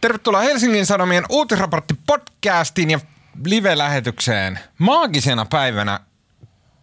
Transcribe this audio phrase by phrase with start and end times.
[0.00, 3.00] Tervetuloa Helsingin Sanomien uutisraportti podcastiin ja
[3.44, 6.00] live-lähetykseen maagisena päivänä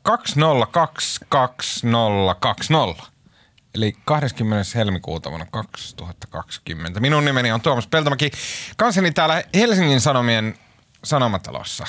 [0.03, 3.03] 2022020.
[3.75, 4.65] Eli 20.
[4.75, 6.99] helmikuuta vuonna 2020.
[6.99, 8.31] Minun nimeni on Tuomas Peltomäki.
[8.77, 10.57] Kanssani täällä Helsingin Sanomien
[11.03, 11.85] Sanomatalossa,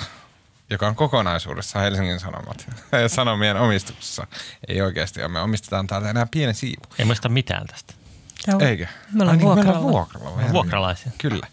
[0.70, 2.66] joka on kokonaisuudessa Helsingin Sanomat
[3.02, 4.26] ja Sanomien omistuksessa.
[4.68, 5.28] Ei oikeasti ole.
[5.28, 6.82] Me omistetaan täältä enää pieni siivu.
[6.98, 8.05] Ei muista mitään tästä.
[8.46, 8.60] Joo.
[8.60, 8.86] Eikö?
[9.12, 9.72] Me ollaan Ai niin, vuokralla.
[9.72, 10.36] Me ollaan vuokralla.
[10.36, 10.52] vai?
[10.52, 11.12] Vuokralaisia.
[11.18, 11.46] Kyllä.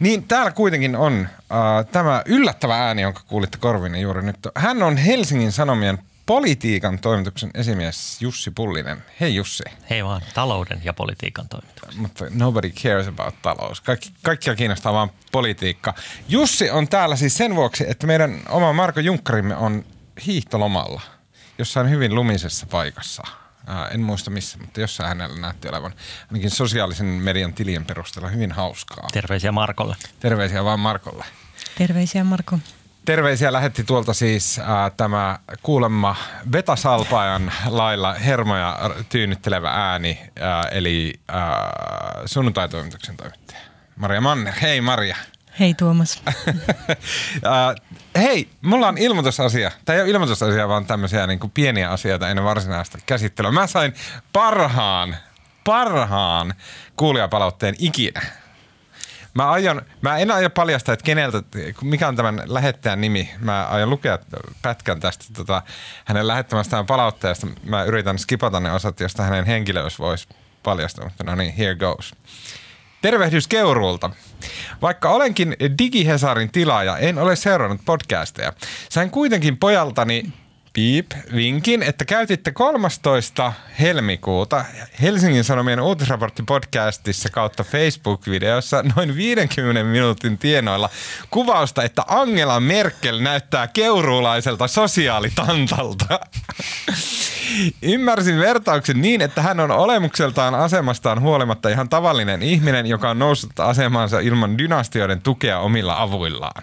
[0.00, 4.36] Niin täällä kuitenkin on äh, tämä yllättävä ääni, jonka kuulitte korvinne juuri nyt.
[4.56, 9.04] Hän on Helsingin Sanomien politiikan toimituksen esimies Jussi Pullinen.
[9.20, 9.62] Hei Jussi.
[9.90, 11.96] Hei vaan, talouden ja politiikan toimitus.
[11.96, 13.80] Mutta nobody cares about talous.
[13.80, 15.94] Kaikki, kaikkia kiinnostaa vaan politiikka.
[16.28, 19.84] Jussi on täällä siis sen vuoksi, että meidän oma Marko Junkkarimme on
[20.26, 21.00] hiihtolomalla
[21.58, 23.22] jossain hyvin lumisessa paikassa.
[23.66, 25.92] Ää, en muista missä, mutta jossain hänellä näytti olevan
[26.28, 29.08] ainakin sosiaalisen median tilien perusteella hyvin hauskaa.
[29.12, 29.96] Terveisiä Markolle.
[30.20, 31.24] Terveisiä vaan Markolle.
[31.78, 32.58] Terveisiä Marko.
[33.04, 36.16] Terveisiä lähetti tuolta siis ää, tämä kuulemma
[36.50, 41.72] Betasalpajan lailla hermoja tyynnyttelevä ääni, ää, eli ää,
[42.26, 43.58] sunnuntaitoimituksen toimittaja.
[43.96, 44.54] Maria Manner.
[44.62, 45.16] Hei Maria.
[45.60, 46.22] Hei Tuomas.
[47.44, 47.74] Ää,
[48.16, 49.70] hei, mulla on ilmoitusasia.
[49.84, 53.50] Tämä ei ole ilmoitusasia, vaan tämmöisiä niin kuin pieniä asioita ennen varsinaista käsittelyä.
[53.50, 53.94] Mä sain
[54.32, 55.16] parhaan,
[55.64, 56.54] parhaan
[56.96, 58.22] kuulijapalautteen ikinä.
[59.34, 61.42] Mä, aion, mä en aio paljastaa, että keneltä,
[61.82, 63.30] mikä on tämän lähettäjän nimi.
[63.40, 64.18] Mä aion lukea
[64.62, 65.62] pätkän tästä tota,
[66.04, 67.46] hänen lähettämästään palautteesta.
[67.62, 70.28] Mä yritän skipata ne osat, josta hänen henkilöys voisi
[70.62, 71.04] paljastaa.
[71.04, 72.14] Mutta no niin, here goes.
[73.04, 74.10] Tervehdys Keuruulta.
[74.82, 78.52] Vaikka olenkin Digihesarin tilaaja, en ole seurannut podcasteja.
[78.88, 80.32] Sain kuitenkin pojaltani
[80.74, 83.52] piip, vinkin, että käytitte 13.
[83.80, 84.64] helmikuuta
[85.02, 90.90] Helsingin Sanomien uutisraporttipodcastissa kautta Facebook-videossa noin 50 minuutin tienoilla
[91.30, 96.20] kuvausta, että Angela Merkel näyttää keuruulaiselta sosiaalitantalta.
[97.82, 103.60] Ymmärsin vertauksen niin, että hän on olemukseltaan asemastaan huolimatta ihan tavallinen ihminen, joka on noussut
[103.60, 106.62] asemaansa ilman dynastioiden tukea omilla avuillaan.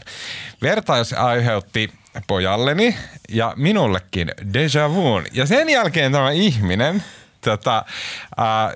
[0.61, 2.97] Vertaus aiheutti pojalleni
[3.29, 5.25] ja minullekin déjà vuun.
[5.31, 7.03] Ja sen jälkeen tämä ihminen
[7.41, 7.85] tota,
[8.37, 8.73] ää,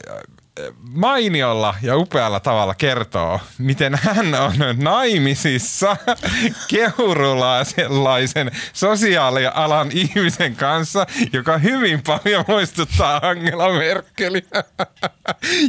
[0.93, 5.97] mainiolla ja upealla tavalla kertoo, miten hän on naimisissa
[6.67, 14.63] keurulaisen sosiaalialan ihmisen kanssa, joka hyvin paljon muistuttaa Angela Merkeliä.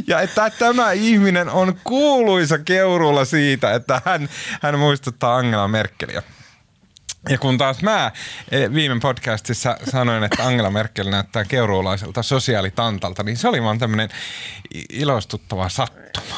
[0.07, 4.29] Ja että tämä ihminen on kuuluisa keurulla siitä, että hän,
[4.61, 6.23] hän muistuttaa Angela Merkeliä.
[7.29, 8.11] Ja kun taas mä
[8.51, 14.09] eh, viime podcastissa sanoin, että Angela Merkel näyttää keuruulaiselta sosiaalitantalta, niin se oli vaan tämmöinen
[14.89, 16.35] ilostuttava sattuma.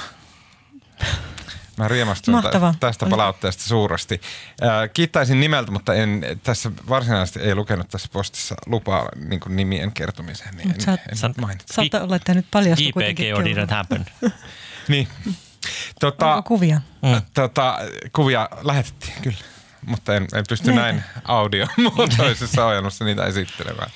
[1.78, 2.72] Mä riemastuin Mahtavaa.
[2.74, 4.22] tä- tästä palautteesta suuresti.
[4.64, 9.92] Äh, kiittäisin nimeltä, mutta en tässä varsinaisesti ei lukenut tässä postissa lupaa niin kuin nimien
[9.92, 10.56] kertomiseen.
[10.58, 11.74] Niin en, sä en Sä- mainitse.
[11.74, 13.36] Saattaa olla, että nyt paljastui JPG kuitenkin.
[13.36, 14.06] didn't happen.
[14.88, 15.08] Niin.
[16.00, 16.82] Tota, Onko kuvia?
[17.02, 17.22] Mm.
[17.34, 17.80] Tota,
[18.14, 19.38] kuvia lähetettiin, kyllä.
[19.86, 20.82] Mutta en, en pysty Näitä.
[20.82, 23.90] näin audiomuotoisessa ohjelmassa niitä esittelemään.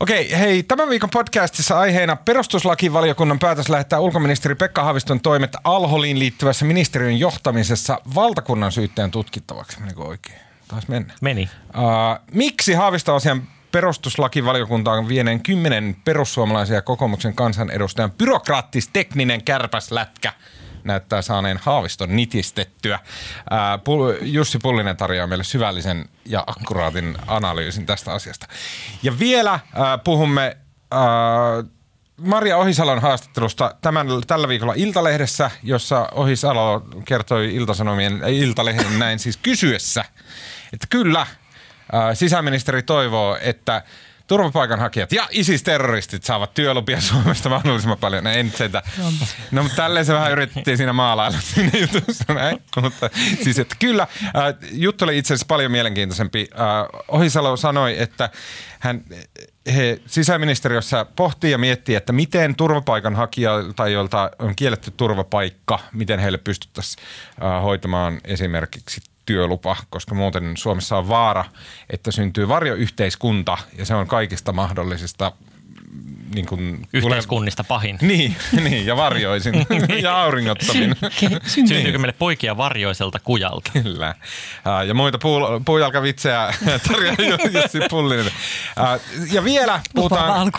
[0.00, 6.64] Okei, hei, tämän viikon podcastissa aiheena perustuslakivaliokunnan päätös lähettää ulkoministeri Pekka Haaviston toimet Alholiin liittyvässä
[6.64, 9.80] ministeriön johtamisessa valtakunnan syyttäjän tutkittavaksi.
[9.80, 10.38] Menikö oikein?
[10.68, 11.14] Taas mennä.
[11.20, 11.50] Meni.
[11.68, 13.42] Uh, miksi Haavisto-asian
[13.72, 20.32] perustuslakivaliokuntaan vieneen kymmenen perussuomalaisia kokoomuksen kansanedustajan byrokraattis-tekninen kärpäslätkä
[20.84, 22.98] näyttää saaneen Haaviston nitistettyä.
[23.50, 28.46] Ää, Pul- Jussi Pullinen tarjoaa meille syvällisen ja akkuraatin analyysin tästä asiasta.
[29.02, 30.56] Ja vielä ää, puhumme
[30.90, 31.00] ää,
[32.16, 39.36] Maria Ohisalon haastattelusta tämän, tällä viikolla Iltalehdessä, jossa Ohisalo kertoi Iltasanomien, ei Iltalehden näin siis
[39.36, 40.04] kysyessä,
[40.72, 41.26] että kyllä,
[42.14, 43.82] sisäministeri toivoo, että
[44.28, 48.24] turvapaikanhakijat ja ISIS-terroristit saavat työlupia Suomesta mahdollisimman paljon.
[48.24, 48.82] No, en sitä.
[49.50, 52.62] No, mutta tälleen se vähän yritettiin siinä maalailla siinä jutussa näin.
[52.82, 53.10] Mutta
[53.42, 56.48] siis, että kyllä, äh, juttu oli itse asiassa paljon mielenkiintoisempi.
[56.54, 56.66] Äh,
[57.08, 58.30] Ohisalo sanoi, että
[58.78, 59.04] hän,
[59.74, 67.04] he sisäministeriössä pohtii ja miettii, että miten turvapaikanhakijoilta, joilta on kielletty turvapaikka, miten heille pystyttäisiin
[67.44, 71.44] äh, hoitamaan esimerkiksi työlupa, koska muuten Suomessa on vaara,
[71.90, 75.32] että syntyy varjoyhteiskunta ja se on kaikista mahdollisista
[76.34, 77.98] niin kuin, Yhteiskunnista pahin.
[78.00, 79.54] Niin, niin, ja varjoisin
[80.02, 80.96] ja auringottomin.
[81.46, 83.70] Syntyykö meille poikia varjoiselta kujalta?
[83.82, 84.14] Kyllä.
[84.86, 86.54] Ja muita puu, puujalkavitsejä
[86.88, 88.32] tarjoaa Jussi Pullinen.
[89.32, 90.52] Ja vielä puhutaan,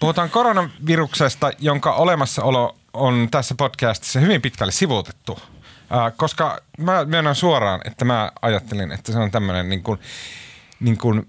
[0.00, 5.38] puhutaan koronaviruksesta, jonka olemassaolo on tässä podcastissa hyvin pitkälle sivuutettu.
[6.16, 9.98] Koska mä myönnän suoraan, että mä ajattelin, että se on tämmöinen niin kuin,
[10.80, 11.28] niin kuin,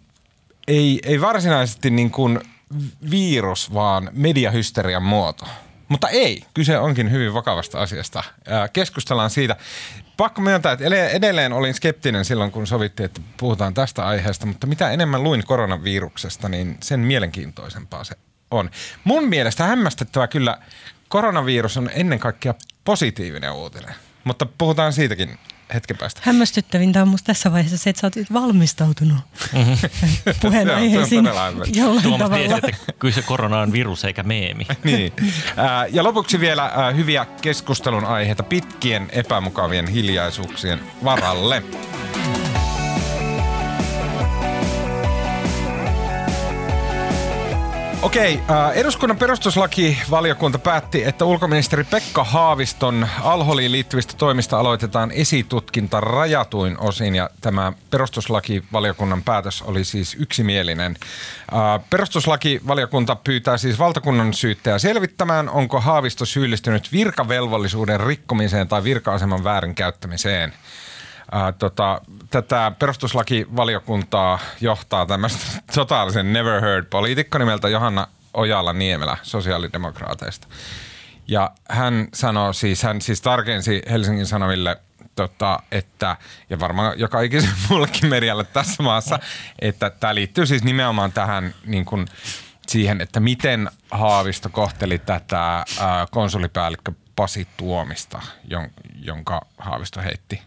[0.68, 2.40] ei, ei varsinaisesti niin kuin
[3.12, 5.46] virus, vaan mediahysterian muoto.
[5.88, 8.24] Mutta ei, kyse onkin hyvin vakavasta asiasta.
[8.74, 9.56] Keskustellaan siitä.
[10.18, 14.92] Pakko myöntää, että edelleen olin skeptinen silloin, kun sovittiin, että puhutaan tästä aiheesta, mutta mitä
[14.92, 18.16] enemmän luin koronaviruksesta, niin sen mielenkiintoisempaa se
[18.52, 18.70] on.
[19.04, 20.58] Mun mielestä hämmästyttävä kyllä
[21.08, 23.96] koronavirus on ennen kaikkea positiivinen uutinen.
[24.24, 25.38] Mutta puhutaan siitäkin
[25.74, 26.22] hetken päästä.
[26.24, 29.18] Hämmästyttävintä on musta tässä vaiheessa se, että sä oot valmistautunut
[29.54, 29.78] mm-hmm.
[30.42, 32.60] puheenaiheisiin jollain Tuomas tavalla.
[32.62, 34.68] Tiesi, että kyllä se korona on virus eikä meemi.
[34.84, 35.14] niin.
[35.92, 41.64] Ja lopuksi vielä hyviä keskustelun aiheita pitkien epämukavien hiljaisuuksien varalle.
[48.04, 56.80] Okei, äh, eduskunnan perustuslakivaliokunta päätti, että ulkoministeri Pekka Haaviston alholiin liittyvistä toimista aloitetaan esitutkinta rajatuin
[56.80, 60.96] osin ja tämä perustuslakivaliokunnan päätös oli siis yksimielinen.
[61.54, 70.54] Äh, perustuslakivaliokunta pyytää siis valtakunnan syyttäjää selvittämään, onko Haavisto syyllistynyt virkavelvollisuuden rikkomiseen tai virka-aseman väärinkäyttämiseen.
[71.36, 75.46] Ää, tota, tätä perustuslakivaliokuntaa johtaa tämmöistä
[75.76, 80.48] totaalisen never heard poliitikko nimeltä Johanna Ojala Niemelä sosiaalidemokraateista.
[81.28, 84.78] Ja hän sanoi siis, hän siis tarkensi Helsingin Sanomille
[85.16, 86.18] tota, että,
[86.50, 89.20] ja varmaan joka ikisen muullekin medialle tässä maassa,
[89.60, 92.08] että tämä liittyy siis nimenomaan tähän niin kuin
[92.68, 95.42] siihen, että miten Haavisto kohteli tätä
[95.80, 98.22] ää, konsulipäällikkö Pasi Tuomista,
[99.02, 100.42] jonka Haavisto heitti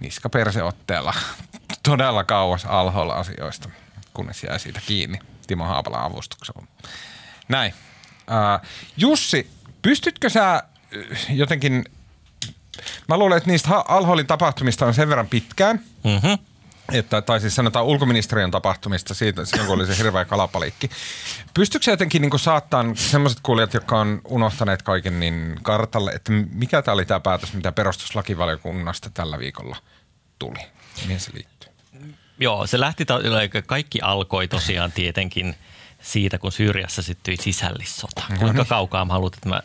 [0.00, 1.14] niskaperseotteella
[1.88, 3.68] todella kauas alholla asioista,
[4.14, 6.66] kunnes jäi siitä kiinni Timo Haapalan avustuksella.
[7.48, 7.74] Näin.
[8.18, 9.50] Uh, Jussi,
[9.82, 10.62] pystytkö sä
[11.28, 11.84] jotenkin,
[13.08, 16.38] mä luulen, että niistä alholin tapahtumista on sen verran pitkään, mm-hmm
[16.92, 20.90] että, tai siis sanotaan ulkoministeriön tapahtumista siitä, silloin kun oli se hirveä kalapalikki.
[21.54, 26.92] Pystyykö jotenkin niin saattaa sellaiset kuulijat, jotka on unohtaneet kaiken niin kartalle, että mikä tämä
[26.92, 29.76] oli tämä päätös, mitä perustuslakivaliokunnasta tällä viikolla
[30.38, 30.58] tuli?
[31.06, 31.72] Mihin se liittyy?
[32.38, 33.04] Joo, se lähti,
[33.66, 35.54] kaikki alkoi tosiaan tietenkin–
[36.04, 38.20] siitä, kun Syyriassa syttyi sisällissota.
[38.20, 38.38] Mm-hmm.
[38.38, 39.60] Kuinka kaukaa haluat, että me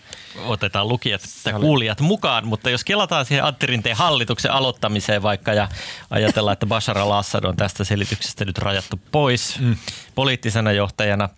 [0.45, 5.67] otetaan lukijat ja kuulijat mukaan, mutta jos kelataan siihen Antti Rinteen hallituksen aloittamiseen vaikka ja
[6.09, 9.75] ajatellaan, että Bashar al-Assad on tästä selityksestä nyt rajattu pois mm.
[10.15, 11.29] poliittisena johtajana,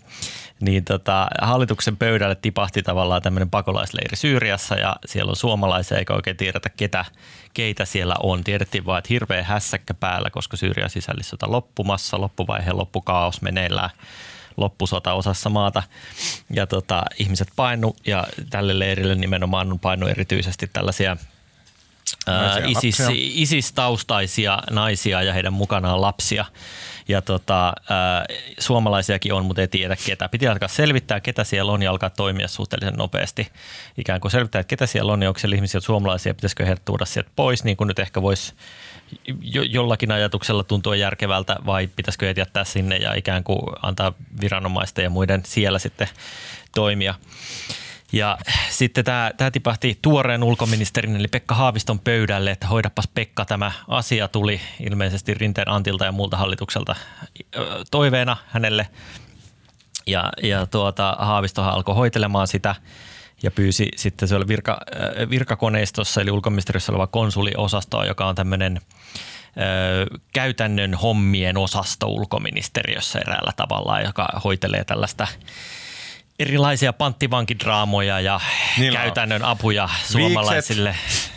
[0.60, 6.38] niin tota, hallituksen pöydälle tipahti tavallaan tämmöinen pakolaisleiri Syyriassa ja siellä on suomalaisia eikä oikein
[6.38, 7.06] tiedetä ketä,
[7.54, 8.44] keitä siellä on.
[8.44, 13.90] Tiedettiin vaan, että hirveä hässäkkä päällä, koska Syyrian sisällissota loppumassa, loppuvaiheen loppukaos meneillään
[14.58, 15.84] loppusota osassa maata.
[16.50, 21.18] Ja tota, ihmiset painu ja tälle leirille nimenomaan on painu erityisesti tällaisia
[22.28, 26.46] ää, ISIS, ISIS-taustaisia naisia ja heidän mukanaan lapsia.
[27.08, 28.26] Ja tota, ää,
[28.60, 30.30] suomalaisiakin on, mutta ei tiedä ketä.
[30.30, 33.48] Piti alkaa selvittää, ketä siellä on ja alkaa toimia suhteellisen nopeasti.
[33.98, 37.06] Ikään kuin selvittää, että ketä siellä on ja onko siellä ihmisiä suomalaisia, pitäisikö heidät tuoda
[37.06, 38.54] sieltä pois, niin kuin nyt ehkä voisi
[39.42, 45.10] jo, jollakin ajatuksella tuntua järkevältä vai pitäisikö jättää sinne ja ikään kuin antaa viranomaisten ja
[45.10, 46.08] muiden siellä sitten
[46.76, 47.14] toimia.
[48.14, 48.38] Ja
[48.70, 54.28] sitten tämä, tämä tipahti tuoreen ulkoministerin eli Pekka Haaviston pöydälle, että hoidapas Pekka tämä asia
[54.28, 56.96] tuli ilmeisesti Rinteen Antilta ja muulta hallitukselta
[57.92, 58.88] toiveena hänelle.
[60.08, 62.76] Ja, ja tuota, Haavistohan alkoi hoitelemaan sitä
[63.44, 64.80] ja pyysi sitten se oli virka,
[65.30, 68.82] virkakoneistossa eli ulkoministeriössä oleva konsuliosasto, joka on tämmöinen
[70.34, 75.28] käytännön hommien osasto ulkoministeriössä eräällä tavalla, joka hoitelee tällaista
[76.40, 78.40] erilaisia panttivankidraamoja ja
[78.78, 80.96] Niillä käytännön apuja suomalaisille.
[81.08, 81.32] Viikset,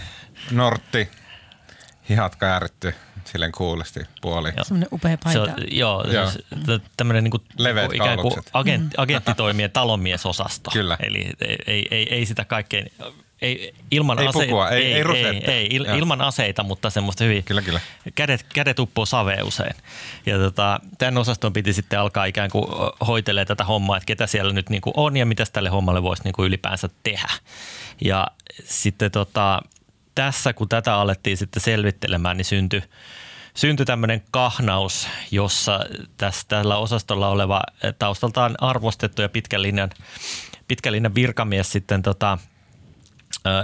[0.50, 1.08] nortti,
[2.08, 2.94] hihat kääritty
[3.25, 4.52] silleen kuulesti puoli.
[4.62, 5.45] Semmoinen upea paita.
[5.47, 6.31] Se on, joo, joo.
[6.97, 10.71] tämmöinen niinku, Leveät ikään kuin agent, agenttitoimien talonmiesosasto.
[10.71, 10.97] Kyllä.
[11.02, 11.31] Eli
[11.66, 12.90] ei, ei, ei sitä kaikkein
[13.45, 17.25] ei, ilman ei aseita, pukua, ei, ei, ei, ei, ei il, ilman aseita, mutta semmoista
[17.25, 17.81] hyvin, kyllä, kyllä.
[18.14, 19.75] Kädet, kädet uppoo saveen usein.
[20.26, 22.64] Ja tota, tämän osaston piti sitten alkaa ikään kuin
[23.07, 26.23] hoitelee tätä hommaa, että ketä siellä nyt niin kuin on ja mitä tälle hommalle voisi
[26.25, 27.28] niin kuin ylipäänsä tehdä.
[28.04, 28.26] Ja
[28.64, 29.62] sitten tota,
[30.14, 32.83] tässä, kun tätä alettiin sitten selvittelemään, niin syntyi
[33.56, 35.80] syntyi tämmöinen kahnaus, jossa
[36.16, 37.62] tässä, tällä osastolla oleva
[37.99, 39.90] taustaltaan arvostettu ja pitkän linjan,
[40.68, 42.38] pitkän linjan virkamies sitten tota,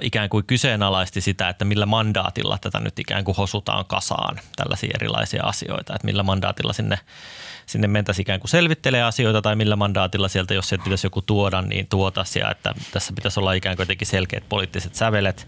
[0.00, 5.45] ikään kuin kyseenalaisti sitä, että millä mandaatilla tätä nyt ikään kuin hosutaan kasaan, tällaisia erilaisia
[5.45, 6.99] asioita, että millä mandaatilla sinne,
[7.66, 11.62] sinne mentäisiin ikään kuin selvittelee asioita tai millä mandaatilla sieltä, jos sieltä pitäisi joku tuoda,
[11.62, 15.47] niin tuotaisi ja että tässä pitäisi olla ikään kuin jotenkin selkeät poliittiset sävelet.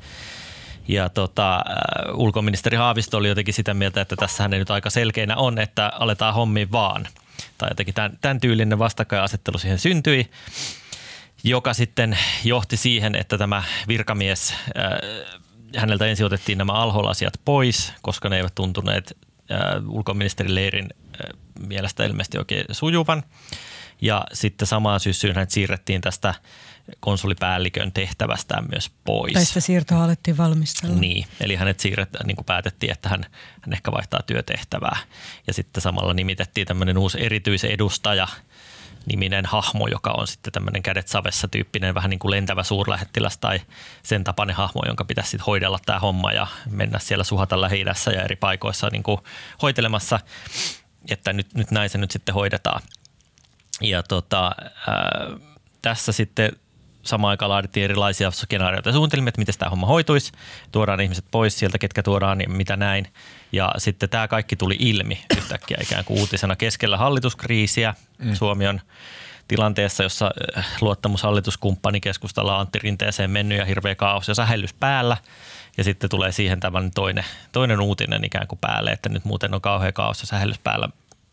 [0.89, 5.37] Ja tota, äh, ulkoministeri Haavisto oli jotenkin sitä mieltä, että tässä ei nyt aika selkeänä
[5.37, 7.09] on, että aletaan hommiin vaan.
[7.59, 10.31] Tai jotenkin tämän, tämän tyylinen vastakkainasettelu siihen syntyi
[11.45, 15.37] joka sitten johti siihen, että tämä virkamies, äh,
[15.77, 19.17] häneltä ensin otettiin nämä alholasiat pois, koska ne eivät tuntuneet
[19.51, 23.23] äh, ulkoministeri Leirin äh, mielestä ilmeisesti oikein sujuvan.
[24.01, 26.35] Ja sitten samaan syssyyn hän siirrettiin tästä
[27.01, 29.33] konsulipäällikön tehtävästään myös pois.
[29.33, 30.97] Tästä siirtoa alettiin valmistella.
[30.97, 33.27] Niin, eli hänet siirretään, niin kuin päätettiin, että hän,
[33.63, 34.97] hän ehkä vaihtaa työtehtävää.
[35.47, 38.29] Ja sitten samalla nimitettiin tämmöinen uusi erityisedustaja–
[39.07, 43.61] niminen hahmo, joka on sitten tämmöinen kädet savessa tyyppinen vähän niin kuin lentävä suurlähettiläs tai
[44.03, 47.85] sen tapainen hahmo, jonka pitäisi sitten hoidella tämä homma ja mennä siellä suhata lähi
[48.15, 49.19] ja eri paikoissa niin kuin
[49.63, 50.21] hoitelemassa,
[51.11, 52.83] että nyt, nyt näin se nyt sitten hoidetaan.
[53.81, 54.53] Ja tota,
[54.89, 55.27] ää,
[55.83, 56.53] tässä sitten
[57.03, 60.33] samaan aikaan laadittiin erilaisia skenaarioita ja suunnitelmia, että miten tämä homma hoituisi.
[60.73, 63.07] Tuodaan ihmiset pois sieltä, ketkä tuodaan, niin mitä näin.
[63.53, 67.95] Ja sitten tämä kaikki tuli ilmi yhtäkkiä ikään kuin uutisena keskellä hallituskriisiä.
[68.19, 68.35] Mm.
[68.35, 68.81] Suomi on
[69.49, 75.17] tilanteessa, jossa äh, luottamushallituskumppani keskustalla Antti Rinteeseen mennyt ja hirveä kaos ja sähellys päällä.
[75.77, 79.61] Ja sitten tulee siihen tämän toinen, toinen uutinen ikään kuin päälle, että nyt muuten on
[79.61, 80.89] kauhea kaos ja sähellys päällä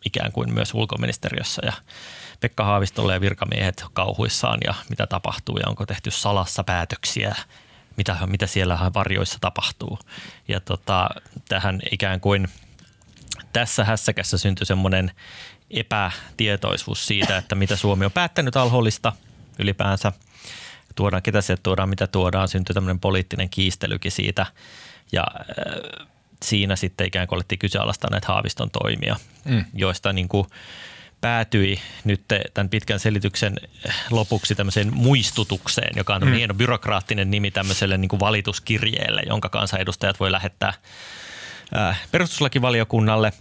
[0.06, 1.62] ikään kuin myös ulkoministeriössä.
[1.66, 1.74] Ja
[2.40, 7.36] Pekka Haavistolle ja virkamiehet kauhuissaan ja mitä tapahtuu ja onko tehty salassa päätöksiä,
[7.98, 10.00] mitä, mitä siellä varjoissa tapahtuu.
[10.48, 11.10] Ja tota,
[11.48, 12.48] tähän ikään kuin
[13.54, 15.12] tässä hässäkässä syntyi semmoinen
[15.72, 19.14] epätietoisuus siitä, että mitä Suomi on päättänyt alhollista
[19.60, 20.12] ylipäänsä.
[20.96, 22.48] Tuodaan, ketä sieltä tuodaan, mitä tuodaan.
[22.48, 24.46] Syntyi tämmöinen poliittinen kiistelykin siitä.
[25.12, 26.08] Ja äh,
[26.44, 29.16] siinä sitten ikään kuin alettiin kyseenalaistaa näitä Haaviston toimia,
[29.46, 29.66] mm.
[29.74, 30.48] joista niin kuin
[31.22, 32.22] päätyi nyt
[32.54, 33.56] tämän pitkän selityksen
[34.12, 36.34] lopuksi tämmöiseen muistutukseen, joka on mm.
[36.34, 40.74] hieno byrokraattinen nimi tämmöiselle niin kuin valituskirjeelle, jonka kansanedustajat voi lähettää
[42.12, 43.34] perustuslakivaliokunnalle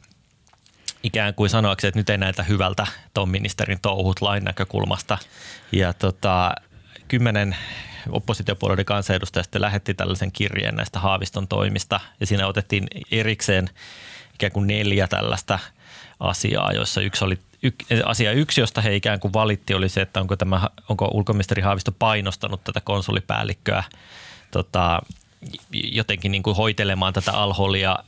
[1.02, 5.18] ikään kuin sanoakseen, että nyt ei näitä hyvältä tuon ministerin touhut lain näkökulmasta.
[5.72, 6.52] Ja tota,
[7.08, 7.56] kymmenen
[8.10, 13.70] oppositiopuolueiden kansanedustajasta lähetti tällaisen kirjeen näistä Haaviston toimista ja siinä otettiin erikseen
[14.34, 15.58] ikään kuin neljä tällaista
[16.20, 17.38] asiaa, joissa yksi oli
[18.04, 21.92] asia yksi, josta he ikään kuin valitti, oli se, että onko, tämä, onko ulkoministeri Haavisto
[21.92, 23.84] painostanut tätä konsulipäällikköä
[24.50, 25.02] tota,
[25.72, 27.98] jotenkin niin kuin hoitelemaan tätä alholia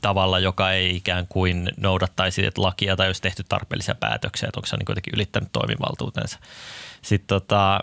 [0.00, 4.76] tavalla, joka ei ikään kuin noudattaisi lakia tai olisi tehty tarpeellisia päätöksiä, että onko se
[4.76, 6.38] niin kuitenkin ylittänyt toimivaltuutensa.
[7.02, 7.80] Sitten tota,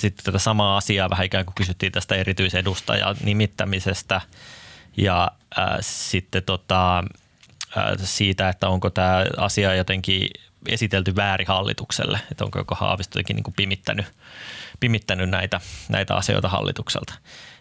[0.00, 4.20] sitten tätä samaa asiaa vähän ikään kuin kysyttiin tästä erityisedustajan nimittämisestä
[4.96, 7.04] ja äh, sitten tota,
[8.04, 10.28] siitä, että onko tämä asia jotenkin
[10.68, 14.06] esitelty väärin hallitukselle, että onko joko Haavisto jotenkin niin pimittänyt,
[14.80, 17.14] pimittänyt näitä, näitä asioita hallitukselta.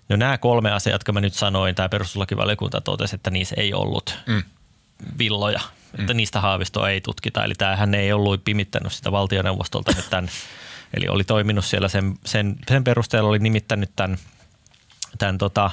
[0.09, 4.17] No nämä kolme asiaa, jotka mä nyt sanoin, tämä perustuslakivaliokunta totesi, että niissä ei ollut
[4.27, 4.43] mm.
[5.17, 6.01] villoja, mm.
[6.01, 7.43] että niistä Haavistoa ei tutkita.
[7.43, 10.29] Eli tämähän ei ollut pimittänyt sitä valtioneuvostolta nyt tämän,
[10.93, 14.17] eli oli toiminut siellä sen, sen, sen perusteella, oli nimittänyt tämän,
[15.17, 15.71] tämän tota,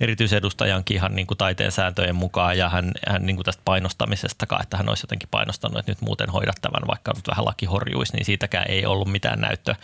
[0.00, 4.76] erityisedustajankin ihan niin kuin taiteen sääntöjen mukaan ja hän, hän niin kuin tästä painostamisestakaan, että
[4.76, 8.70] hän olisi jotenkin painostanut, että nyt muuten hoidattavan, vaikka nyt vähän laki horjuisi, niin siitäkään
[8.70, 9.76] ei ollut mitään näyttöä.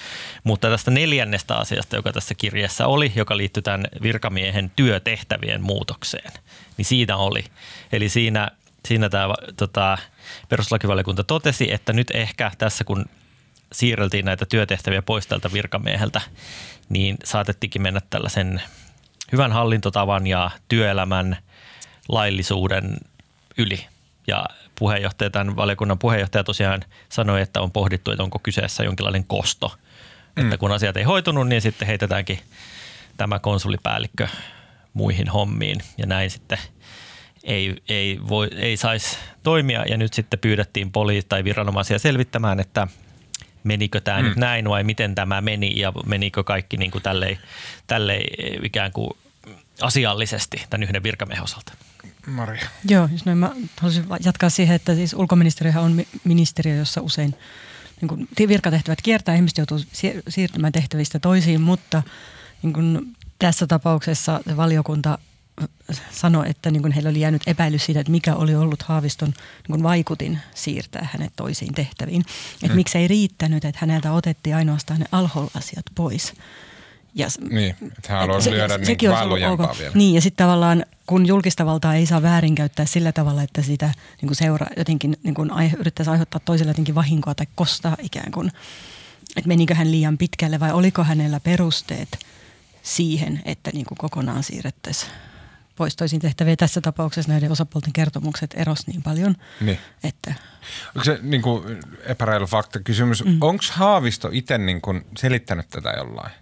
[0.44, 6.32] Mutta tästä neljännestä asiasta, joka tässä kirjassa oli, joka liittyy tämän virkamiehen työtehtävien muutokseen,
[6.76, 7.44] niin siinä oli.
[7.92, 8.48] Eli siinä,
[8.88, 9.98] siinä tämä tota,
[10.48, 13.04] perustuslakivaliokunta totesi, että nyt ehkä tässä kun
[13.72, 16.20] siirreltiin näitä työtehtäviä pois tältä virkamieheltä,
[16.88, 18.62] niin saatettikin mennä tällaisen
[19.32, 21.36] hyvän hallintotavan ja työelämän
[22.08, 22.96] laillisuuden
[23.58, 23.86] yli.
[24.26, 24.46] Ja
[24.78, 29.72] puheenjohtaja, tämän valiokunnan puheenjohtaja tosiaan sanoi, että on pohdittu, että onko kyseessä jonkinlainen kosto.
[30.36, 30.44] Mm.
[30.44, 32.38] Että kun asiat ei hoitunut, niin sitten heitetäänkin
[33.16, 34.28] tämä konsulipäällikkö
[34.92, 36.58] muihin hommiin ja näin sitten
[37.44, 42.88] ei, ei, voi, ei saisi toimia ja nyt sitten pyydettiin poliisi tai viranomaisia selvittämään, että
[43.64, 44.24] menikö tämä mm.
[44.24, 47.38] nyt näin vai miten tämä meni ja menikö kaikki niin kuin tälleen,
[47.86, 48.24] tälleen
[48.64, 49.10] ikään kuin
[49.80, 51.72] asiallisesti tämän yhden virkamiehen osalta.
[52.26, 52.66] Maria.
[52.88, 57.34] Joo, jos noin mä haluaisin jatkaa siihen, että siis ulkoministeriöhän on ministeriö, jossa usein
[58.00, 59.78] niin kuin virkatehtävät kiertää, ihmiset joutuu
[60.28, 62.02] siirtymään tehtävistä toisiin, mutta
[62.62, 65.18] niin kuin tässä tapauksessa valiokunta
[66.10, 69.68] sanoi, että niin kuin heillä oli jäänyt epäilys siitä, että mikä oli ollut Haaviston niin
[69.68, 72.24] kuin vaikutin siirtää hänet toisiin tehtäviin.
[72.54, 72.74] Että mm.
[72.74, 76.32] miksi ei riittänyt, että häneltä otettiin ainoastaan ne alhol-asiat pois.
[77.14, 79.92] Ja, Niin, että hän haluaisi se- lyödä se- niin ollut lujempaa vielä.
[79.94, 83.86] Niin, ja sitten tavallaan, kun julkista valtaa ei saa väärinkäyttää sillä tavalla, että sitä
[84.20, 88.32] niin kuin seura jotenkin niin kuin aihe, yrittäisi aiheuttaa toiselle jotenkin vahinkoa tai kostaa ikään
[88.32, 88.52] kuin,
[89.36, 92.18] että menikö hän liian pitkälle vai oliko hänellä perusteet
[92.82, 95.12] siihen, että niin kuin kokonaan siirrettäisiin
[95.76, 96.56] pois toisiin tehtäviä.
[96.56, 99.78] Tässä tapauksessa näiden osapuolten kertomukset eros niin paljon, Niin.
[100.04, 100.34] että
[100.96, 101.64] Onko se niin kuin,
[102.06, 103.24] epäreilu fakta kysymys?
[103.24, 103.38] Mm.
[103.40, 106.32] Onko Haavisto itse niin kuin, selittänyt tätä jollain?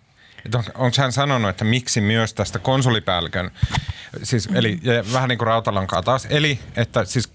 [0.74, 3.50] Onko hän sanonut, että miksi myös tästä konsulipäällikön,
[4.22, 7.32] siis, eli ja vähän niin kuin rautalankaa taas, eli että siis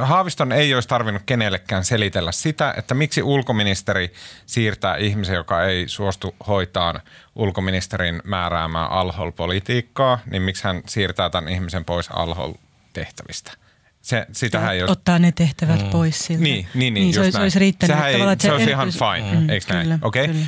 [0.00, 4.12] Haaviston ei olisi tarvinnut kenellekään selitellä sitä, että miksi ulkoministeri
[4.46, 7.00] siirtää ihmisen, joka ei suostu hoitaan
[7.34, 13.63] ulkoministerin määräämää alhol-politiikkaa, niin miksi hän siirtää tämän ihmisen pois alhol-tehtävistä?
[14.04, 15.90] Se, sitähän ei olisi ottaa ne tehtävät mm.
[15.90, 16.42] pois siltä.
[16.42, 17.44] niin, niin, niin, niin se, just olisi, se näin.
[17.44, 17.96] olisi riittänyt.
[17.96, 19.82] Sehän ei, että se, olisi ihan fine, mm, eikö näin?
[19.82, 20.28] Kyllä, Okei.
[20.28, 20.46] kyllä.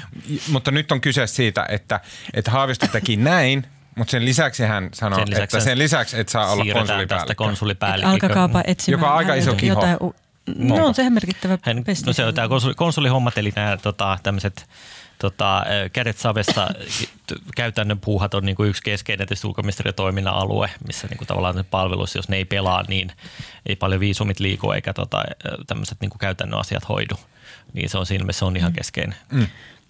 [0.49, 2.01] Mutta nyt on kyse siitä, että,
[2.35, 6.29] että Haavisto teki näin, mutta sen lisäksi hän sanoi, Sen lisäksi että sen lisäksi et
[6.29, 7.45] saa olla siirretään tästä konsulipäällikkö.
[7.45, 8.09] Konsulipäällikkö.
[8.11, 9.01] alkakaapa etsimään.
[9.01, 9.75] Joka on aika iso kiho.
[9.81, 10.15] jotain u-
[10.57, 12.07] No on sehän merkittävä Hän, pesti.
[12.07, 14.67] no se on tämä konsuli, konsulihommat, eli nämä tota, tämmöiset
[15.19, 16.69] tota, kädet savesta
[17.57, 21.55] käytännön puuhat on niin kuin yksi keskeinen tietysti ulkoministeriön toiminnan alue, missä niin kuin tavallaan
[21.55, 23.13] se palvelus, jos ne ei pelaa, niin
[23.67, 25.25] ei paljon viisumit liiku eikä tota,
[25.67, 27.15] tämmöiset niin kuin käytännön asiat hoidu.
[27.73, 29.17] Niin se on siinä mielessä se on ihan keskeinen.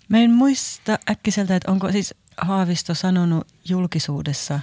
[0.08, 4.60] Mä en muista äkkiseltä, että onko siis Haavisto sanonut julkisuudessa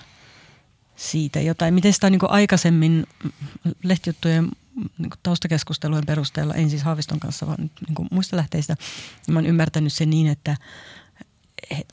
[0.96, 1.74] siitä jotain.
[1.74, 3.08] Miten sitä on niin aikaisemmin
[3.84, 8.76] lehtijuttujen niin kuin taustakeskustelujen perusteella, en siis Haaviston kanssa, vaan niin kuin muista lähteistä,
[9.28, 10.58] niin mä oon ymmärtänyt sen niin, että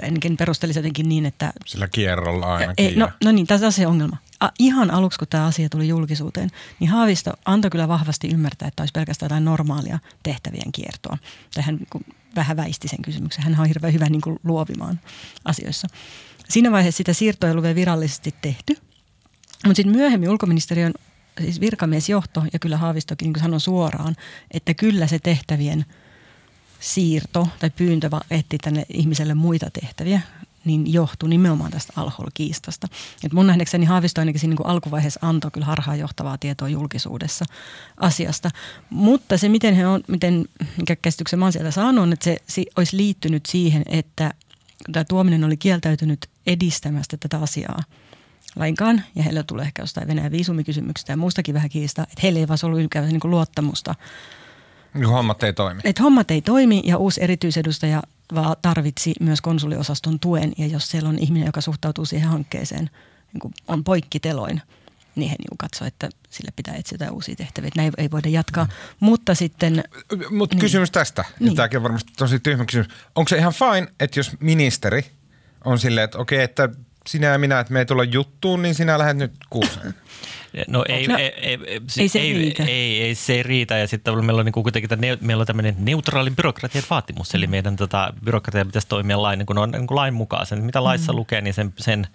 [0.02, 2.86] ennenkin perustelisi jotenkin niin, että Sillä kierrolla ainakin.
[2.86, 4.16] ei, no, no niin, tässä on se ongelma.
[4.40, 8.82] A, ihan aluksi, kun tämä asia tuli julkisuuteen, niin Haavisto antoi kyllä vahvasti ymmärtää, että
[8.82, 11.18] olisi pelkästään jotain normaalia tehtävien kiertoa.
[11.54, 12.04] Tai hän niin kuin
[12.36, 13.44] vähän väisti sen kysymyksen.
[13.44, 15.00] Hän on hirveän hyvä niin kuin luovimaan
[15.44, 15.88] asioissa.
[16.48, 18.76] Siinä vaiheessa sitä siirtoa ei ollut vielä virallisesti tehty.
[19.66, 20.92] Mutta sitten myöhemmin ulkoministeriön
[21.40, 24.16] siis virkamiesjohto ja kyllä Haavistokin niin kuin sanoi suoraan,
[24.50, 25.84] että kyllä se tehtävien
[26.80, 30.20] siirto tai pyyntö etti tänne ihmiselle muita tehtäviä,
[30.64, 32.88] niin johtui nimenomaan tästä alkoholikiistasta.
[33.24, 37.44] Et mun nähdäkseni Haavisto ainakin siinä niin alkuvaiheessa antoi kyllä harhaanjohtavaa tietoa julkisuudessa
[37.96, 38.50] asiasta.
[38.90, 40.44] Mutta se, miten he on, miten,
[40.76, 44.34] mikä käsityksen mä oon sieltä saanut, on, että se si, olisi liittynyt siihen, että
[44.92, 47.82] tämä tuominen oli kieltäytynyt edistämästä tätä asiaa
[48.56, 52.48] lainkaan, ja heillä tulee ehkä jostain Venäjän viisumikysymyksistä ja muustakin vähän kiistaa, että heillä ei
[52.48, 53.94] vaan ollut ylipäänsä niin luottamusta
[54.94, 55.80] Niin hommat ei toimi.
[55.84, 58.02] että hommat ei toimi ja uusi erityisedustaja
[58.34, 60.52] vaan tarvitsi myös konsuliosaston tuen.
[60.58, 62.90] Ja jos siellä on ihminen, joka suhtautuu siihen hankkeeseen,
[63.32, 64.62] niin kuin on poikkiteloin,
[65.16, 67.70] niin he niin katsoo, että sille pitää etsiä uusia tehtäviä.
[67.76, 68.64] Näin ei voida jatkaa.
[68.64, 68.70] Mm.
[69.00, 69.84] Mutta sitten,
[70.30, 70.60] Mutta niin.
[70.60, 71.56] kysymys tästä, niin.
[71.56, 72.88] Tämäkin on varmasti tosi tyhmä kysymys.
[73.14, 75.06] Onko se ihan fine, että jos ministeri
[75.64, 76.68] on silleen, että okei, että
[77.10, 79.94] sinä ja minä, että me ei tulla juttuun, niin sinä lähdet nyt kuuseen.
[80.68, 81.58] No ei, No, ei, ei,
[81.98, 82.64] ei se ei, riitä.
[82.64, 83.78] Ei, ei, se riitä.
[83.78, 87.34] Ja sitten meillä on niin kuitenkin tämä, neu- meillä on tämmöinen neutraalin byrokratian vaatimus.
[87.34, 90.46] Eli meidän tota, byrokratia pitäisi toimia lain, niin kun on niin kuin lain mukaan.
[90.46, 91.16] Sen, mitä laissa mm.
[91.16, 92.06] lukee, niin sen, sen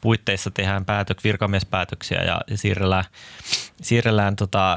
[0.00, 3.04] puitteissa tehdään päätök, virkamiespäätöksiä ja siirrellään,
[3.82, 4.76] siirrellään tota,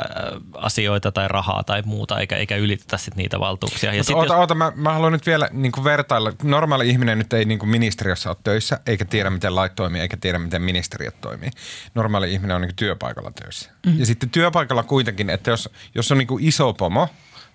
[0.54, 3.94] asioita tai rahaa tai muuta, eikä, eikä ylitetä sit niitä valtuuksia.
[3.94, 6.34] Ja Mutta sit oota, jos- oota mä, mä haluan nyt vielä niin kuin vertailla.
[6.44, 10.18] Normaali ihminen nyt ei niin kuin ministeriössä ole töissä, eikä tiedä, miten lait toimii, eikä
[10.18, 11.50] tiedä, miten ministeriöt toimii.
[11.96, 13.72] Normaali ihminen on niin kuin työpaikalla töissä.
[13.86, 14.00] Mm.
[14.00, 17.08] Ja sitten työpaikalla kuitenkin, että jos, jos on niin kuin iso pomo,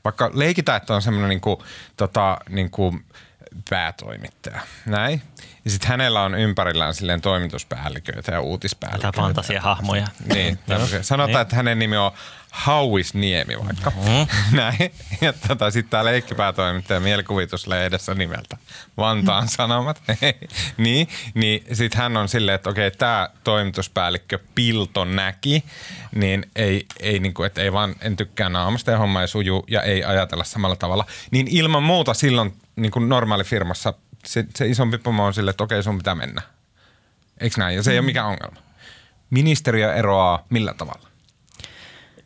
[0.04, 1.56] vaikka leikitään, että on semmoinen niin kuin,
[1.96, 3.04] tota, niin kuin
[3.70, 5.22] päätoimittaja, näin.
[5.64, 9.06] Ja sitten hänellä on ympärillään silleen toimituspäälliköitä ja uutispäälliköitä.
[9.08, 10.06] Jotain fantasiahahmoja.
[10.34, 11.02] Niin, tämmöisiä.
[11.02, 11.42] Sanotaan, Niin.
[11.42, 12.12] että hänen nimi on
[12.56, 13.90] Hauis Niemi vaikka.
[13.90, 14.26] Mm.
[14.56, 14.92] Näin.
[15.20, 18.56] Ja tota, sitten tämä leikkipäätoimittaja mielikuvituslehdessä nimeltä
[18.96, 20.02] Vantaan Sanomat.
[20.76, 25.64] niin, niin sitten hän on silleen, että okei, tämä toimituspäällikkö Pilto näki,
[26.14, 29.82] niin ei, ei, niinku, että ei vaan, en tykkää naamasta ja homma ei suju ja
[29.82, 31.06] ei ajatella samalla tavalla.
[31.30, 35.64] Niin ilman muuta silloin niin kuin normaali firmassa se, se isompi pomo on silleen, että
[35.64, 36.42] okei, sun pitää mennä.
[37.40, 37.76] Eikö näin?
[37.76, 38.56] Ja se ei ole mikään ongelma.
[39.30, 41.08] Ministeriö eroaa millä tavalla?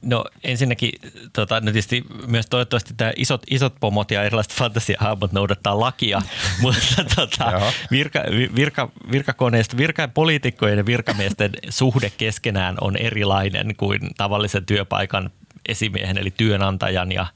[0.03, 0.93] No ensinnäkin
[1.33, 6.23] tota, no tietysti myös toivottavasti tämä isot, isot pomot ja erilaiset fantasiahahmot noudattaa lakia,
[6.63, 14.01] mutta tota, virka, vi- virka, virkakoneista, virka, poliitikkojen ja virkamiesten suhde keskenään on erilainen kuin
[14.17, 15.31] tavallisen työpaikan
[15.69, 17.27] esimiehen eli työnantajan ja,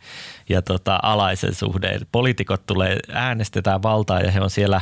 [0.48, 2.00] ja tota, alaisen suhde.
[2.12, 4.80] Poliitikot tulee, äänestetään valtaa ja he on siellä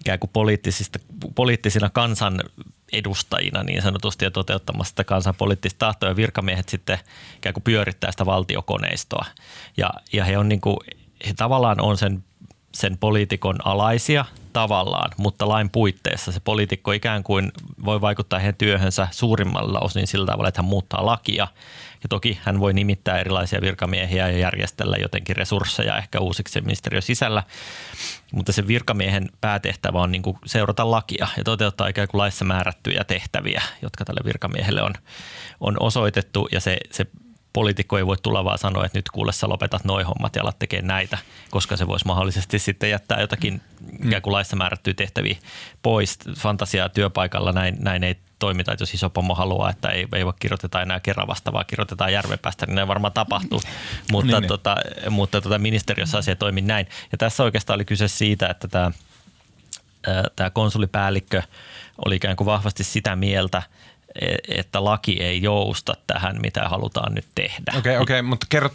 [0.00, 0.98] ikään kuin poliittisista,
[1.34, 2.40] poliittisina kansan
[2.92, 6.98] edustajina niin sanotusti ja toteuttamassa sitä kansan poliittista tahtoa ja virkamiehet sitten
[7.36, 9.24] ikään kuin pyörittää sitä valtiokoneistoa.
[9.76, 10.76] Ja, ja he on niin kuin,
[11.26, 12.24] he tavallaan on sen,
[12.74, 17.52] sen poliitikon alaisia tavallaan, mutta lain puitteissa se poliitikko ikään kuin
[17.84, 21.48] voi vaikuttaa heidän työhönsä suurimmalla osin sillä tavalla, että hän muuttaa lakia.
[22.02, 27.42] Ja toki hän voi nimittää erilaisia virkamiehiä ja järjestellä jotenkin resursseja ehkä uusiksi ministeriön sisällä,
[28.32, 33.04] mutta se virkamiehen päätehtävä on niin kuin seurata lakia ja toteuttaa ikään kuin laissa määrättyjä
[33.04, 34.92] tehtäviä, jotka tälle virkamiehelle on,
[35.60, 36.48] on osoitettu.
[36.52, 37.06] Ja se, se
[37.52, 40.58] poliitikko ei voi tulla vaan sanoa, että nyt kuule sä lopetat noi hommat ja alat
[40.58, 41.18] tekemään näitä,
[41.50, 43.60] koska se voisi mahdollisesti sitten jättää jotakin
[44.04, 45.36] ikään kuin laissa määrättyjä tehtäviä
[45.82, 46.18] pois.
[46.38, 47.52] Fantasiaa työpaikalla.
[47.52, 51.00] Näin, näin ei toimita, että jos iso pomo haluaa, että ei, ei voi kirjoiteta enää
[51.26, 53.60] vasta, vaan kirjoitetaan järvenpäästä, niin ne varmaan tapahtuu.
[54.12, 54.48] mutta, niin, niin.
[54.48, 54.76] tota,
[55.10, 56.86] mutta tota, ministeriössä asia toimi näin.
[57.12, 58.90] Ja tässä oikeastaan oli kyse siitä, että tämä,
[60.36, 61.42] tämä konsulipäällikkö
[62.04, 63.62] oli ikään kuin vahvasti sitä mieltä,
[64.20, 67.72] E- että laki ei jousta tähän, mitä halutaan nyt tehdä.
[67.78, 68.70] Okei, okay, okay, mutta kerro,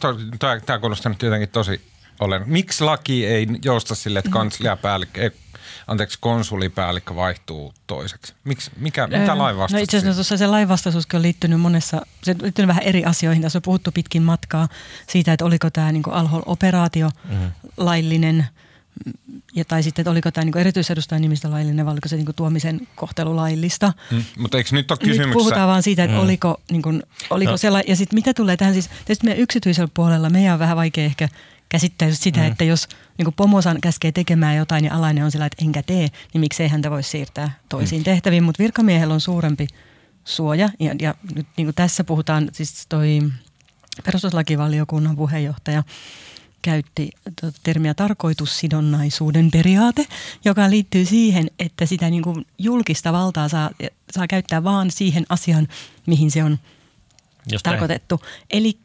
[0.66, 1.82] tämä kuulostaa nyt jotenkin tosi
[2.20, 2.44] olen.
[2.46, 5.32] Miksi laki ei jousta sille, että kansliapäällikkö,
[5.88, 8.34] anteeksi, konsulipäällikkö vaihtuu toiseksi?
[8.44, 9.80] Miksi, mikä, mitä lainvastaisuus?
[9.80, 13.42] No itse asiassa tuossa se lainvastaisuuskin on liittynyt monessa, se on liittynyt vähän eri asioihin.
[13.42, 14.68] Tässä on puhuttu pitkin matkaa
[15.08, 17.52] siitä, että oliko tämä niin Alhol-operaatio mm-hmm.
[17.78, 18.48] laillinen–
[19.56, 22.88] ja, tai sitten, että oliko tämä niin erityisedustajan nimistä laillinen vai oliko se niin tuomisen
[22.96, 23.94] kohtelu laillista.
[24.12, 25.28] Mm, mutta eikö nyt ole kysymyksessä?
[25.28, 26.24] Nyt puhutaan vaan siitä, että mm.
[26.24, 27.58] oliko, niin kuin, oliko no.
[27.58, 31.06] sellainen, ja sitten mitä tulee tähän siis, tietysti meidän yksityisellä puolella, meidän on vähän vaikea
[31.06, 31.30] ehkä
[31.72, 32.48] käsittää just sitä, mm.
[32.48, 36.42] että jos niin pomosan käskee tekemään jotain ja alainen on sillä, että enkä tee, niin
[36.42, 38.04] miksei häntä voi siirtää toisiin mm.
[38.04, 39.68] tehtäviin, mutta virkamiehellä on suurempi
[40.26, 43.20] suoja ja, ja nyt niin kuin tässä puhutaan, siis toi
[44.06, 45.84] perustuslakivaliokunnan puheenjohtaja
[46.62, 47.10] käytti
[47.42, 50.06] tuota termiä tarkoitussidonnaisuuden periaate,
[50.46, 53.70] joka liittyy siihen, että sitä niin kuin julkista valtaa saa,
[54.12, 55.68] saa käyttää vaan siihen asiaan,
[56.06, 56.60] mihin se on
[57.52, 58.22] Just tarkoitettu.
[58.50, 58.80] Eli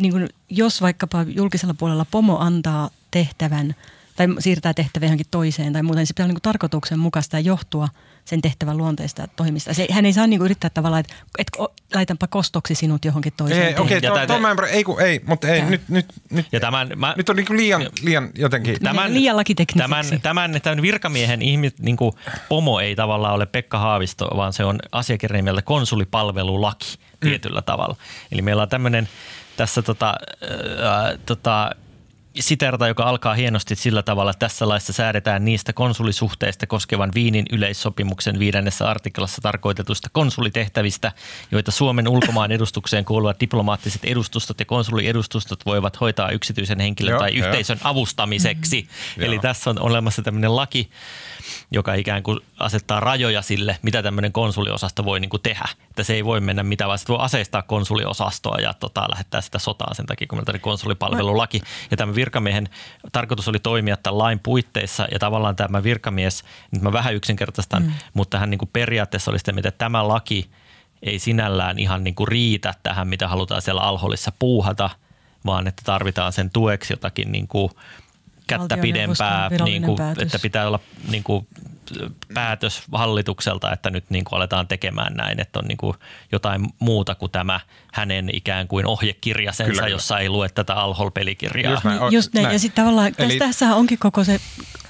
[0.00, 3.74] niin jos vaikkapa julkisella puolella pomo antaa tehtävän
[4.16, 7.88] tai siirtää tehtäviä johonkin toiseen tai muuten, niin se pitää olla niin tarkoituksenmukaista ja johtua–
[8.24, 9.74] sen tehtävän luonteista toimista.
[9.74, 11.48] Se, hän ei saa niinku yrittää tavallaan, että et,
[11.94, 13.66] laitanpa kostoksi sinut johonkin toiseen.
[13.66, 16.90] Ei, okei, okay, to, to, ei, kun, ei, mutta ei, nyt, nyt, nyt, ja tämän,
[16.96, 18.80] mä, nyt on niinku liian, liian jotenkin.
[18.82, 19.36] Tämän, liian
[19.76, 22.14] Tämän, tämän, tämän virkamiehen ihmis, niinku,
[22.48, 27.28] pomo ei tavallaan ole Pekka Haavisto, vaan se on asiakirja nimeltä konsulipalvelulaki mm.
[27.28, 27.96] tietyllä tavalla.
[28.32, 29.08] Eli meillä on tämmöinen
[29.56, 31.70] tässä tota, äh, tota,
[32.40, 38.38] siterata, joka alkaa hienosti sillä tavalla, että tässä laissa säädetään niistä konsulisuhteista koskevan Viinin yleissopimuksen
[38.38, 41.12] viidennessä artiklassa tarkoitetuista konsulitehtävistä,
[41.50, 47.36] joita Suomen ulkomaan edustukseen kuuluvat diplomaattiset edustustot ja konsuliedustustot voivat hoitaa yksityisen henkilön joo, tai
[47.36, 47.46] jo.
[47.46, 48.82] yhteisön avustamiseksi.
[48.82, 49.24] Mm-hmm.
[49.24, 50.90] Eli tässä on olemassa tämmöinen laki,
[51.70, 55.68] joka ikään kuin asettaa rajoja sille, mitä tämmöinen konsuliosasto voi niin kuin tehdä.
[55.90, 59.94] Että se ei voi mennä mitään, vaan voi aseistaa konsuliosastoa ja tota, lähettää sitä sotaan
[59.94, 61.60] sen takia, kun meillä on konsulipalvelulaki.
[61.90, 62.68] Ja tämä virkamiehen
[63.12, 67.92] tarkoitus oli toimia tämän lain puitteissa ja tavallaan tämä virkamies, nyt mä vähän yksinkertaistan, mm.
[68.14, 70.50] mutta hän niin kuin periaatteessa oli sitä, että tämä laki
[71.02, 74.90] ei sinällään ihan niin kuin riitä tähän, mitä halutaan siellä alholissa puuhata,
[75.46, 77.70] vaan että tarvitaan sen tueksi jotakin niin kuin
[78.58, 81.46] kättä pidempää, niin kuin, että pitää olla niin kuin,
[82.34, 85.96] päätös hallitukselta, että nyt niin kuin aletaan tekemään näin, että on niin kuin
[86.32, 87.60] jotain muuta kuin tämä
[87.92, 91.72] hänen ikään kuin ohjekirjasensa, Kyllä, jossa ei lue tätä Alhol-pelikirjaa.
[91.72, 92.12] Just näin.
[92.12, 92.52] Just näin.
[92.52, 93.38] Ja sitten tavallaan, Eli...
[93.38, 94.40] tässähän onkin koko se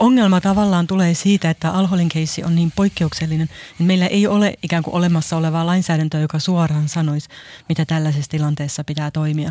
[0.00, 4.82] ongelma tavallaan tulee siitä, että Alholin keissi on niin poikkeuksellinen, että meillä ei ole ikään
[4.82, 7.28] kuin olemassa olevaa lainsäädäntöä, joka suoraan sanoisi,
[7.68, 9.48] mitä tällaisessa tilanteessa pitää toimia.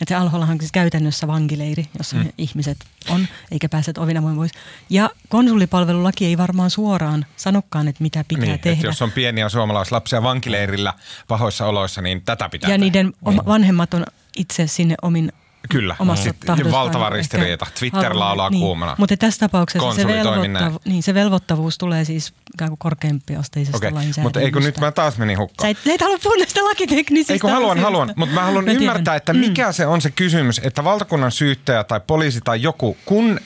[0.00, 2.28] Että se Alhollahan on siis käytännössä vankileiri, jossa mm.
[2.38, 2.78] ihmiset
[3.10, 4.50] on, eikä pääse ovina pois.
[4.90, 6.93] Ja konsulipalvelulaki ei varmaan suoraan
[7.36, 8.88] sanokaan, että mitä pitää niin, tehdä.
[8.88, 10.92] jos on pieniä suomalaislapsia vankileirillä
[11.28, 12.84] pahoissa oloissa, niin tätä pitää Ja tehdä.
[12.84, 13.46] niiden niin.
[13.46, 14.04] vanhemmat on
[14.36, 15.32] itse sinne omin
[15.70, 16.70] Kyllä, omassa mm.
[16.70, 17.66] valtava ristiriita.
[17.78, 18.60] Twitter laulaa niin.
[18.60, 18.96] kuumana.
[18.98, 23.90] Mutta tässä tapauksessa se, velvoittavu- niin, se velvoittavuus tulee siis ikään kuin korkeampiasteisesta okay.
[23.90, 24.22] lainsäädännöstä.
[24.22, 25.74] Mutta eikö nyt mä taas menin hukkaan?
[25.74, 29.16] Sä et, et halua puhua näistä lakiteknisistä Eikö haluan, haluan, mutta mä haluan mä ymmärtää,
[29.16, 29.72] että mikä mm.
[29.72, 33.40] se on se kysymys, että valtakunnan syyttäjä tai poliisi tai joku, kun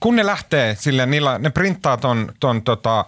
[0.00, 3.04] kun ne lähtee sille, niillä, ne printtaa ton, ton tota,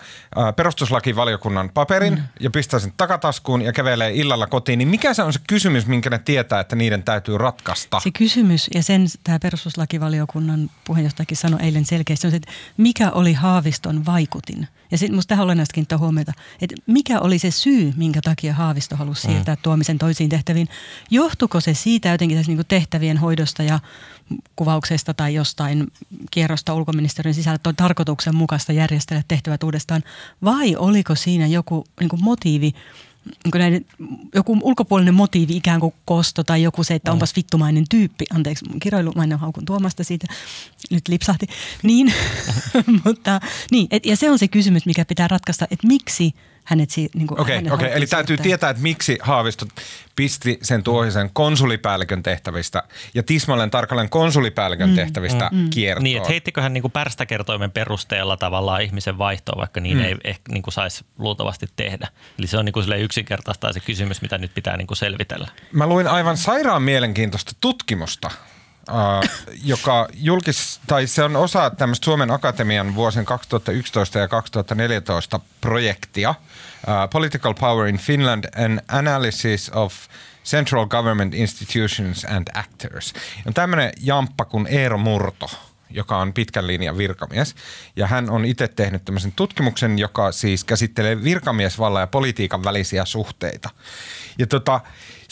[0.56, 2.22] perustuslakivaliokunnan paperin mm.
[2.40, 6.10] ja pistää sen takataskuun ja kävelee illalla kotiin, niin mikä se on se kysymys, minkä
[6.10, 8.00] ne tietää, että niiden täytyy ratkaista?
[8.00, 13.32] Se kysymys, ja sen tämä perustuslakivaliokunnan puheenjohtajakin sanoi eilen selkeästi, on se, että mikä oli
[13.32, 14.68] Haaviston vaikutin?
[14.90, 18.96] Ja sitten musta tähän olennaista kiinnittää huomiota, että mikä oli se syy, minkä takia Haavisto
[18.96, 19.32] halusi mm.
[19.32, 19.60] siirtää mm.
[19.62, 20.68] tuomisen toisiin tehtäviin?
[21.10, 23.78] Johtuko se siitä jotenkin tässä niin tehtävien hoidosta ja
[24.56, 25.92] kuvauksesta tai jostain
[26.30, 30.02] kierrosta ulkoministeriön sisällä on tarkoituksenmukaista järjestellä tehtävät uudestaan,
[30.44, 32.72] vai oliko siinä joku niin kuin motiivi
[33.44, 33.84] niin näiden,
[34.34, 37.12] joku ulkopuolinen motiivi, ikään kuin kosto tai joku se, että mm.
[37.12, 38.24] onpas vittumainen tyyppi.
[38.34, 40.26] Anteeksi, kirjoilumainen haukun Tuomasta siitä.
[40.90, 41.46] Nyt lipsahti.
[41.82, 42.14] Niin,
[43.04, 46.32] mutta niin, et, ja se on se kysymys, mikä pitää ratkaista, että miksi–
[46.64, 47.58] hänet Okei, niin okei.
[47.58, 47.90] Okay, okay.
[47.92, 49.66] eli täytyy tietää, että miksi Haavisto
[50.16, 52.82] pisti sen tuohisen konsulipäällikön tehtävistä
[53.14, 55.70] ja tismalleen tarkalleen konsulipäällikön mm, tehtävistä mm, mm.
[55.70, 56.04] kiertoon.
[56.04, 60.04] Niin, että heittikö hän niin kuin pärstäkertoimen perusteella tavallaan ihmisen vaihtoa, vaikka niin mm.
[60.04, 62.08] ei ehkä niin kuin saisi luultavasti tehdä.
[62.38, 65.48] Eli se on niin kuin yksinkertaista se kysymys, mitä nyt pitää niin kuin selvitellä.
[65.72, 68.30] Mä luin aivan sairaan mielenkiintoista tutkimusta
[69.64, 77.10] joka julkis, tai se on osa tämmöistä Suomen Akatemian vuosien 2011 ja 2014 projektia uh,
[77.12, 79.94] Political Power in Finland, an analysis of
[80.44, 83.12] central government institutions and actors.
[83.46, 85.50] On tämmöinen jamppa kuin Eero Murto,
[85.90, 87.54] joka on pitkän linjan virkamies.
[87.96, 93.70] Ja hän on itse tehnyt tämmöisen tutkimuksen, joka siis käsittelee virkamiesvallan ja politiikan välisiä suhteita.
[94.38, 94.80] Ja tota,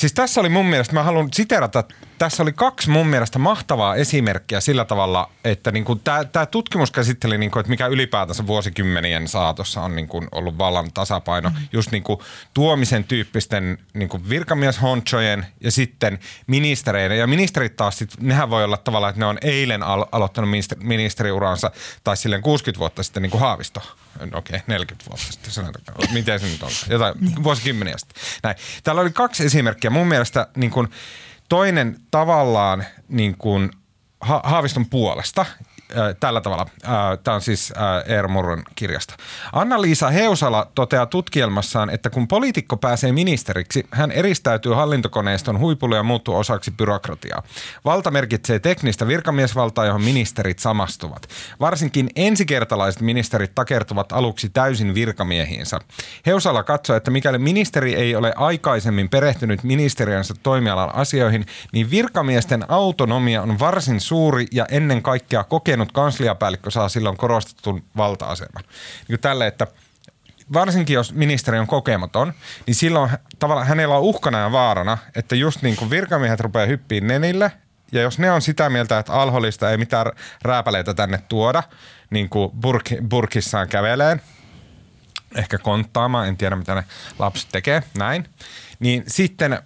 [0.00, 1.84] Siis tässä oli mun mielestä, mä haluan siterata,
[2.20, 5.84] tässä oli kaksi mun mielestä mahtavaa esimerkkiä sillä tavalla, että niin
[6.32, 10.92] tämä tutkimus käsitteli, niin kuin, että mikä ylipäätänsä vuosikymmenien saatossa on niin kuin ollut vallan
[10.92, 11.48] tasapaino.
[11.48, 11.68] Mm-hmm.
[11.72, 12.20] Just niin kuin
[12.54, 17.18] tuomisen tyyppisten niin kuin virkamieshonchojen ja sitten ministereiden.
[17.18, 20.84] Ja ministerit taas, sit, nehän voi olla tavallaan, että ne on eilen al- aloittanut ministeri-
[20.84, 21.70] ministeriuransa
[22.04, 23.82] tai silleen 60 vuotta sitten niin kuin Haavisto
[24.34, 25.96] okei, okay, 40 vuotta sitten sanotaan.
[26.12, 26.70] Miten se nyt on?
[26.88, 27.42] Jotain niin.
[27.44, 28.22] vuosikymmeniä sitten.
[28.42, 28.56] Näin.
[28.84, 29.90] Täällä oli kaksi esimerkkiä.
[29.90, 30.88] Mun mielestä niin kuin,
[31.50, 33.70] toinen tavallaan niin kuin,
[34.20, 35.46] ha- Haaviston puolesta
[36.20, 36.66] tällä tavalla.
[37.24, 37.72] Tämä on siis
[38.06, 39.14] Eero Murron kirjasta.
[39.52, 46.36] Anna-Liisa Heusala toteaa tutkielmassaan, että kun poliitikko pääsee ministeriksi, hän eristäytyy hallintokoneiston huipulle ja muuttuu
[46.36, 47.42] osaksi byrokratiaa.
[47.84, 51.26] Valta merkitsee teknistä virkamiesvaltaa, johon ministerit samastuvat.
[51.60, 55.80] Varsinkin ensikertalaiset ministerit takertuvat aluksi täysin virkamiehiinsä.
[56.26, 63.42] Heusala katsoo, että mikäli ministeri ei ole aikaisemmin perehtynyt ministeriönsä toimialan asioihin, niin virkamiesten autonomia
[63.42, 68.64] on varsin suuri ja ennen kaikkea kokenut kokenut kansliapäällikkö saa silloin korostetun valta-aseman.
[69.08, 69.66] Niin tälle, että
[70.52, 72.32] varsinkin jos ministeri on kokematon,
[72.66, 77.06] niin silloin tavallaan hänellä on uhkana ja vaarana, että just niin kuin virkamiehet rupeaa hyppiin
[77.06, 77.52] nenille,
[77.92, 80.06] ja jos ne on sitä mieltä, että alholista ei mitään
[80.42, 81.62] rääpäleitä tänne tuoda,
[82.10, 84.22] niin kuin burk, burkissaan käveleen,
[85.36, 86.84] ehkä konttaamaan, en tiedä mitä ne
[87.18, 88.26] lapset tekee, näin,
[88.80, 89.60] niin sitten äh,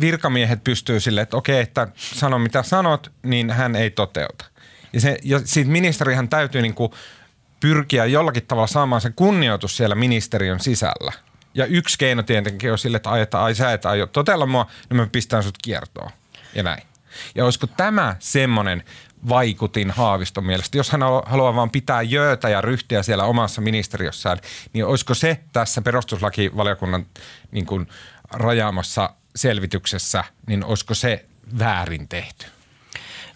[0.00, 4.44] virkamiehet pystyy sille, että okei, että sano mitä sanot, niin hän ei toteuta.
[4.92, 6.92] Ja, se, ja siitä ministerihän täytyy niin kuin
[7.60, 11.12] pyrkiä jollakin tavalla saamaan se kunnioitus siellä ministeriön sisällä.
[11.54, 14.66] Ja yksi keino tietenkin on sille, että ai, että ai sä et aio totella mua,
[14.90, 16.10] niin mä pistän sut kiertoon.
[16.54, 16.82] Ja näin.
[17.34, 18.84] Ja olisiko tämä semmoinen
[19.28, 24.38] vaikutin Haaviston mielestä, jos hän haluaa vaan pitää jöötä ja ryhtiä siellä omassa ministeriössään,
[24.72, 27.06] niin olisiko se tässä perustuslakivaliokunnan
[27.50, 27.88] niin kuin
[28.32, 31.24] rajaamassa selvityksessä, niin olisiko se
[31.58, 32.46] väärin tehty?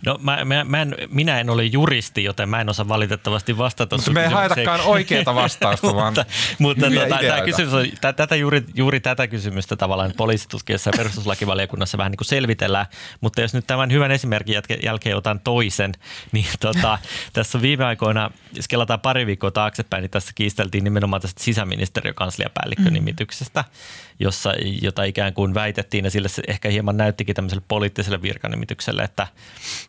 [0.06, 3.96] No mä, mä, mä en, minä en ole juristi, joten mä en osaa valitettavasti vastata.
[3.96, 6.24] Mutta me ei haetakaan oikeaa vastausta, vaan Mutta,
[6.58, 7.86] mutta tota, tämä kysymys on,
[8.16, 12.86] tätä juuri, juuri tätä kysymystä tavallaan poliisitutkijassa ja perustuslakivaliokunnassa vähän niin kuin selvitellään.
[13.20, 15.92] Mutta jos nyt tämän hyvän esimerkin jälkeen otan toisen,
[16.32, 16.98] niin tota,
[17.32, 23.60] tässä viime aikoina, jos kelataan pari viikkoa taaksepäin, niin tässä kiisteltiin nimenomaan tästä sisäministeriökansliapäällikkön nimityksestä.
[23.62, 29.02] Mm jossa, jota ikään kuin väitettiin ja sille se ehkä hieman näyttikin tämmöiselle poliittiselle virkanimitykselle,
[29.02, 29.26] että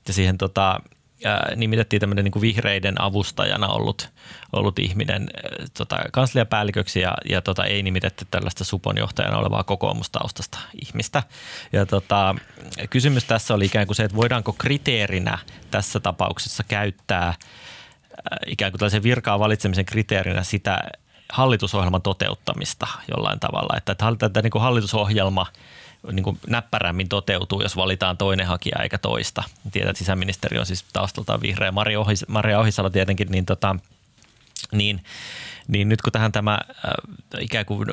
[0.08, 0.80] ja siihen tota,
[1.56, 4.10] nimitettiin tämmöinen niin vihreiden avustajana ollut,
[4.54, 5.30] ollut ihminen
[5.78, 11.24] tota, kansliapäälliköksi ja, ja tota, ei nimitetty tällaista supon johtajana olevaa kokoomustaustasta ihmistä.
[11.74, 12.36] Ja tota,
[12.90, 15.38] kysymys tässä oli ikään kuin se, että voidaanko kriteerinä
[15.72, 17.34] tässä tapauksessa käyttää
[18.48, 20.80] ikään kuin tällaisen virkaa valitsemisen kriteerinä sitä,
[21.34, 23.78] hallitusohjelman toteuttamista jollain tavalla.
[23.78, 25.46] Että, että, että niin kuin hallitusohjelma
[26.12, 29.44] niin kuin näppärämmin toteutuu, jos valitaan toinen hakija eikä toista.
[29.72, 31.72] Tiedät, että sisäministeri on siis taustaltaan vihreä.
[31.72, 33.76] Maria, Ohis, Maria Ohisalo tietenkin, niin, tota,
[34.72, 35.04] niin,
[35.68, 36.92] niin nyt kun tähän tämä äh,
[37.40, 37.88] ikään kuin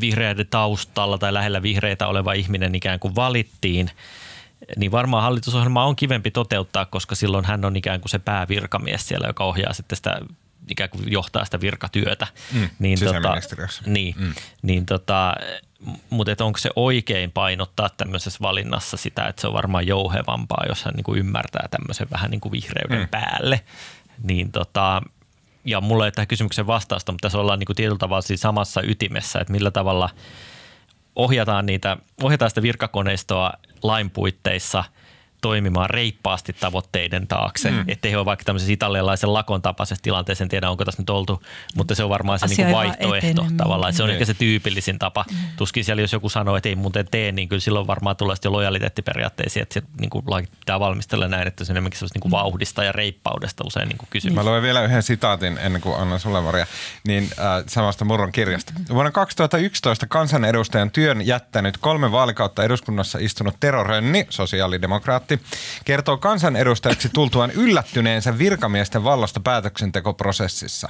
[0.00, 3.90] vihreiden taustalla tai lähellä vihreitä oleva ihminen ikään kuin valittiin,
[4.76, 9.26] niin varmaan hallitusohjelma on kivempi toteuttaa, koska silloin hän on ikään kuin se päävirkamies siellä,
[9.26, 10.20] joka ohjaa sitten sitä
[10.70, 12.26] ikään kuin johtaa sitä virkatyötä.
[12.52, 13.34] Mm, niin, tota,
[13.86, 14.34] niin, mm.
[14.62, 15.34] niin tota,
[16.10, 20.94] mutta onko se oikein painottaa tämmöisessä valinnassa sitä, että se on varmaan jouhevampaa, jos hän
[20.94, 23.08] niin kuin ymmärtää tämmöisen vähän niin kuin vihreyden mm.
[23.08, 23.60] päälle.
[24.22, 25.02] Niin tota,
[25.64, 28.82] ja mulla ei tähän kysymykseen vastausta, mutta tässä ollaan niin kuin tietyllä tavalla siis samassa
[28.84, 30.10] ytimessä, että millä tavalla
[31.16, 33.52] ohjataan, niitä, ohjataan sitä virkakoneistoa
[33.82, 34.84] lain puitteissa–
[35.46, 37.70] toimimaan reippaasti tavoitteiden taakse.
[37.70, 37.84] Mm.
[37.88, 41.42] Ettei he ole vaikka tämmöisen italialaisen lakon tapaisessa tilanteessa, en tiedä onko tässä nyt oltu,
[41.74, 43.92] mutta se on varmaan se niin vaihtoehto tavallaan.
[43.92, 45.24] Se on ehkä se tyypillisin tapa.
[45.30, 45.36] Mm.
[45.56, 48.48] Tuskin siellä jos joku sanoo, että ei muuten tee, niin kyllä silloin varmaan tulee sitten
[48.48, 50.24] jo lojaliteettiperiaatteisiin, että se niin kuin
[50.60, 54.08] pitää valmistella näin, että se on enemmänkin niin kuin vauhdista ja reippaudesta usein niin kuin
[54.10, 54.34] kysymys.
[54.34, 56.66] Mä luen vielä yhden sitaatin ennen kuin annan sulle Maria,
[57.06, 58.72] niin äh, samasta Murron kirjasta.
[58.88, 65.35] Vuonna 2011 kansanedustajan työn jättänyt kolme vaalikautta eduskunnassa istunut Tero Rönni, sosiaalidemokraatti,
[65.84, 70.88] kertoo kansanedustajaksi tultuaan yllättyneensä virkamiesten vallasta päätöksentekoprosessissa.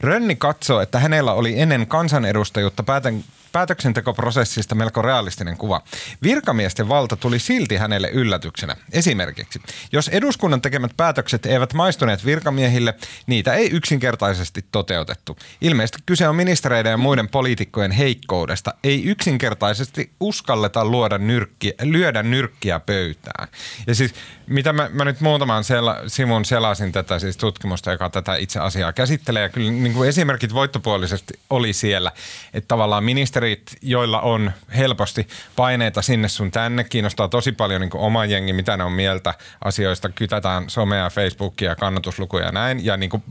[0.00, 3.24] Rönni katsoo, että hänellä oli ennen kansanedustajuutta päätän,
[3.58, 5.82] päätöksentekoprosessista melko realistinen kuva.
[6.22, 8.76] Virkamiesten valta tuli silti hänelle yllätyksenä.
[8.92, 12.94] Esimerkiksi, jos eduskunnan tekemät päätökset eivät maistuneet virkamiehille,
[13.26, 15.36] niitä ei yksinkertaisesti toteutettu.
[15.60, 18.74] Ilmeisesti kyse on ministereiden ja muiden poliitikkojen heikkoudesta.
[18.84, 23.48] Ei yksinkertaisesti uskalleta luoda nyrkkiä, lyödä nyrkkiä pöytään.
[23.86, 24.14] Ja siis
[24.46, 28.92] mitä mä, mä nyt muutaman sela, sivun selasin tätä siis tutkimusta, joka tätä itse asiaa
[28.92, 29.42] käsittelee.
[29.42, 32.12] Ja kyllä niin kuin esimerkit voittopuolisesti oli siellä,
[32.54, 33.04] että tavallaan
[33.48, 38.76] ministerit, joilla on helposti paineita sinne sun tänne, kiinnostaa tosi paljon niin oma jengi, mitä
[38.76, 39.34] ne on mieltä
[39.64, 42.84] asioista, kytätään somea, Facebookia, kannatuslukuja ja näin.
[42.84, 43.22] Ja niin kuin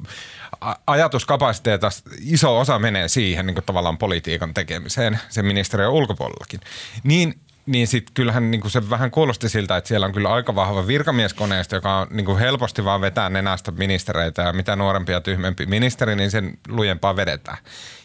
[0.87, 6.59] ajatuskapasiteetasta iso osa menee siihen niin kuin tavallaan politiikan tekemiseen sen ministeriön ulkopuolellakin.
[7.03, 10.55] Niin niin sitten kyllähän niin kuin se vähän kuulosti siltä, että siellä on kyllä aika
[10.55, 15.21] vahva virkamieskoneisto, joka on niin kuin helposti vaan vetää nenästä ministereitä ja mitä nuorempi ja
[15.21, 17.57] tyhmempi ministeri, niin sen lujempaa vedetään.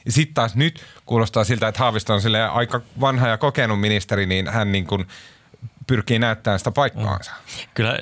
[0.04, 2.20] Ja sitten taas nyt kuulostaa siltä, että Haavisto on
[2.52, 5.06] aika vanha ja kokenut ministeri, niin hän niin kuin
[5.86, 7.30] pyrkii näyttämään sitä paikkaansa.
[7.30, 7.68] Mm.
[7.74, 7.98] Kyllä,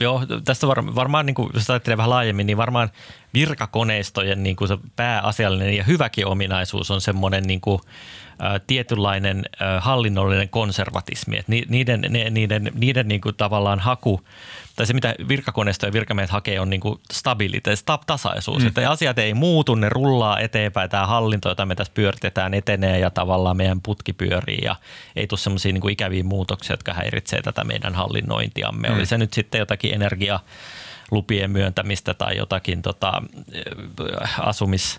[0.00, 2.90] joo, tästä var, varmaan, niin kuin, jos ajattelee vähän laajemmin, niin varmaan
[3.34, 7.80] virkakoneistojen niin kuin se pääasiallinen ja hyväkin ominaisuus on semmoinen niin kuin–
[8.66, 9.44] tietynlainen
[9.80, 11.36] hallinnollinen konservatismi.
[11.36, 14.20] Että niiden, ne, niiden, niiden niin kuin tavallaan haku,
[14.76, 18.62] tai se mitä virkakoneisto ja virkamiehet hakee on niin kuin stabiliteetti, tasaisuus.
[18.62, 18.68] Mm.
[18.68, 20.90] Että asiat ei muutu, ne rullaa eteenpäin.
[20.90, 24.76] Tämä hallinto, jota me tässä pyöritetään, etenee ja tavallaan meidän putki pyörii ja
[25.16, 28.88] ei tule sellaisia niin ikäviä muutoksia, jotka häiritsee tätä meidän hallinnointiamme.
[28.88, 28.94] Mm.
[28.94, 30.40] Oli se nyt sitten jotakin energia
[31.10, 33.22] lupien myöntämistä tai jotakin tota,
[34.38, 34.98] asumis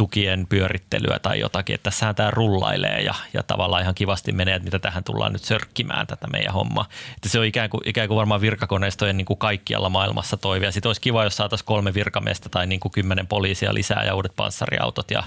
[0.00, 4.64] tukien pyörittelyä tai jotakin, että tässähän tämä rullailee ja, ja tavallaan ihan kivasti menee, että
[4.64, 6.88] mitä tähän tullaan nyt sörkkimään tätä meidän hommaa.
[7.16, 10.72] Että se on ikään kuin, ikään kuin varmaan virkakoneistojen niin kuin kaikkialla maailmassa toivia.
[10.72, 14.32] Sitten olisi kiva, jos saataisiin kolme virkamiestä tai niin kuin kymmenen poliisia lisää ja uudet
[14.36, 15.22] panssariautot ja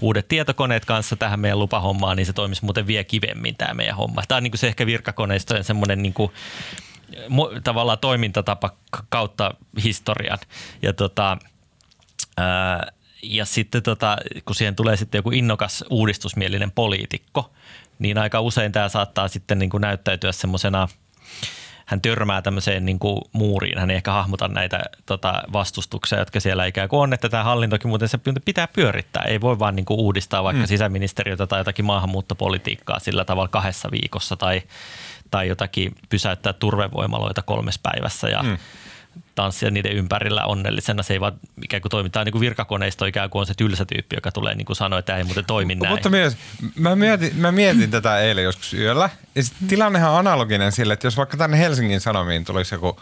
[0.00, 4.22] uudet tietokoneet kanssa tähän meidän lupahommaan, niin se toimisi muuten vie kivemmin tämä meidän homma.
[4.28, 6.32] Tämä on niin kuin se ehkä virkakoneistojen semmoinen niin kuin,
[7.64, 8.70] tavallaan toimintatapa
[9.08, 10.38] kautta historian.
[10.82, 11.38] Ja tota,
[12.36, 17.50] ää, ja sitten tota, kun siihen tulee sitten joku innokas uudistusmielinen poliitikko,
[17.98, 20.88] niin aika usein tämä saattaa sitten niin kuin näyttäytyä semmoisena,
[21.86, 23.78] hän törmää tämmöiseen niin kuin muuriin.
[23.78, 27.88] Hän ei ehkä hahmota näitä tota, vastustuksia, jotka siellä ikään kuin on, että tämä hallintokin
[27.88, 29.22] muuten se pitää pyörittää.
[29.22, 30.66] Ei voi vaan niin kuin uudistaa vaikka mm.
[30.66, 34.62] sisäministeriötä tai jotakin maahanmuuttopolitiikkaa sillä tavalla kahdessa viikossa tai,
[35.30, 38.58] tai jotakin pysäyttää turvevoimaloita kolmes päivässä ja mm
[39.38, 41.02] tanssia niiden ympärillä onnellisena.
[41.02, 41.32] Se ei vaan
[41.64, 44.64] ikään kuin toimitaan niin kuin virkakoneisto ikään kuin on se tylsä tyyppi, joka tulee niin
[44.64, 45.92] kuin sanoa, että ei muuten toimi näin.
[45.94, 46.36] Mutta myös,
[46.78, 49.10] mä mietin, mä mietin tätä eilen joskus yöllä.
[49.34, 53.00] Ja tilannehan on analoginen sille, että jos vaikka tänne Helsingin Sanomiin tulisi joku,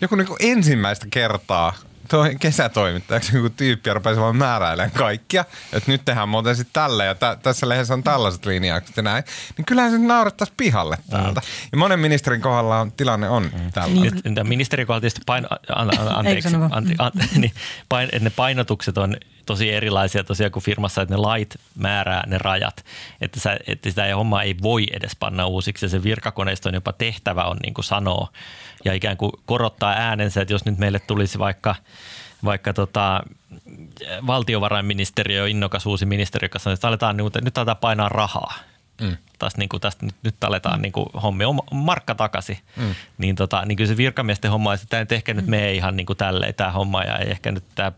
[0.00, 1.74] joku niin kuin ensimmäistä kertaa
[2.08, 7.14] toi kesätoimittajaksi joku tyyppi rupesi vaan määräilemään kaikkia, että nyt tehdään muuten sitten tällä ja
[7.14, 9.24] tä, tässä lehdessä on tällaiset linjaukset ja näin,
[9.56, 11.40] niin kyllähän se naurettaisi pihalle täältä.
[11.40, 11.68] Mm.
[11.72, 13.72] Ja monen ministerin kohdalla on, tilanne on mm.
[13.72, 14.00] tällä.
[14.00, 14.48] Niin.
[14.48, 17.52] Ministerin kohdalla tietysti paino, an, an, anteeksi, an, an, an, niin,
[17.88, 19.16] pain, ne painotukset on
[19.46, 22.84] tosi erilaisia tosiaan kuin firmassa, että ne lait määrää ne rajat,
[23.20, 27.44] että, sä, että sitä hommaa ei voi edes panna uusiksi ja se virkakoneiston jopa tehtävä
[27.44, 28.28] on niin kuin sanoo
[28.84, 31.74] ja ikään kuin korottaa äänensä, että jos nyt meille tulisi vaikka
[32.44, 33.22] vaikka tota,
[34.26, 38.54] valtiovarainministeriö, innokas uusi ministeri, joka sanoo, että aletaan, niin, nyt aletaan painaa rahaa.
[39.00, 39.16] Mm.
[39.38, 40.82] Taas, niin kuin, tästä, nyt, nyt aletaan mm.
[40.82, 42.58] niin kuin, hommi on markka takaisin.
[42.76, 42.94] Mm.
[43.18, 46.06] Niin, tota, niin kyllä se virkamiesten homma, että tämä nyt ehkä nyt menee ihan niin
[46.06, 47.92] kuin tälleen tämä homma ja ei ehkä nyt tämä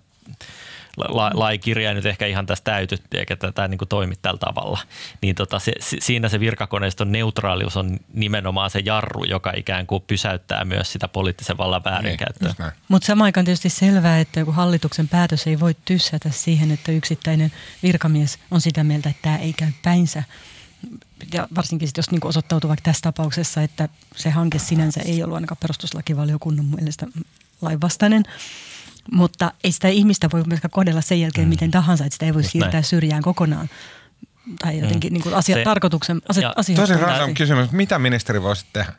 [1.08, 4.78] la, laikirja nyt ehkä ihan tästä täytytti eikä tätä niin kuin toimi tällä tavalla.
[5.22, 10.64] Niin tota, se, siinä se virkakoneiston neutraalius on nimenomaan se jarru, joka ikään kuin pysäyttää
[10.64, 12.54] myös sitä poliittisen vallan väärinkäyttöä.
[12.58, 16.92] Niin, Mutta samaan aikaan tietysti selvää, että joku hallituksen päätös ei voi tyssätä siihen, että
[16.92, 20.22] yksittäinen virkamies on sitä mieltä, että tämä ei käy päinsä
[21.32, 25.34] ja varsinkin sit, jos niin osoittautuu vaikka tässä tapauksessa, että se hanke sinänsä ei ollut
[25.34, 27.06] ainakaan perustuslakivaliokunnan mielestä
[27.61, 28.22] lainvastainen,
[29.12, 31.50] mutta ei sitä ihmistä voi myöskään kohdella sen jälkeen mm.
[31.50, 32.84] miten tahansa, että sitä ei voi Just siirtää näin.
[32.84, 33.70] syrjään kokonaan.
[34.59, 35.14] Tai jotenkin mm.
[35.14, 37.72] niin kuin asia, se, tarkoituksen asia, asia Tosi raaka kysymys.
[37.72, 38.92] Mitä ministeri voisi tehdä?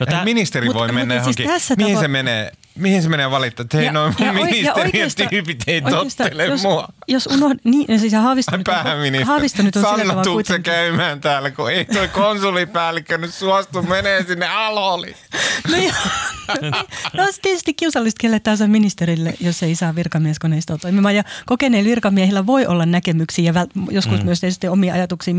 [0.00, 1.76] No tää, ministeri mutta, voi mennä siis johonkin.
[1.76, 3.64] Mihin, tavo- se menee, mihin se menee valittaa?
[3.64, 6.88] Että hei, ja, noin mun ministeriön tyypit ei tottele jos, mua.
[7.08, 8.68] Jos unohd, niin, no siis Haavisto nyt,
[9.24, 14.24] Haavisto nyt on Sanna, tuut se käymään täällä, kun ei toi konsulipäällikkö nyt suostu menee
[14.24, 15.14] sinne aloli.
[15.70, 15.92] no, jo,
[17.14, 21.16] no, on tietysti kiusallista kelle tahansa ministerille, jos ei saa virkamieskoneistoa toimimaan.
[21.16, 24.24] Ja kokeneilla virkamiehillä voi olla näkemyksiä ja vält, joskus mm.
[24.24, 25.34] myös tietysti omia ajatuksia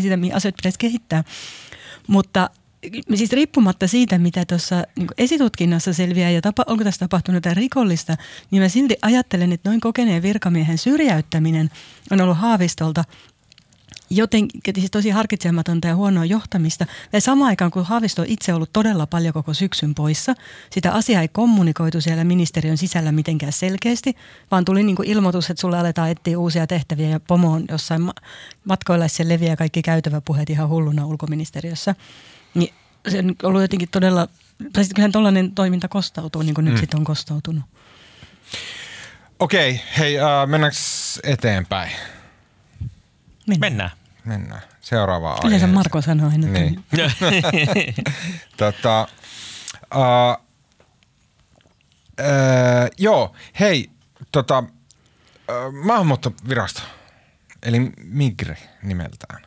[0.00, 1.24] siitä, mihin asioita pitäisi kehittää.
[2.06, 2.50] Mutta
[3.14, 8.16] siis riippumatta siitä, mitä tuossa niin esitutkinnassa selviää ja tapa, onko tässä tapahtunut jotain rikollista,
[8.50, 11.70] niin mä silti ajattelen, että noin kokeneen virkamiehen syrjäyttäminen
[12.10, 13.04] on ollut Haavistolta
[14.10, 16.86] jotenkin siis tosi harkitsematonta ja huonoa johtamista.
[17.12, 20.34] Ja samaan aikaan, kun Haavisto on itse ollut todella paljon koko syksyn poissa,
[20.70, 24.16] sitä asiaa ei kommunikoitu siellä ministeriön sisällä mitenkään selkeästi,
[24.50, 28.10] vaan tuli niin kuin ilmoitus, että sulle aletaan etsiä uusia tehtäviä ja pomo on jossain
[28.64, 31.94] matkoilla se leviää kaikki käytäväpuheet ihan hulluna ulkoministeriössä.
[32.56, 32.74] Niin
[33.08, 34.26] se on ollut jotenkin todella,
[34.72, 36.80] tai sitten kyllähän tuollainen toiminta kostautuu, niin kuin nyt mm.
[36.80, 37.64] sitten on kostautunut.
[39.38, 40.78] Okei, hei, uh, mennäänkö
[41.22, 41.90] eteenpäin?
[43.46, 43.60] Mennään.
[43.60, 43.90] Mennään.
[44.24, 44.62] Mennään.
[44.80, 46.46] Seuraavaa Yleensä Marko sanoo aina.
[46.46, 46.84] Niin.
[48.56, 49.08] tota,
[49.94, 50.44] uh,
[52.20, 53.90] uh, joo, hei,
[54.32, 56.82] tota, uh, maahanmuuttovirasto,
[57.62, 59.46] eli Migri nimeltään.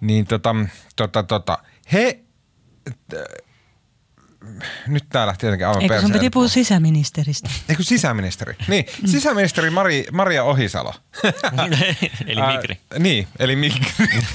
[0.00, 0.54] Niin tota,
[0.96, 1.58] tota, tota,
[1.92, 2.20] he,
[4.86, 7.50] nyt tää lähti jotenkin aivan Eikö sun piti puhua sisäministeristä?
[7.68, 8.54] Eikö sisäministeri?
[8.68, 9.08] Niin, mm.
[9.08, 10.94] sisäministeri Mari, Maria Ohisalo.
[12.26, 12.80] eli Migri.
[12.94, 13.86] Äh, niin, eli Migri.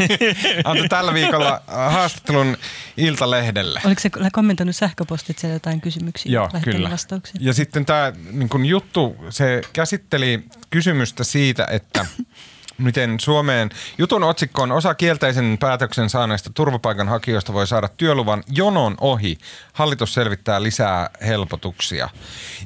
[0.64, 2.58] Antoi tällä viikolla haastattelun
[2.98, 3.82] Iltalehdelle.
[3.86, 6.32] Oliko se kommentoinut sähköpostit jotain kysymyksiä?
[6.32, 6.92] Joo, kyllä.
[6.92, 7.40] Vastauksia?
[7.40, 12.06] Ja sitten tämä niin juttu, se käsitteli kysymystä siitä, että
[12.78, 19.38] miten Suomeen jutun otsikko on osa kielteisen päätöksen saaneista turvapaikanhakijoista voi saada työluvan jonon ohi.
[19.74, 22.10] Hallitus selvittää lisää helpotuksia.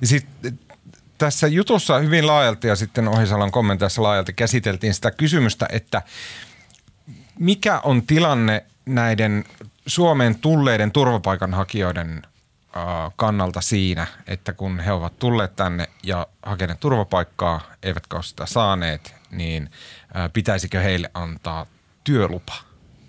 [0.01, 0.27] Ja sit,
[1.17, 6.01] tässä jutussa hyvin laajalti ja sitten Ohisalon kommenteissa laajalti käsiteltiin sitä kysymystä, että
[7.39, 9.45] mikä on tilanne näiden
[9.87, 12.21] Suomeen tulleiden turvapaikanhakijoiden
[13.15, 19.15] kannalta siinä, että kun he ovat tulleet tänne ja hakeneet turvapaikkaa, eivätkä ole sitä saaneet,
[19.31, 19.69] niin
[20.33, 21.65] pitäisikö heille antaa
[22.03, 22.53] työlupa?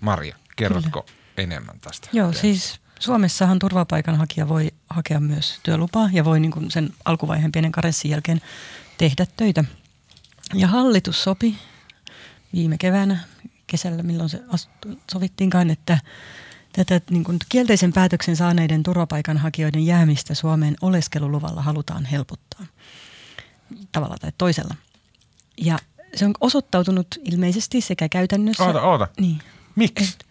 [0.01, 1.17] Maria, kerrotko Kyllä.
[1.37, 2.09] enemmän tästä?
[2.13, 2.41] Joo, teemasta?
[2.41, 8.41] siis Suomessahan turvapaikanhakija voi hakea myös työlupaa ja voi niin sen alkuvaiheen pienen karenssin jälkeen
[8.97, 9.63] tehdä töitä.
[10.53, 11.57] Ja hallitus sopi
[12.53, 13.19] viime keväänä,
[13.67, 14.41] kesällä, milloin se
[15.11, 15.97] sovittiinkaan, että
[16.73, 22.65] tätä niin kuin kielteisen päätöksen saaneiden turvapaikanhakijoiden jäämistä Suomeen oleskeluluvalla halutaan helpottaa
[23.91, 24.75] tavalla tai toisella.
[25.57, 25.79] Ja
[26.15, 28.63] se on osoittautunut ilmeisesti sekä käytännössä...
[28.63, 29.07] Oota, oota.
[29.19, 29.39] Niin.
[29.75, 30.15] Miksi?
[30.19, 30.25] Et,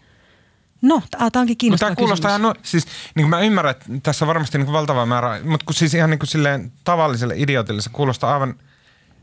[0.81, 3.85] no, tämä onkin kiinnostava no, tämä kuulostaa ihan, no, siis niin kuin mä ymmärrän, että
[4.03, 7.33] tässä on varmasti niin kuin valtava määrä, mutta kun siis ihan niin kuin silleen tavalliselle
[7.37, 8.55] idiotille se kuulostaa aivan,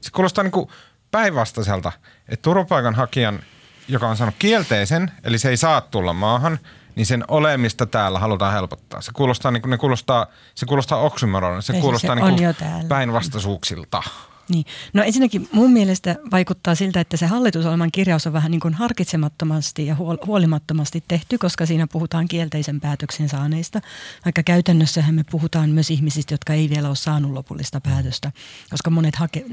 [0.00, 0.68] se kuulostaa niin kuin
[1.10, 1.92] päinvastaiselta,
[2.28, 3.40] että turvapaikanhakijan,
[3.88, 6.58] joka on saanut kielteisen, eli se ei saa tulla maahan,
[6.96, 9.00] niin sen olemista täällä halutaan helpottaa.
[9.00, 12.54] Se kuulostaa, niin kuin, ne kuulostaa, se kuulostaa oksymoron, se kuulostaa se niin
[12.88, 14.02] päinvastaisuuksilta.
[14.50, 14.64] Niin.
[14.92, 19.86] No ensinnäkin mun mielestä vaikuttaa siltä, että se hallitusohjelman kirjaus on vähän niin kuin harkitsemattomasti
[19.86, 19.96] ja
[20.26, 23.80] huolimattomasti tehty, koska siinä puhutaan kielteisen päätöksen saaneista.
[24.24, 28.32] Vaikka käytännössähän me puhutaan myös ihmisistä, jotka ei vielä ole saanut lopullista päätöstä,
[28.70, 29.44] koska monet hake,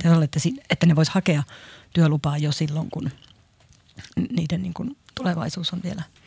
[0.69, 1.43] että ne vois hakea
[1.93, 3.11] työlupaa jo silloin, kun
[4.31, 6.03] niiden niin kuin tulevaisuus on vielä–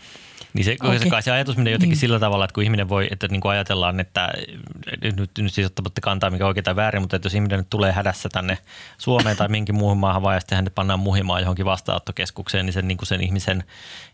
[0.52, 0.98] niin se, okay.
[0.98, 2.00] se, kai se ajatus menee jotenkin niin.
[2.00, 4.32] sillä tavalla, että kun ihminen voi, että niin kuin ajatellaan, että
[5.02, 7.92] nyt, nyt siis ottamatta kantaa mikä oikein tai väärin, mutta että jos ihminen nyt tulee
[7.92, 8.58] hädässä tänne
[8.98, 12.88] Suomeen tai minkin muuhun maahan vai ja sitten hänet pannaan muhimaan johonkin vastaanottokeskukseen, niin sen,
[12.88, 13.64] niin kuin sen ihmisen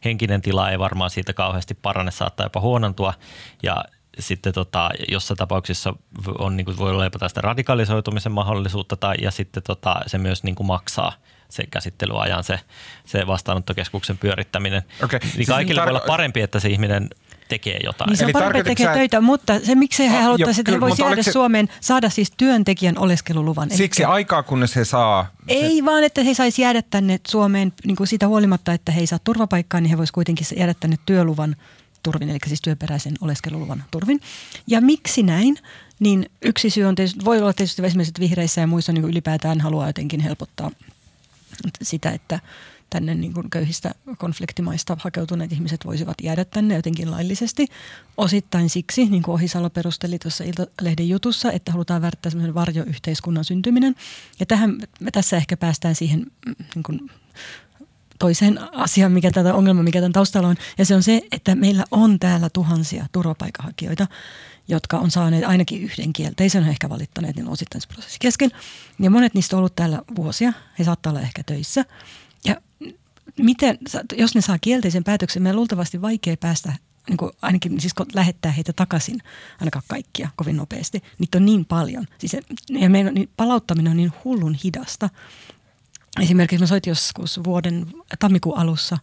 [0.05, 3.15] henkinen tila ei varmaan siitä kauheasti parane, saattaa jopa huonontua
[3.63, 3.77] ja
[4.19, 5.95] sitten tota, jossain tapauksissa
[6.39, 10.45] on, niin kuin voi olla jopa tästä radikalisoitumisen mahdollisuutta tai, ja sitten tota, se myös
[10.45, 11.13] niin kuin maksaa–
[11.49, 12.61] se käsittelyajan, se,
[13.05, 14.83] se vastaanottokeskuksen pyörittäminen.
[15.05, 15.19] Okay.
[15.23, 17.11] Niin siis kaikille tar- voi olla parempi, että se ihminen
[17.49, 18.09] tekee jotain.
[18.09, 20.81] Niin se on parempi, että tekee töitä, mutta se miksi he ah, haluaisivat, että he
[20.81, 21.33] voisivat jäädä se...
[21.33, 23.71] Suomeen, saada siis työntekijän oleskeluluvan.
[23.71, 24.13] Siksi Eli...
[24.13, 25.27] aikaa, kunnes he saa...
[25.49, 25.85] Ei se...
[25.85, 29.19] vaan, että he saisi jäädä tänne Suomeen niin kuin siitä huolimatta, että he ei saa
[29.25, 31.57] turvapaikkaa, niin he voisivat kuitenkin jäädä tänne työluvan
[32.03, 34.21] turvin, eli siis työperäisen oleskeluluvan turvin.
[34.67, 35.59] Ja miksi näin?
[35.99, 39.87] Niin yksi syy on tietysti, voi olla tietysti esimerkiksi vihreissä ja muissa niin ylipäätään haluaa
[39.87, 40.71] jotenkin helpottaa–
[41.83, 42.41] sitä, että
[42.91, 47.67] tänne niin kuin köyhistä konfliktimaista hakeutuneet ihmiset voisivat jäädä tänne jotenkin laillisesti.
[48.17, 53.95] Osittain siksi, niin kuin Ohisalo perusteli tuossa Iltalehden jutussa, että halutaan välttää semmoisen varjoyhteiskunnan syntyminen.
[54.41, 57.11] Ja tähän me tässä ehkä päästään siihen mm, niin kuin
[58.19, 60.57] toiseen asiaan, mikä tätä ongelma, mikä tämän taustalla on.
[60.79, 64.07] Ja se on se, että meillä on täällä tuhansia turvapaikanhakijoita,
[64.69, 68.51] jotka on saaneet ainakin yhden kielteisen, on ehkä valittaneet niin osittaisprosessi kesken.
[68.99, 71.85] Ja monet niistä on ollut täällä vuosia, he saattaa olla ehkä töissä.
[72.45, 72.57] Ja
[73.39, 73.79] miten,
[74.17, 76.73] jos ne saa kielteisen päätöksen, meidän on luultavasti vaikea päästä
[77.09, 79.23] niin kuin ainakin siis lähettää heitä takaisin,
[79.61, 81.03] ainakaan kaikkia kovin nopeasti.
[81.19, 82.07] Niitä on niin paljon.
[82.19, 82.37] Siis,
[82.71, 85.11] ja meidän niin palauttaminen on niin hullun hidasta.
[86.21, 87.87] Esimerkiksi mä soitin joskus vuoden
[88.19, 88.99] tammikuun alussa,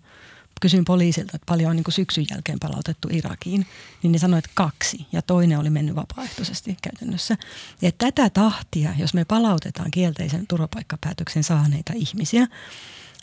[0.64, 3.68] kysyin poliisilta, että paljon on niin kuin syksyn jälkeen palautettu Irakiin,
[4.04, 7.38] niin ne sanoivat, että kaksi ja toinen oli mennyt vapaaehtoisesti käytännössä.
[7.82, 12.48] Ja tätä tahtia, jos me palautetaan kielteisen turvapaikkapäätöksen saaneita ihmisiä,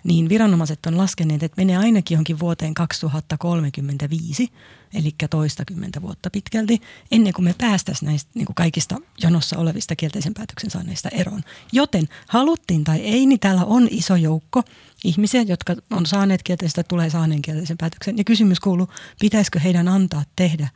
[0.05, 4.53] niin viranomaiset on laskeneet, että menee ainakin johonkin vuoteen 2035,
[4.95, 6.81] eli toistakymmentä vuotta pitkälti,
[7.11, 11.43] ennen kuin me päästäisiin näistä niin kuin kaikista jonossa olevista kielteisen päätöksen saaneista eroon.
[11.73, 14.63] Joten haluttiin tai ei, niin täällä on iso joukko
[15.05, 18.19] ihmisiä, jotka on saaneet kielteistä, tulee saaneen kielteisen päätöksen.
[18.19, 18.89] Ja kysymys kuuluu,
[19.21, 20.69] pitäisikö heidän antaa tehdä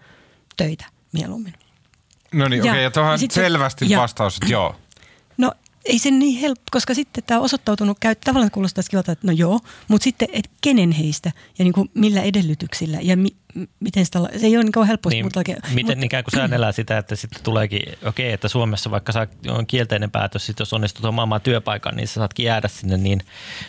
[0.57, 1.55] töitä mieluummin?
[2.35, 4.77] No niin, okei, okay, ja tuohon selvästi ja, vastaus, että joo.
[5.85, 9.33] Ei se niin helppo, koska sitten tämä on osoittautunut, käy, tavallaan kuulostaa kivalta, että no
[9.33, 13.29] joo, mutta sitten, että kenen heistä ja niin kuin millä edellytyksillä ja mi,
[13.81, 15.11] miten sitä, se ei ole niin helppo.
[15.11, 15.41] Niin, mutta,
[15.75, 19.27] miten mutta, ikään kuin säännellään sitä, että sitten tuleekin, okei, okay, että Suomessa vaikka saa,
[19.49, 23.21] on kielteinen päätös, sit jos onnistut omaamaan työpaikan, niin sä saatkin jäädä sinne, niin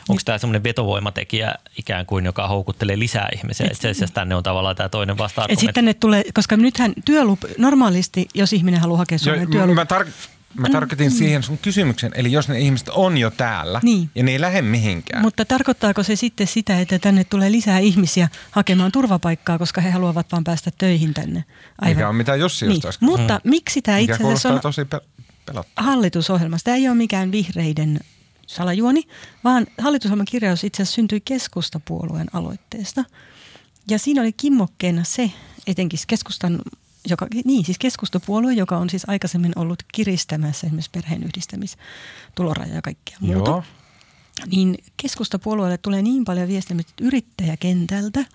[0.10, 3.68] onko tämä semmoinen vetovoimatekijä ikään kuin, joka houkuttelee lisää ihmisiä?
[3.72, 8.28] Itse asiassa tänne on tavallaan tämä toinen vasta Sitten tänne tulee, koska nythän työlup, normaalisti,
[8.34, 9.86] jos ihminen haluaa hakea Suomeen työlupa.
[9.86, 11.18] Mä tar- Mä tarkoitin mm.
[11.18, 14.10] siihen sun kysymyksen, eli jos ne ihmiset on jo täällä niin.
[14.16, 15.22] ja ne ei lähde mihinkään.
[15.22, 20.32] Mutta tarkoittaako se sitten sitä, että tänne tulee lisää ihmisiä hakemaan turvapaikkaa, koska he haluavat
[20.32, 21.44] vaan päästä töihin tänne?
[21.82, 21.96] Aivan.
[21.96, 22.82] Mikä on mitä Jussi niin.
[22.86, 23.50] just Mutta mm.
[23.50, 25.02] miksi tämä itse asiassa on tosi pe-
[25.78, 26.66] hallitusohjelmassa?
[26.66, 28.00] Tämä ei ole mikään vihreiden
[28.48, 29.04] salajuoni,
[29.44, 33.04] vaan hallitusohjelman kirjaus itse asiassa syntyi keskustapuolueen aloitteesta.
[33.90, 35.32] Ja siinä oli kimmokkeena se,
[35.68, 36.62] etenkin keskustan
[37.10, 43.52] joka, niin siis keskustapuolue, joka on siis aikaisemmin ollut kiristämässä esimerkiksi perheenyhdistämistulorajoja ja kaikkea muuta.
[43.52, 43.64] Joo.
[44.48, 48.26] Niin keskustapuolueelle tulee niin paljon viestiä yrittäjäkentältä,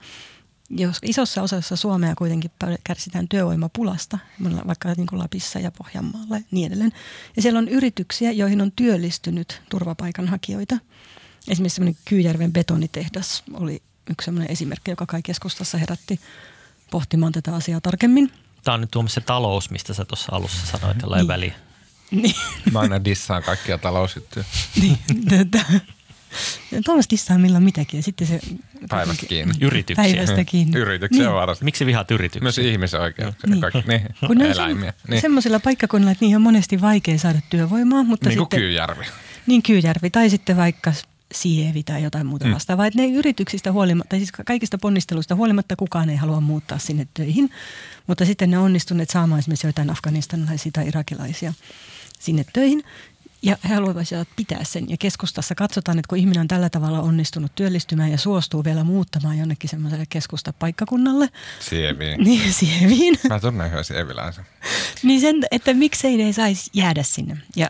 [0.70, 2.50] jos isossa osassa Suomea kuitenkin
[2.84, 4.18] kärsitään työvoimapulasta,
[4.66, 6.92] vaikka niin kuin Lapissa ja Pohjanmaalla ja niin edelleen.
[7.36, 10.78] Ja siellä on yrityksiä, joihin on työllistynyt turvapaikanhakijoita.
[11.48, 16.20] Esimerkiksi semmoinen Kyyjärven betonitehdas oli yksi semmoinen esimerkki, joka kai keskustassa herätti
[16.90, 18.32] pohtimaan tätä asiaa tarkemmin.
[18.64, 21.28] Tämä on nyt se talous, mistä sä tuossa alussa sanoit, että niin.
[21.28, 21.54] väliä.
[22.10, 22.34] Niin.
[22.72, 24.44] Mä aina dissaan kaikkia talousjuttuja.
[24.80, 24.98] niin.
[26.84, 28.40] Tuomas dissaa milloin mitäkin ja sitten se...
[28.88, 29.54] Päivästä kiinni.
[29.60, 30.04] Yrityksiä.
[30.04, 30.78] Päivästä kiinni.
[30.78, 31.34] Yrityksiä niin.
[31.34, 31.64] varasti.
[31.64, 32.42] Miksi vihaat yrityksiä?
[32.42, 33.50] Myös ihmisoikeuksia.
[33.50, 33.60] Niin.
[33.60, 34.02] Kaikki, niin.
[34.26, 34.92] Kun ne eläimiä.
[35.08, 35.20] Niin.
[35.20, 38.02] Semmoisilla paikkakunnilla, että niihin on monesti vaikea saada työvoimaa.
[38.02, 39.04] Mutta niin kuin sitten, Kyyjärvi.
[39.46, 40.10] Niin Kyyjärvi.
[40.10, 40.92] Tai sitten vaikka
[41.34, 42.54] Sievi tai jotain muuta mm.
[42.54, 42.86] vastaavaa.
[42.86, 47.50] Että ne yrityksistä huolimatta, siis kaikista ponnisteluista huolimatta kukaan ei halua muuttaa sinne töihin.
[48.06, 51.52] Mutta sitten ne on onnistuneet saamaan esimerkiksi joitain afganistanilaisia tai irakilaisia
[52.18, 52.84] sinne töihin.
[53.42, 54.90] Ja he haluaisivat pitää sen.
[54.90, 59.38] Ja keskustassa katsotaan, että kun ihminen on tällä tavalla onnistunut työllistymään ja suostuu vielä muuttamaan
[59.38, 61.28] jonnekin semmoiselle keskustapaikkakunnalle.
[61.60, 62.24] Sieviin.
[62.24, 63.18] Niin, Sieviin.
[63.28, 64.44] Mä tunnen yhden sieviläisen.
[65.02, 67.38] niin sen, että miksei ne saisi jäädä sinne.
[67.56, 67.68] Ja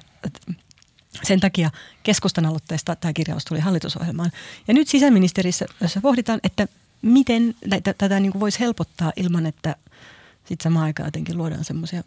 [1.23, 1.71] sen takia
[2.03, 4.31] keskustan aloitteesta tämä kirjaus tuli hallitusohjelmaan.
[4.69, 5.67] Ja nyt sisäministerissä
[6.03, 6.69] pohditaan, että
[7.03, 7.55] miten
[7.99, 9.77] tätä niin kuin voisi helpottaa ilman, että
[10.45, 12.03] sitten samaan aikaan jotenkin luodaan semmoisia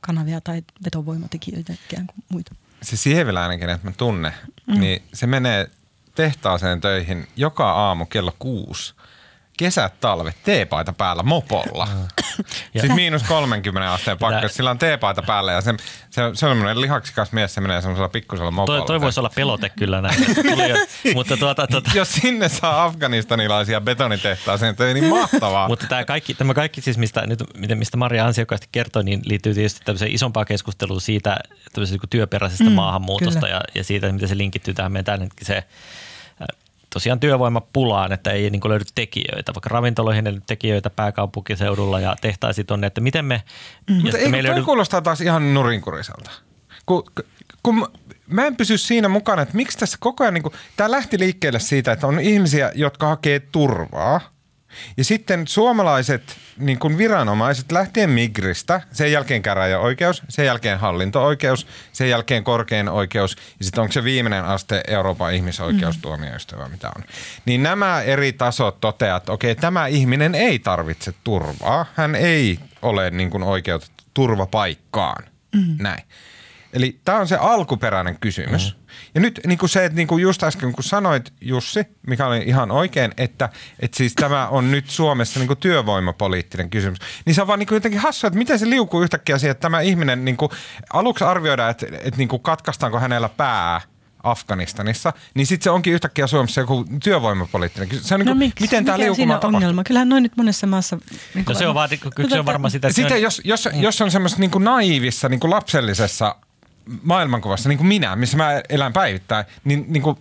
[0.00, 2.54] kanavia tai vetovoimatekijöitä ikään kuin muita.
[2.82, 4.32] Se sieviläinen, että mä tunne,
[4.66, 4.80] mm.
[4.80, 5.70] niin se menee
[6.14, 8.94] tehtaaseen töihin joka aamu kello kuusi–
[9.56, 11.88] kesät, talvet, teepaita päällä mopolla.
[12.72, 15.74] Sitten miinus 30 asteen pakkas, sillä on teepaita päällä ja se,
[16.10, 18.78] se, se on semmoinen lihaksikas mies, se menee semmoisella pikkusella mopolla.
[18.78, 20.26] Toi, toi voisi olla pelote kyllä näin.
[21.14, 21.90] mutta tuota, tuota.
[21.94, 25.68] Jos sinne saa afganistanilaisia betonitehtaaseen, niin mahtavaa.
[25.68, 27.44] mutta tämä kaikki, tämä kaikki siis, mistä, nyt,
[27.74, 31.36] mistä Maria ansiokkaasti kertoi, niin liittyy tietysti tämmöiseen isompaan keskusteluun siitä
[31.76, 35.62] niin työperäisestä mm, maahanmuutosta ja, ja, siitä, miten se linkittyy tähän meidän tämänhetkiseen
[36.96, 42.66] tosiaan työvoimapulaan, että ei niin löydy tekijöitä, vaikka ravintoloihin ei löydy tekijöitä pääkaupunkiseudulla ja tehtaisiin
[42.66, 43.42] tuonne, että miten me...
[43.90, 44.02] Mm.
[44.02, 44.62] Mutta ei, löydy...
[44.62, 46.30] kuulostaa taas ihan nurinkuriselta.
[46.86, 47.04] Kun,
[47.62, 47.88] kun
[48.26, 51.58] mä en pysy siinä mukana, että miksi tässä koko ajan, niin kuin, tämä lähti liikkeelle
[51.58, 54.20] siitä, että on ihmisiä, jotka hakee turvaa–
[54.96, 62.10] ja sitten suomalaiset niin kuin viranomaiset lähtien Migristä, sen jälkeen käräjäoikeus, sen jälkeen hallinto-oikeus, sen
[62.10, 67.04] jälkeen korkein oikeus ja sitten onko se viimeinen aste Euroopan ihmisoikeustuomioistuin vai mitä on.
[67.46, 73.10] Niin nämä eri tasot toteavat, että okei, tämä ihminen ei tarvitse turvaa, hän ei ole
[73.10, 75.24] niin kuin oikeutettu turvapaikkaan.
[75.54, 75.76] Mm.
[75.78, 76.02] Näin.
[76.72, 78.76] Eli tämä on se alkuperäinen kysymys.
[78.76, 78.86] Mm.
[79.14, 82.42] Ja nyt niin kuin se, että niin kuin just äsken kun sanoit Jussi, mikä oli
[82.46, 83.48] ihan oikein, että,
[83.80, 87.66] että siis tämä on nyt Suomessa niin kuin työvoimapoliittinen kysymys, niin se on vaan niin
[87.66, 90.50] kuin jotenkin hassua, että miten se liukuu yhtäkkiä siihen, että tämä ihminen niin kuin,
[90.92, 93.80] aluksi arvioidaan, että, että niin kuin katkaistaanko hänellä pää–
[94.26, 97.88] Afganistanissa, niin sitten se onkin yhtäkkiä Suomessa joku työvoimapoliittinen.
[98.02, 99.56] Se on niin kuin, no miten tämä liukuma tapahtuu?
[99.56, 99.84] ongelma?
[99.84, 100.98] Kyllähän noin nyt monessa maassa...
[101.34, 102.92] Niin no se on, vaan, kyllä se on varmaan sitä.
[102.92, 103.22] Sitten on...
[103.22, 103.82] jos, jos, mm.
[103.82, 106.36] jos on semmoisessa niin naivissa, niin kuin lapsellisessa
[107.02, 110.16] maailmankuvassa, niin kuin minä, missä mä elän päivittäin, niin, niin kuin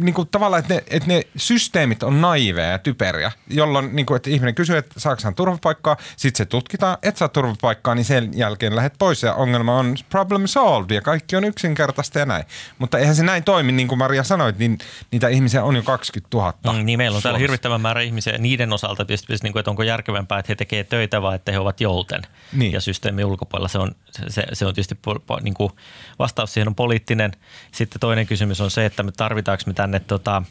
[0.00, 4.16] niin kuin tavallaan, että ne, että ne systeemit on naiveja ja typeriä, jolloin niin kuin,
[4.16, 8.30] että ihminen kysyy, että saako hän turvapaikkaa, sitten se tutkitaan, et saa turvapaikkaa, niin sen
[8.34, 12.44] jälkeen lähdet pois ja ongelma on problem solved ja kaikki on yksinkertaista ja näin.
[12.78, 14.78] Mutta eihän se näin toimi, niin kuin Maria sanoit, niin
[15.10, 16.54] niitä ihmisiä on jo 20 000.
[16.72, 19.82] Mm, niin meillä on täällä hirvittävän määrä ihmisiä niiden osalta tietysti, niin kuin, että onko
[19.82, 22.22] järkevämpää, että he tekevät töitä vai että he ovat jouten
[22.52, 22.72] niin.
[22.72, 23.68] ja systeemin ulkopuolella.
[23.68, 23.94] Se on,
[24.28, 24.98] se, se on tietysti
[25.42, 25.72] niin kuin,
[26.18, 27.32] vastaus siihen on poliittinen.
[27.72, 30.42] Sitten toinen kysymys on se, että me tarvitaanko me tänne tota,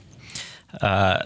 [0.81, 1.19] ää,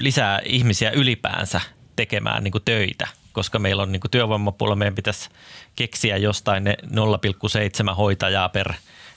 [0.00, 1.60] lisää ihmisiä ylipäänsä
[1.96, 5.30] tekemään niin kuin töitä, koska meillä on niin kuin työvoimapuolella, meidän pitäisi
[5.76, 6.76] keksiä jostain ne
[7.90, 8.72] 0,7 hoitajaa per,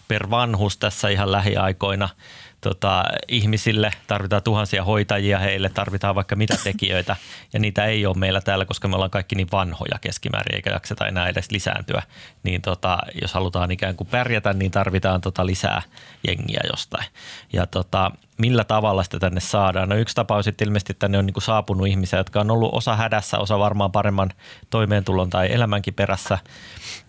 [0.07, 2.09] per vanhus tässä ihan lähiaikoina–
[2.61, 7.15] tota, ihmisille, tarvitaan tuhansia hoitajia heille, tarvitaan vaikka mitä tekijöitä
[7.53, 11.07] ja niitä ei ole meillä täällä, koska me ollaan kaikki niin vanhoja keskimäärin eikä jakseta
[11.07, 12.03] enää edes lisääntyä.
[12.43, 15.81] Niin tota, jos halutaan ikään kuin pärjätä, niin tarvitaan tota lisää
[16.27, 17.05] jengiä jostain.
[17.53, 19.89] Ja tota, millä tavalla sitä tänne saadaan?
[19.89, 22.73] No yksi tapa on sitten ilmeisesti, että tänne on niin saapunut ihmisiä, jotka on ollut
[22.73, 24.29] osa hädässä, osa varmaan paremman
[24.69, 26.37] toimeentulon tai elämänkin perässä.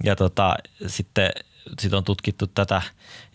[0.05, 0.55] Ja tota,
[0.87, 1.31] sitten
[1.81, 2.83] sit on tutkittu tätä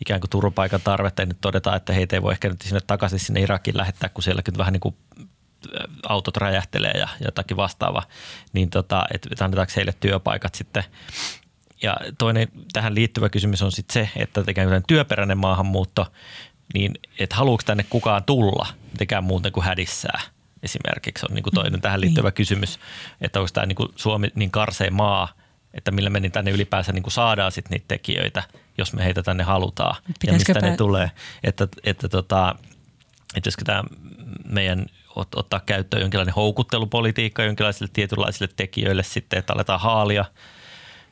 [0.02, 3.20] ikään kuin turvapaikan tarvetta ja nyt todetaan, että heitä ei voi ehkä nyt sinne takaisin
[3.20, 4.96] sinne Irakiin lähettää, kun siellä vähän niin kuin
[6.10, 8.04] autot räjähtelee ja jotakin vastaavaa,
[8.54, 10.84] niin tota, että annetaanko heille työpaikat sitten.
[11.82, 16.08] Ja toinen tähän liittyvä kysymys on sitten se, että tekään työperäinen maahanmuutto,
[16.74, 18.68] niin että haluuko tänne kukaan tulla
[18.98, 20.22] tekään muuten kuin hädissää
[20.64, 22.34] esimerkiksi on niin kuin toinen tähän liittyvä niin.
[22.34, 22.80] kysymys,
[23.22, 25.30] että onko tämä niin kuin Suomi niin karseen maa–
[25.78, 28.44] että millä me tänne ylipäänsä niin kuin saadaan sit niitä tekijöitä,
[28.78, 30.70] jos me heitä tänne halutaan Pitäisikö ja mistä pää...
[30.70, 31.12] ne tulee.
[31.44, 32.56] Että, että, tota,
[33.36, 33.84] että josko tämä
[34.46, 40.26] meidän ot, ottaa käyttöön jonkinlainen houkuttelupolitiikka jonkinlaisille tietynlaisille tekijöille sitten, että aletaan haalia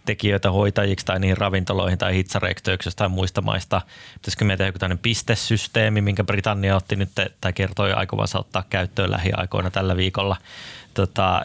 [0.06, 3.82] tekijöitä hoitajiksi tai niihin ravintoloihin tai hitsareiksi töiksi jostain muista maista.
[4.14, 7.10] Pitäisikö meidän tehdä joku tämmöinen pistesysteemi, minkä Britannia otti nyt
[7.42, 10.38] tai kertoi aikovansa ottaa käyttöön lähiaikoina tällä viikolla–
[10.96, 11.42] tota,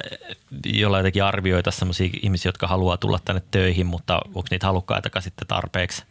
[0.67, 5.49] jolla jotenkin arvioita sellaisia ihmisiä, jotka haluaa tulla tänne töihin, mutta onko niitä halukkaitakaan sitten
[5.49, 6.05] tarpeeksi.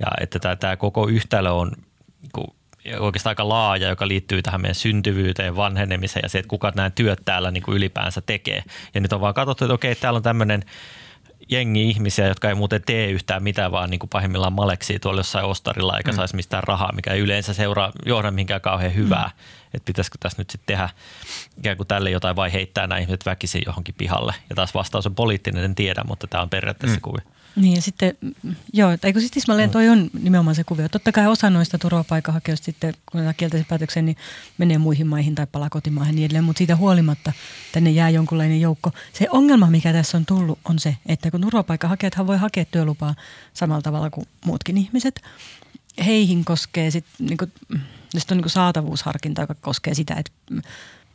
[0.00, 1.72] Ja että tämä, tämä koko yhtälö on
[3.00, 7.22] oikeastaan aika laaja, joka liittyy tähän meidän syntyvyyteen, vanhenemiseen ja se, että kuka nämä työt
[7.24, 8.62] täällä niin kuin ylipäänsä tekee.
[8.94, 10.62] Ja nyt on vaan katsottu, että okei, täällä on tämmöinen
[11.48, 15.44] jengi ihmisiä, jotka ei muuten tee yhtään mitään, vaan niin kuin pahimmillaan maleksii tuolla jossain
[15.44, 16.16] ostarilla eikä mm.
[16.16, 19.30] saisi mistään rahaa, mikä ei yleensä seuraa johda mihinkään kauhean hyvää.
[19.34, 20.88] Mm että pitäisikö tässä nyt sitten tehdä
[21.58, 24.34] ikään kuin tälle jotain vai heittää nämä ihmiset väkisin johonkin pihalle.
[24.50, 27.02] Ja taas vastaus on poliittinen, en tiedä, mutta tämä on periaatteessa mm.
[27.02, 27.35] kuvio.
[27.56, 28.14] Niin ja sitten,
[28.72, 30.88] joo, eikö siis Tismalleen toi on nimenomaan se kuvio.
[30.88, 34.16] Totta kai osa noista turvapaikanhakijoista sitten, kun ne kielteisen päätöksen, niin
[34.58, 36.44] menee muihin maihin tai palaa kotimaahan niin edelleen.
[36.44, 37.32] Mutta siitä huolimatta
[37.72, 38.90] tänne jää jonkunlainen joukko.
[39.12, 43.14] Se ongelma, mikä tässä on tullut, on se, että kun turvapaikanhakijathan voi hakea työlupaa
[43.54, 45.22] samalla tavalla kuin muutkin ihmiset.
[46.06, 47.52] Heihin koskee sitten, niin kuin,
[48.18, 50.32] sitten on niin saatavuusharkinta, joka koskee sitä, että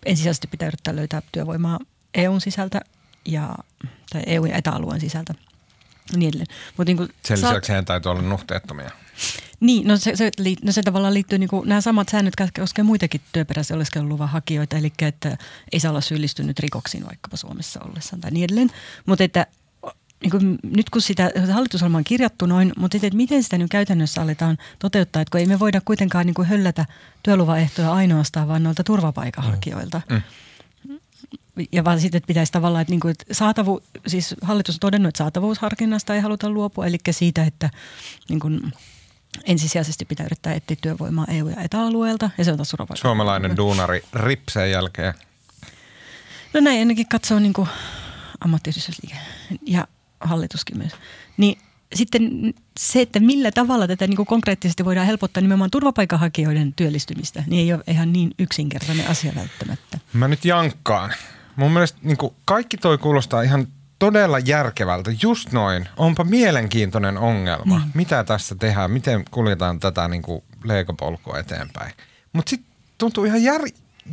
[0.06, 1.80] ensisijaisesti pitää yrittää löytää työvoimaa
[2.14, 2.82] EUn sisältä
[3.26, 3.56] ja,
[4.10, 5.34] tai EU- ja etäalueen sisältä.
[6.16, 6.34] Niin
[6.78, 7.70] Mut niin Sen lisäksi saat...
[7.70, 8.92] heidän täytyy olla nuhteettomia.
[9.60, 10.32] Niin, no se, se,
[10.64, 14.94] no se tavallaan liittyy, niin kuin, nämä samat säännöt koskevat muitakin työperäisen oleskeluluvan hakijoita, eli
[15.02, 15.38] että
[15.72, 18.70] ei saa olla syyllistynyt rikoksiin vaikkapa Suomessa ollessaan tai niin edelleen.
[19.06, 19.48] Mutta että
[20.22, 23.72] niin kuin, nyt kun sitä hallitusohjelma on kirjattu noin, mutta sitten, että miten sitä nyt
[23.72, 26.86] käytännössä aletaan toteuttaa, että kun ei me voida kuitenkaan niin kuin höllätä
[27.24, 30.02] työluvaehtoja ainoastaan vaan noilta turvapaikanhakijoilta.
[30.10, 30.16] Mm.
[30.16, 30.22] mm.
[31.72, 35.10] Ja vaan sitten, että pitäisi tavallaan, että, niin kuin, että saatavu, siis hallitus on todennut,
[35.10, 37.70] että saatavuusharkinnasta ei haluta luopua, eli siitä, että
[38.30, 38.74] niin kuin,
[39.46, 44.72] ensisijaisesti pitää yrittää etsiä työvoimaa EU- ja etäalueelta, ja se on taas Suomalainen duunari ripseen
[44.72, 45.14] jälkeen.
[46.54, 47.54] No näin ennenkin katsoo niin
[48.40, 49.16] ammattiyhdistysliike.
[49.66, 49.88] Ja
[50.20, 50.92] hallituskin myös.
[51.38, 51.58] Niin
[51.96, 57.60] sitten se, että millä tavalla tätä niin kuin konkreettisesti voidaan helpottaa nimenomaan turvapaikanhakijoiden työllistymistä, niin
[57.60, 60.00] ei ole ihan niin yksinkertainen asia välttämättä.
[60.14, 61.14] Mä nyt jankkaan.
[61.56, 63.68] Mun mielestä niin kuin kaikki toi kuulostaa ihan
[64.00, 65.12] todella järkevältä.
[65.22, 65.88] Just noin.
[65.98, 67.80] Onpa mielenkiintoinen ongelma.
[67.80, 67.92] Niin.
[67.94, 68.92] Mitä tässä tehdään?
[68.92, 71.94] Miten kuljetaan tätä niin kuin leikopolkua eteenpäin?
[72.34, 73.62] Mutta sitten tuntuu ihan jär,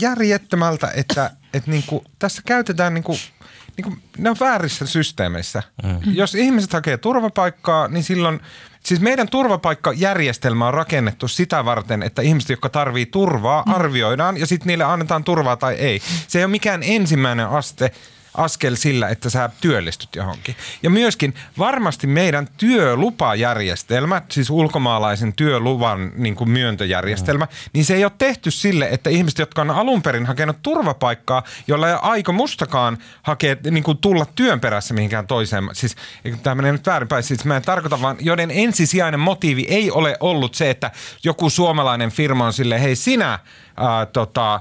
[0.01, 3.19] järjettömältä, että, että niin kuin, tässä käytetään niin kuin–
[3.79, 5.63] niin kuin, ne on väärissä systeemeissä.
[5.83, 6.15] Mm.
[6.15, 8.41] Jos ihmiset hakee turvapaikkaa, niin silloin
[8.85, 14.67] Siis meidän turvapaikkajärjestelmä on rakennettu sitä varten, että ihmiset, jotka tarvii turvaa, arvioidaan ja sitten
[14.67, 16.01] niille annetaan turvaa tai ei.
[16.29, 17.93] Se ei ole mikään ensimmäinen aste
[18.39, 20.57] askel sillä, että sä työllistyt johonkin.
[20.83, 27.71] Ja myöskin varmasti meidän työlupajärjestelmä, siis ulkomaalaisen työluvan niin kuin myöntöjärjestelmä, mm.
[27.73, 31.89] niin se ei ole tehty sille, että ihmiset, jotka on alun perin hakenut turvapaikkaa, jolla
[31.89, 35.69] ei ole aiko mustakaan hakea, niin kuin tulla työn perässä mihinkään toiseen.
[35.73, 35.97] Siis
[36.43, 37.23] tämä menee nyt väärinpäin.
[37.23, 40.91] Siis mä en tarkoita vaan, joiden ensisijainen motiivi ei ole ollut se, että
[41.25, 43.39] joku suomalainen firma on sille, hei sinä–
[43.79, 44.61] ää, tota, ää,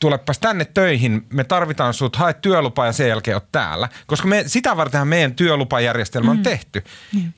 [0.00, 3.88] tulepas tänne töihin, me tarvitaan sut, hae työlupa ja sen jälkeen oot täällä.
[4.06, 6.42] Koska me, sitä vartenhan meidän työlupajärjestelmä on mm.
[6.42, 6.84] tehty.
[7.14, 7.32] Mm.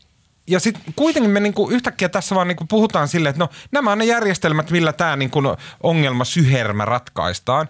[0.47, 3.99] Ja sitten kuitenkin me niinku yhtäkkiä tässä vaan niinku puhutaan silleen, että no nämä on
[3.99, 5.43] ne järjestelmät, millä tämä niinku
[5.83, 7.69] ongelma syhermä ratkaistaan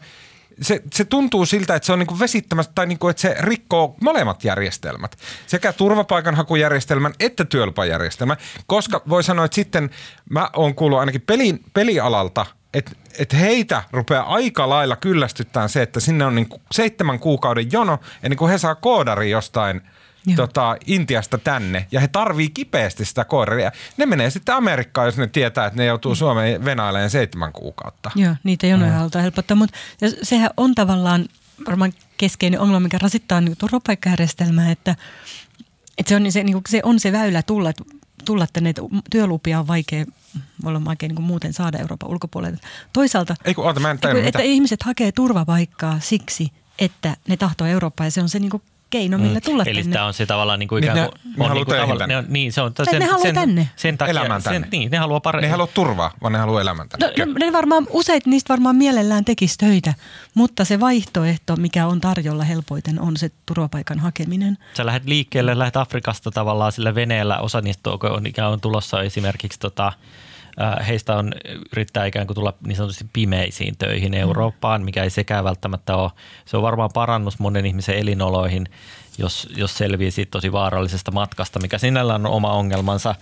[0.61, 3.97] se, se tuntuu siltä, että se on niin vesittämässä tai niin kuin, että se rikkoo
[4.01, 5.17] molemmat järjestelmät.
[5.47, 8.37] Sekä turvapaikanhakujärjestelmän että työlupajärjestelmän.
[8.67, 9.91] Koska voi sanoa, että sitten
[10.31, 16.01] mä oon kuullut ainakin peli, pelialalta– että et heitä rupeaa aika lailla kyllästyttämään se, että
[16.01, 19.81] sinne on niinku seitsemän kuukauden jono ennen kuin he saa koodari jostain
[20.37, 21.87] tota, Intiasta tänne.
[21.93, 23.73] Ja he tarvii kipeästi sitä koodaria.
[23.97, 28.11] Ne menee sitten Amerikkaan, jos ne tietää, että ne joutuu Suomeen venailemaan seitsemän kuukautta.
[28.15, 29.79] Joo, niitä jonoja halutaan helpottaa, mutta
[30.23, 31.27] sehän on tavallaan
[31.67, 34.97] varmaan keskeinen ongelma, mikä rasittaa niin turvapaikkajärjestelmää, että,
[35.99, 37.73] että se, on, se, niin se on se väylä tulla,
[38.25, 40.05] tulla tänne, että työlupia on vaikea
[40.65, 42.59] voi olla vaikea niin muuten saada Euroopan ulkopuolelta.
[42.93, 47.67] Toisaalta, Ei kun, oota, mä en että, että ihmiset hakee turvapaikkaa siksi, että ne tahtoo
[47.67, 48.63] Eurooppaa ja se on se niin kuin
[48.93, 49.43] keino, millä mm.
[49.45, 49.93] tulla Eli tänne.
[49.93, 51.21] tämä on se tavallaan niin kuin ikään kuin...
[51.25, 53.23] Niin ne, on ne niin kuin tavalla, ne on, niin, se on, sen, ne haluaa
[53.23, 53.69] sen, tänne.
[53.77, 54.61] Sen takia, elämän tänne.
[54.61, 55.47] Sen, niin, ne haluaa paremmin.
[55.47, 57.25] Ne haluaa turvaa, vaan ne haluaa elämän tänne.
[57.27, 59.95] No, ne varmaan, useat niistä varmaan mielellään tekisi töitä,
[60.35, 64.59] mutta se vaihtoehto, mikä on tarjolla helpoiten, on se turvapaikan hakeminen.
[64.75, 67.39] Sä lähdet liikkeelle, lähdet Afrikasta tavallaan sillä veneellä.
[67.39, 69.93] Osa niistä on, ikään on tulossa esimerkiksi tota,
[70.87, 71.33] heistä on
[71.73, 76.11] yrittää ikään kuin tulla niin sanotusti pimeisiin töihin Eurooppaan, mikä ei sekään välttämättä ole.
[76.45, 78.69] Se on varmaan parannus monen ihmisen elinoloihin,
[79.19, 83.15] jos, jos selviää siitä tosi vaarallisesta matkasta, mikä sinällään on oma ongelmansa.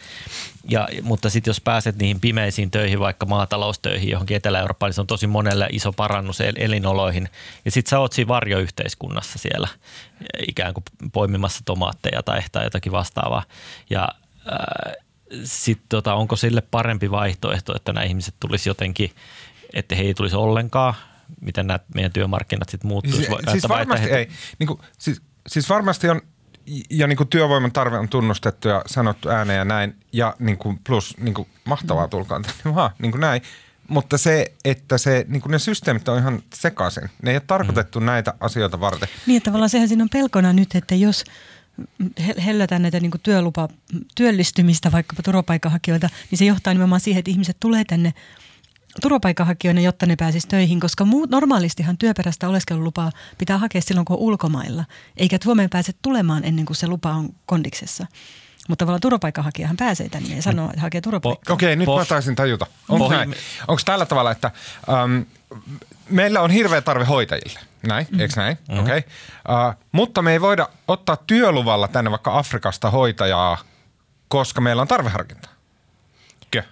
[0.69, 5.07] Ja, mutta sitten jos pääset niihin pimeisiin töihin, vaikka maataloustöihin johonkin Etelä-Eurooppaan, niin se on
[5.07, 7.29] tosi monelle iso parannus elinoloihin.
[7.65, 9.69] Ja sitten sä oot siinä varjoyhteiskunnassa siellä
[10.49, 13.43] ikään kuin poimimassa tomaatteja tai, tai jotakin vastaavaa.
[13.91, 14.09] Ja
[14.53, 14.97] äh,
[15.45, 19.11] sitten tota, onko sille parempi vaihtoehto, että nämä ihmiset tulisi jotenkin,
[19.73, 20.95] että he ei tulisi ollenkaan,
[21.41, 23.27] miten nämä meidän työmarkkinat sitten muuttuisi?
[23.27, 24.17] Siis, siis varmasti he...
[24.17, 24.29] ei.
[24.59, 26.21] Niin kuin, siis, siis varmasti on,
[26.91, 30.79] ja niin kuin työvoiman tarve on tunnustettu ja sanottu ääneen ja näin, ja niin kuin
[30.79, 32.11] plus niin kuin mahtavaa mm.
[32.11, 33.43] tulkaan tänne niin kuin näin.
[33.89, 37.11] Mutta se, että se, niin kuin ne systeemit on ihan sekaisin.
[37.23, 38.07] Ne ei ole tarkoitettu mm.
[38.07, 39.09] näitä asioita varten.
[39.27, 41.25] Niin, tavallaan sehän siinä on pelkona nyt, että jos–
[42.45, 43.69] hellätään näitä niin työlupa,
[44.15, 48.15] työllistymistä vaikkapa turvapaikanhakijoilta, niin se johtaa nimenomaan siihen, että ihmiset tulee tänne
[49.03, 54.23] turvapaikanhakijoina, jotta ne pääsisi töihin, koska muut, normaalistihan työperäistä oleskelulupaa pitää hakea silloin, kun on
[54.23, 54.85] ulkomailla,
[55.17, 58.07] eikä Suomeen pääse tulemaan ennen kuin se lupa on kondiksessa.
[58.69, 61.55] Mutta tavallaan turvapaikanhakijahan pääsee tänne ja sanoo, että hakee turvapaikkaa.
[61.55, 62.67] Okei, okay, nyt mä taisin tajuta.
[62.89, 63.05] Onko,
[63.69, 64.51] Onko tällä tavalla, että
[65.05, 65.27] um,
[66.11, 67.61] meillä on hirveä tarve hoitajille?
[67.87, 68.21] Näin, mm.
[68.21, 68.59] eikö näin?
[68.69, 68.79] Mm.
[68.79, 68.99] Okei.
[68.99, 69.69] Okay.
[69.69, 73.59] Uh, mutta me ei voida ottaa työluvalla tänne vaikka Afrikasta hoitajaa,
[74.29, 75.49] koska meillä on tarveharkinta.
[76.51, 76.63] Kö?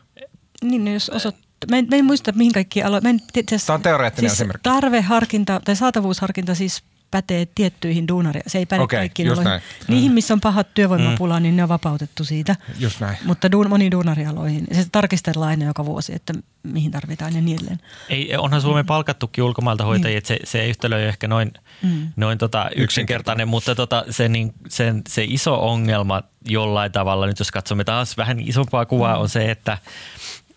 [0.63, 1.37] Niin, no jos osat,
[1.71, 3.01] Mä en, mä en muista, mihin kaikki alo...
[3.01, 3.21] Mä en,
[3.67, 4.63] Tämä on teoreettinen siis esimerkki.
[4.63, 8.43] Tarveharkinta tai saatavuusharkinta siis pätee tiettyihin duunaria.
[8.47, 9.61] Se ei päde okay, kaikkiin aloihin.
[9.89, 11.43] Niihin, missä on pahat työvoimapula, mm.
[11.43, 12.57] niin ne on vapautettu siitä.
[12.79, 13.17] Just näin.
[13.25, 14.67] Mutta duun, moniin duunarialoihin.
[14.73, 16.33] Se tarkistellaan aina joka vuosi, että
[16.63, 17.81] mihin tarvitaan ja niin edelleen.
[18.09, 18.87] Ei, onhan Suomen mm.
[18.87, 20.19] palkattukin ulkomailta hoitajia, niin.
[20.19, 21.53] että se, se yhtälö ei ehkä noin,
[21.83, 22.09] mm.
[22.17, 27.51] noin tota yksinkertainen, mutta tota, se, niin, sen, se iso ongelma jollain tavalla, nyt jos
[27.51, 29.21] katsomme taas vähän isompaa kuvaa, mm.
[29.21, 29.79] on se, että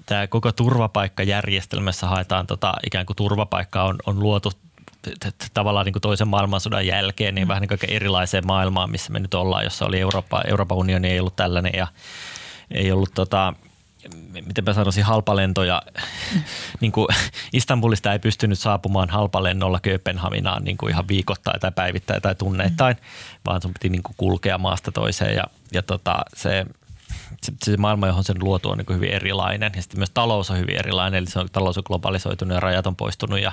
[0.05, 4.51] tämä koko turvapaikkajärjestelmässä haetaan tota, ikään kuin turvapaikka on, on luotu
[5.53, 7.49] tavallaan niin kuin toisen maailmansodan jälkeen niin mm.
[7.49, 11.19] vähän niin kuin erilaiseen maailmaan, missä me nyt ollaan, jossa oli Eurooppa, Euroopan unioni ei
[11.19, 11.87] ollut tällainen ja
[12.71, 13.53] ei ollut tota,
[14.47, 15.81] miten mä sanoisin, halpalentoja.
[16.33, 16.41] Mm.
[16.81, 17.07] niin kuin
[17.53, 23.39] Istanbulista ei pystynyt saapumaan halpalennolla Kööpenhaminaan niin kuin ihan viikoittain tai päivittäin tai tunneittain, mm.
[23.45, 25.43] vaan sun piti niin kuin kulkea maasta toiseen ja,
[25.73, 26.65] ja tota, se,
[27.41, 30.57] se, se maailma, johon sen luotu on niin hyvin erilainen ja sitten myös talous on
[30.57, 33.51] hyvin erilainen, eli se on, talous on globalisoitunut ja rajat on poistunut ja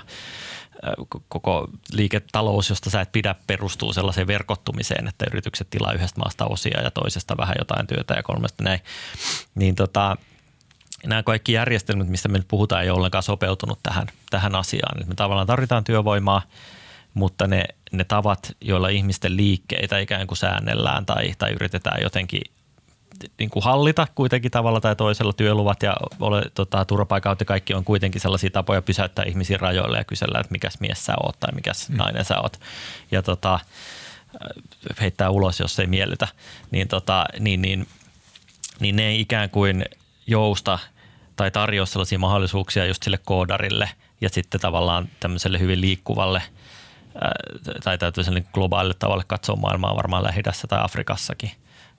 [1.29, 6.83] koko liiketalous, josta sä et pidä, perustuu sellaiseen verkottumiseen, että yritykset tilaa yhdestä maasta osia
[6.83, 8.81] ja toisesta vähän jotain työtä ja kolmesta näin.
[9.55, 10.17] Niin tota,
[11.07, 15.09] nämä kaikki järjestelmät, mistä me nyt puhutaan, ei ole ollenkaan sopeutunut tähän, tähän asiaan.
[15.09, 16.43] me tavallaan tarvitaan työvoimaa,
[17.15, 22.43] mutta ne, ne tavat, joilla ihmisten liikkeitä ikään kuin säännellään tai, tai yritetään jotenkin
[23.39, 27.85] niin kuin hallita kuitenkin tavalla tai toisella työluvat ja ole, tota, turvapaikanhaut ja kaikki on
[27.85, 31.89] kuitenkin sellaisia tapoja pysäyttää ihmisiä rajoille ja kysellä, että mikäs mies sä oot tai mikäs
[31.89, 31.97] mm.
[31.97, 32.61] nainen sä oot.
[33.11, 33.61] Ja tota,
[35.01, 36.29] heittää ulos, jos ei miellytä.
[36.71, 37.87] Niin, tota, niin, niin,
[38.81, 39.85] niin ne ei ikään kuin
[40.27, 40.79] jousta
[41.37, 43.91] tai tarjoa sellaisia mahdollisuuksia just sille koodarille
[44.21, 46.43] ja sitten tavallaan tämmöiselle hyvin liikkuvalle–
[47.85, 51.51] tai täytyy globaalille tavalle katsoa maailmaa varmaan lähi tai Afrikassakin.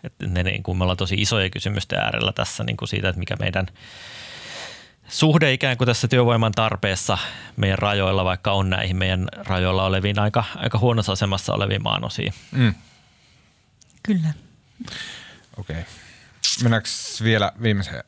[0.03, 3.19] Et ne, niin kuin me ollaan tosi isoja kysymysten äärellä tässä niin kuin siitä, että
[3.19, 3.67] mikä meidän
[5.07, 7.17] suhde ikään kuin tässä työvoiman tarpeessa
[7.57, 12.33] meidän rajoilla, vaikka on näihin meidän rajoilla oleviin aika, aika huonossa asemassa oleviin maanosiin.
[12.51, 12.73] Mm.
[14.03, 14.33] Kyllä.
[15.57, 15.79] Okei.
[15.79, 15.83] Okay.
[16.63, 16.89] Mennäänkö
[17.23, 18.03] vielä viimeiseen?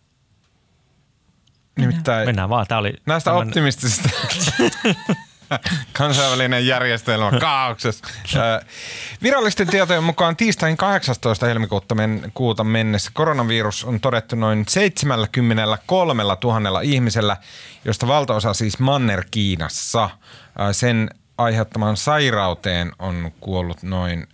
[1.78, 2.68] Nimittäin Mennään vaan.
[2.68, 3.48] Tämä oli näistä tämän...
[3.48, 4.10] optimistisista
[5.97, 8.06] Kansainvälinen järjestelmä kaauksessa.
[9.24, 11.45] Virallisten tietojen mukaan tiistain 18.
[11.45, 17.38] helmikuuta men, kuuta mennessä koronavirus on todettu noin 73 000 ihmisellä,
[17.86, 20.10] josta valtaosa siis Manner-Kiinassa.
[20.72, 24.28] Sen aiheuttamaan sairauteen on kuollut noin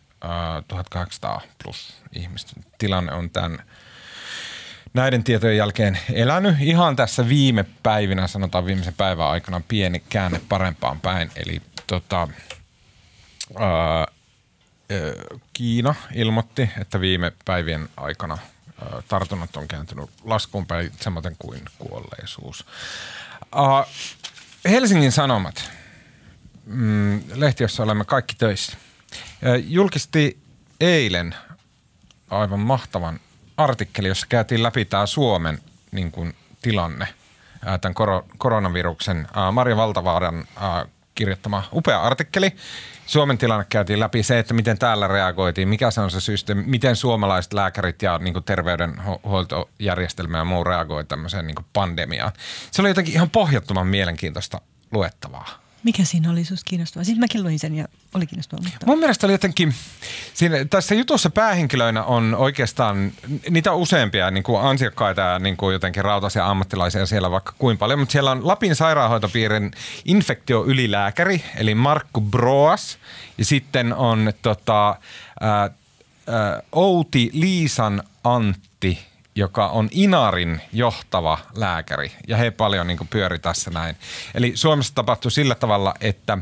[0.68, 2.51] 1800 plus ihmistä.
[2.78, 3.63] Tilanne on tämän
[4.97, 10.99] näiden tietojen jälkeen elänyt ihan tässä viime päivinä, sanotaan viimeisen päivän aikana, pieni käänne parempaan
[10.99, 11.31] päin.
[11.35, 12.27] Eli tota,
[13.59, 14.07] ää,
[15.53, 18.37] Kiina ilmoitti, että viime päivien aikana
[19.07, 22.65] tartunnat on kääntynyt laskuun päin, samoin kuin kuolleisuus.
[23.55, 23.85] Ää,
[24.69, 25.71] Helsingin Sanomat,
[26.65, 28.77] mm, lehti, jossa olemme kaikki töissä,
[29.67, 30.39] julkisti
[30.79, 31.35] eilen
[32.29, 33.19] aivan mahtavan
[33.58, 35.60] artikkeli, jossa käytiin läpi tämä Suomen
[35.91, 37.08] niin kuin, tilanne,
[37.82, 37.95] tämän
[38.38, 39.28] koronaviruksen.
[39.51, 40.47] Marja Valtavaaran
[41.16, 42.55] kirjoittama upea artikkeli.
[43.05, 46.95] Suomen tilanne käytiin läpi se, että miten täällä reagoitiin, mikä se on se systeemi, miten
[46.95, 52.32] suomalaiset lääkärit ja niin terveydenhuoltojärjestelmä ja muu reagoi tämmöiseen niin pandemiaan.
[52.72, 55.66] Se oli jotenkin ihan pohjattoman mielenkiintoista luettavaa.
[55.84, 57.03] Mikä siinä oli sinusta kiinnostavaa?
[57.03, 58.63] Siis mäkin luin sen ja oli kiinnostavaa.
[58.63, 58.86] Mutta...
[58.86, 59.73] Mun mielestä oli jotenkin,
[60.34, 63.11] siinä, tässä jutussa päähenkilöinä on oikeastaan,
[63.49, 67.99] niitä useampia niin kuin ansiokkaita ja niin kuin jotenkin rautaisia ammattilaisia siellä vaikka kuin paljon,
[67.99, 69.71] mutta siellä on Lapin sairaanhoitopiirin
[70.05, 72.97] infektioylilääkäri, eli Markku Broas,
[73.38, 74.95] ja sitten on tota,
[75.39, 75.69] ää, ää,
[76.71, 78.99] Outi Liisan Antti,
[79.38, 83.97] joka on Inarin johtava lääkäri, ja he paljon niin pyöri tässä näin.
[84.33, 86.38] Eli Suomessa tapahtui sillä tavalla, että,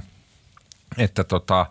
[0.98, 1.66] että tota,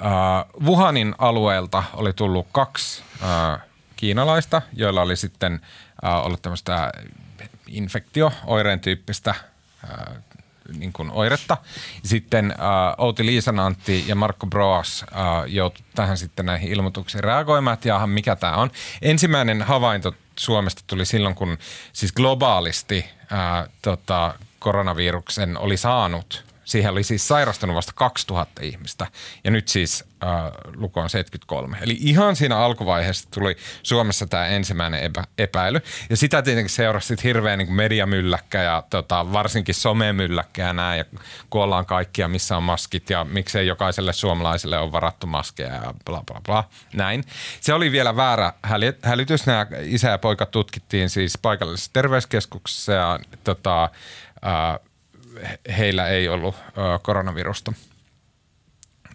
[0.00, 3.60] uh, Wuhanin alueelta oli tullut kaksi uh,
[3.96, 5.60] kiinalaista, joilla oli sitten
[6.04, 6.92] uh, ollut tämmöistä
[7.66, 9.34] infektio-oireen tyyppistä
[9.84, 10.16] uh,
[10.78, 11.56] niin kuin oiretta.
[12.04, 18.06] Sitten uh, Outi Liisanantti ja Marko Broas uh, joutui tähän sitten näihin ilmoituksiin reagoimaan, että
[18.06, 18.70] mikä tämä on.
[19.02, 21.58] Ensimmäinen havainto Suomesta tuli silloin, kun
[21.92, 29.06] siis globaalisti ää, tota, koronaviruksen oli saanut Siihen oli siis sairastunut vasta 2000 ihmistä
[29.44, 30.30] ja nyt siis äh,
[30.76, 31.78] luku on 73.
[31.80, 35.80] Eli ihan siinä alkuvaiheessa tuli Suomessa tämä ensimmäinen epä, epäily.
[36.10, 40.98] Ja sitä tietenkin seurasi hirveä niin mediamylläkkä ja tota, varsinkin somemylläkkä ja näin.
[40.98, 41.04] Ja
[41.50, 46.40] kuollaan kaikkia, missä on maskit ja miksei jokaiselle suomalaiselle on varattu maskeja ja bla bla
[46.44, 46.64] bla.
[46.94, 47.24] Näin.
[47.60, 48.52] Se oli vielä väärä
[49.02, 49.46] hälytys.
[49.46, 54.87] Nämä isä ja poika tutkittiin siis paikallisessa terveyskeskuksessa ja tota, äh,
[55.78, 56.56] heillä ei ollut
[57.02, 57.72] koronavirusta.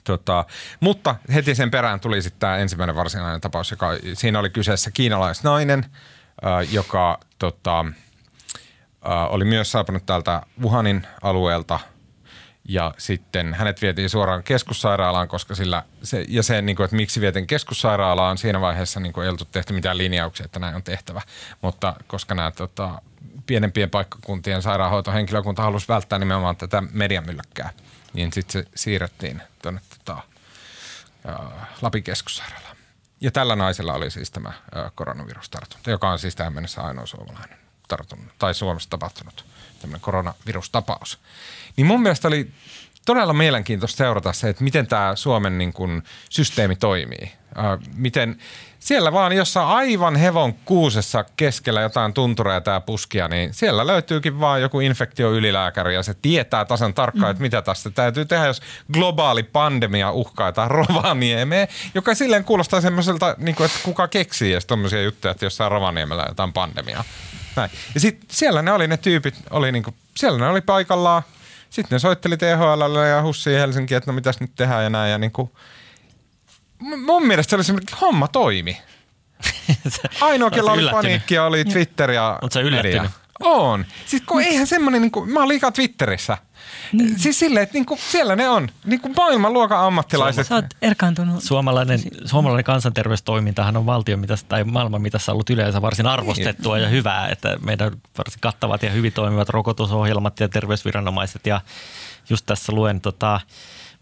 [0.03, 0.45] Tota,
[0.79, 5.85] mutta heti sen perään tuli sitten tämä ensimmäinen varsinainen tapaus, joka siinä oli kyseessä kiinalaisnainen,
[6.71, 7.85] joka tota,
[9.29, 11.79] oli myös saapunut täältä Wuhanin alueelta
[12.67, 17.21] ja sitten hänet vietiin suoraan keskussairaalaan, koska sillä se, ja se, niin kuin, että miksi
[17.21, 21.21] vietiin keskussairaalaan, siinä vaiheessa niin kuin, ei oltu tehty mitään linjauksia, että näin on tehtävä.
[21.61, 23.01] Mutta koska nämä tota,
[23.45, 27.69] pienempien paikkakuntien sairaanhoitohenkilökunta halusi välttää nimenomaan tätä mediamylläkkää,
[28.13, 30.21] niin sitten se siirrettiin tuonne tota,
[31.81, 32.77] Lapin keskussairaalaan.
[33.21, 34.53] Ja tällä naisella oli siis tämä
[34.95, 39.45] koronavirustartunta, joka on siis tähän mennessä ainoa suomalainen tartunut, tai Suomessa tapahtunut
[39.81, 41.19] tämmöinen koronavirustapaus.
[41.77, 42.51] Niin mun mielestä oli
[43.05, 47.31] todella mielenkiintoista seurata se, että miten tämä Suomen niin kuin, systeemi toimii.
[47.57, 48.37] Äh, miten
[48.83, 54.61] siellä vaan jossain aivan hevon kuusessa keskellä jotain tuntureja tai puskia, niin siellä löytyykin vaan
[54.61, 57.31] joku infektioylilääkäri ja se tietää tasan tarkkaan, mm.
[57.31, 58.61] että mitä tästä täytyy tehdä, jos
[58.93, 64.65] globaali pandemia uhkaa jotain Rovaniemeä, joka silleen kuulostaa semmoiselta, niin kuin, että kuka keksii edes
[64.65, 67.03] tommosia juttuja, että jossain Rovaniemellä jotain pandemiaa.
[67.55, 67.71] Näin.
[67.93, 71.23] Ja sitten siellä ne oli ne tyypit, oli niin kuin, siellä ne oli paikallaan,
[71.69, 75.11] sitten ne soitteli THL ja Hussiin Helsinki, että no mitäs nyt tehdään ja näin.
[75.11, 75.51] Ja niin kuin,
[77.05, 78.77] mun mielestä se oli semmoinen, homma toimi.
[80.21, 81.03] Ainoa, kella oli yllättynyt.
[81.03, 82.61] paniikkia, oli Twitter ja media.
[82.61, 83.11] yllättynyt?
[83.39, 83.85] On.
[84.05, 86.37] Siis kun eihän semmoinen, niin kuin, mä oon liikaa Twitterissä.
[86.93, 87.19] Niin.
[87.19, 88.69] Siis silleen, että niin kuin, siellä ne on.
[88.85, 90.47] Niin kuin maailmanluokan ammattilaiset.
[90.47, 91.43] Sä oot erkaantunut.
[91.43, 97.27] Suomalainen, suomalainen kansanterveystoimintahan on valtion mitassa tai maailman mitassa ollut yleensä varsin arvostettua ja hyvää,
[97.27, 101.61] että meidän varsin kattavat ja hyvin toimivat rokotusohjelmat ja terveysviranomaiset ja
[102.29, 103.39] just tässä luen tota,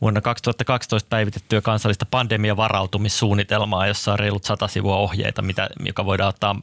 [0.02, 6.62] vuonna 2012 päivitettyä kansallista pandemiavarautumissuunnitelmaa, jossa on reilut sata sivua ohjeita, mitä, joka voidaan ottaa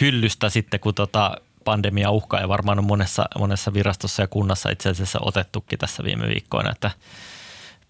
[0.00, 4.88] hyllystä sitten, kun tota pandemia uhkaa ja varmaan on monessa, monessa virastossa ja kunnassa itse
[4.88, 6.90] asiassa otettukin tässä viime viikkoina, että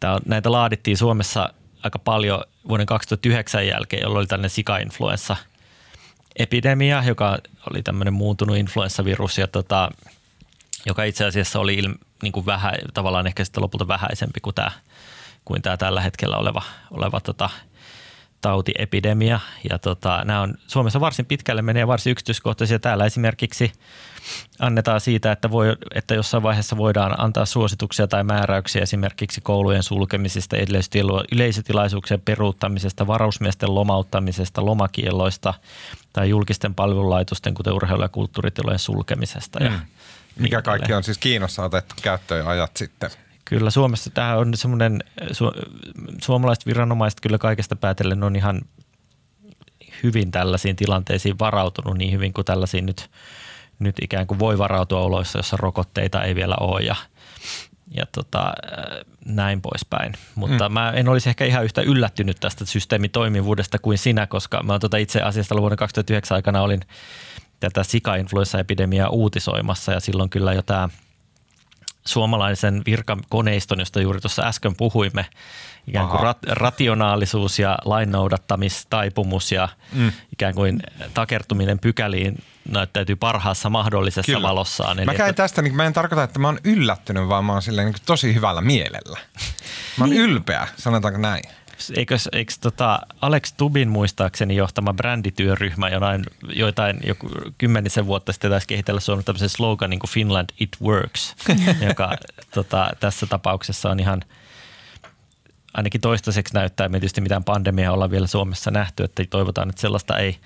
[0.05, 1.53] on, näitä laadittiin Suomessa
[1.83, 5.37] aika paljon vuoden 2009 jälkeen, jolloin oli tällainen sika-influenssa
[6.37, 7.39] epidemia, joka
[7.70, 9.91] oli tämmöinen muuntunut influenssavirus, ja tota,
[10.87, 14.71] joka itse asiassa oli ilm, niin kuin vähä, tavallaan ehkä sitten lopulta vähäisempi kuin tämä,
[15.45, 17.51] kuin tämä tällä hetkellä oleva, oleva tota,
[18.41, 19.41] tautiepidemia.
[19.71, 22.79] Ja tota, nämä on Suomessa varsin pitkälle menee varsin yksityiskohtaisia.
[22.79, 23.73] Täällä esimerkiksi
[24.59, 30.57] annetaan siitä, että, voi, että jossain vaiheessa voidaan antaa suosituksia tai määräyksiä esimerkiksi koulujen sulkemisesta,
[30.57, 35.55] yleisötila- yleisötilaisuuksien peruuttamisesta, varausmiesten lomauttamisesta, lomakielloista
[36.12, 39.64] tai julkisten palvelulaitosten, kuten urheilu- ja kulttuuritilojen sulkemisesta.
[39.64, 39.81] Ja Mm.
[40.43, 43.11] Mikä kaikki on siis Kiinassa otettu käyttöön ajat sitten.
[43.45, 45.53] Kyllä Suomessa tämä on semmoinen, su,
[46.22, 48.61] suomalaiset viranomaiset kyllä kaikesta päätellen on ihan
[50.03, 53.11] hyvin tällaisiin tilanteisiin varautunut niin hyvin kuin tällaisiin nyt,
[53.78, 56.97] nyt ikään kuin voi varautua oloissa, jossa rokotteita ei vielä ole ja,
[57.91, 60.12] ja tota, äh, näin poispäin.
[60.34, 60.72] Mutta mm.
[60.72, 64.97] mä en olisi ehkä ihan yhtä yllättynyt tästä systeemin toimivuudesta kuin sinä, koska mä tota
[64.97, 66.80] itse asiassa vuoden 2009 aikana olin
[67.61, 70.89] tätä sika-influenssaepidemiaa uutisoimassa ja silloin kyllä jo tämä
[72.07, 75.27] suomalaisen virkakoneiston, josta juuri tuossa äsken puhuimme,
[75.87, 80.13] ikään kuin rat, rationaalisuus ja lainnoudattamistaipumus ja mm.
[80.33, 80.83] ikään kuin
[81.15, 84.49] takertuminen pykäliin näyttäytyy parhaassa mahdollisessa Kyllä.
[84.49, 84.97] valossaan.
[84.97, 87.53] Mä Eli käyn että- tästä, niin mä en tarkoita, että mä oon yllättynyt, vaan mä
[87.53, 89.19] oon silleen niin tosi hyvällä mielellä.
[89.97, 91.43] Mä oon ylpeä, sanotaanko näin.
[91.97, 98.66] Eikös, eikö tota Alex Tubin muistaakseni johtama brändityöryhmä jonain, joitain joku kymmenisen vuotta sitten taisi
[98.66, 101.35] kehitellä Suomen tämmöisen sloganin kuin Finland It Works,
[101.89, 102.16] joka
[102.55, 104.22] tota, tässä tapauksessa on ihan
[105.74, 110.18] ainakin toistaiseksi näyttää, me tietysti mitään pandemiaa olla vielä Suomessa nähty, että toivotaan, että sellaista
[110.18, 110.39] ei,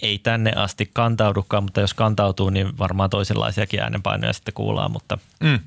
[0.00, 5.58] ei tänne asti kantaudukaan, mutta jos kantautuu, niin varmaan toisenlaisiakin äänenpainoja sitten kuullaan, mutta Mm.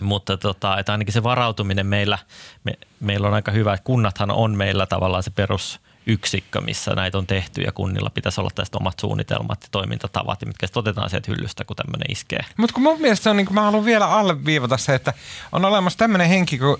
[0.00, 2.18] Mutta tota, että ainakin se varautuminen meillä,
[2.64, 3.78] me, meillä on aika hyvä.
[3.84, 8.78] Kunnathan on meillä tavallaan se perusyksikkö, missä näitä on tehty ja kunnilla pitäisi olla tästä
[8.78, 12.44] omat suunnitelmat ja toimintatavat, mitkä sitten otetaan sieltä hyllystä, kun tämmöinen iskee.
[12.56, 15.14] Mutta kun mun mielestä on, niin kuin mä haluan vielä alleviivata se, että
[15.52, 16.28] on olemassa tämmöinen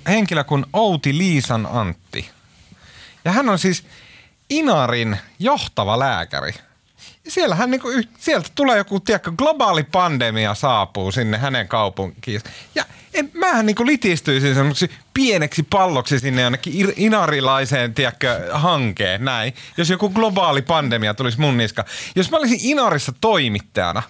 [0.09, 2.31] henkilö kuin Outi Liisan Antti.
[3.25, 3.85] Ja hän on siis
[4.51, 6.55] Inarin johtava lääkäri.
[7.25, 7.89] Ja siellähän niinku,
[8.19, 12.41] sieltä tulee joku, tiedätkö, globaali pandemia saapuu sinne hänen kaupunkiin.
[12.75, 19.55] Ja en, mähän niinku litistyisin semmoksi pieneksi palloksi sinne jonnekin inarilaiseen, tiedätkö, hankeen, näin.
[19.77, 21.85] Jos joku globaali pandemia tulisi mun niska.
[22.17, 24.03] Jos mä olisin Inarissa toimittajana,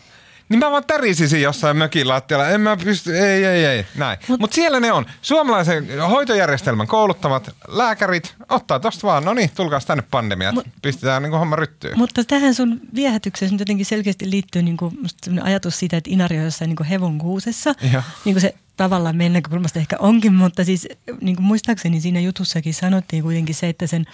[0.48, 2.48] niin mä vaan tärisisin jossain mökin lattialla.
[2.48, 4.18] En mä pysty, ei, ei, ei, näin.
[4.28, 5.06] Mutta Mut siellä ne on.
[5.22, 10.54] Suomalaisen hoitojärjestelmän kouluttavat lääkärit ottaa tosta vaan, no niin, tulkaas tänne pandemiat.
[10.54, 11.98] Mut- Pistetään niinku homma ryttyyn.
[11.98, 14.92] Mutta tähän sun viehätykseen nyt jotenkin selkeästi liittyy niin kuin
[15.42, 17.74] ajatus siitä, että Inari on jossain niin kuin hevon kuusessa.
[17.92, 18.02] Joo.
[18.24, 20.88] Niin kuin se tavallaan meidän näkökulmasta ehkä onkin, mutta siis
[21.20, 24.06] niin kuin muistaakseni siinä jutussakin sanottiin kuitenkin se, että sen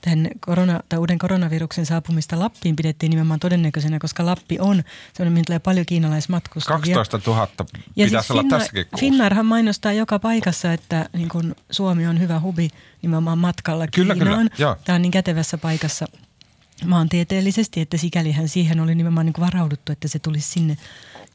[0.00, 4.82] tämän korona, tai uuden koronaviruksen saapumista Lappiin pidettiin nimenomaan todennäköisenä, koska Lappi on
[5.12, 6.78] sellainen, mihin tulee paljon kiinalaismatkustajia.
[6.78, 7.48] 12 000
[7.96, 9.06] Ja pitäisi siis olla Finnair, tässäkin kuussa.
[9.06, 12.70] Finnairhan mainostaa joka paikassa, että niin kun Suomi on hyvä hubi
[13.02, 14.50] nimenomaan matkalla Kyllä, kyllä, Kiinaan.
[14.58, 14.76] joo.
[14.84, 16.06] Tämä on niin kätevässä paikassa
[16.86, 20.76] maantieteellisesti, että sikälihän siihen oli nimenomaan niin varauduttu, että se tulisi sinne.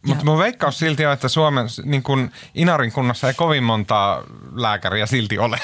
[0.08, 4.24] Mutta mun veikkaus silti on, että Suomen niin kun Inarin kunnassa ei kovin montaa
[4.56, 5.60] lääkäriä silti ole.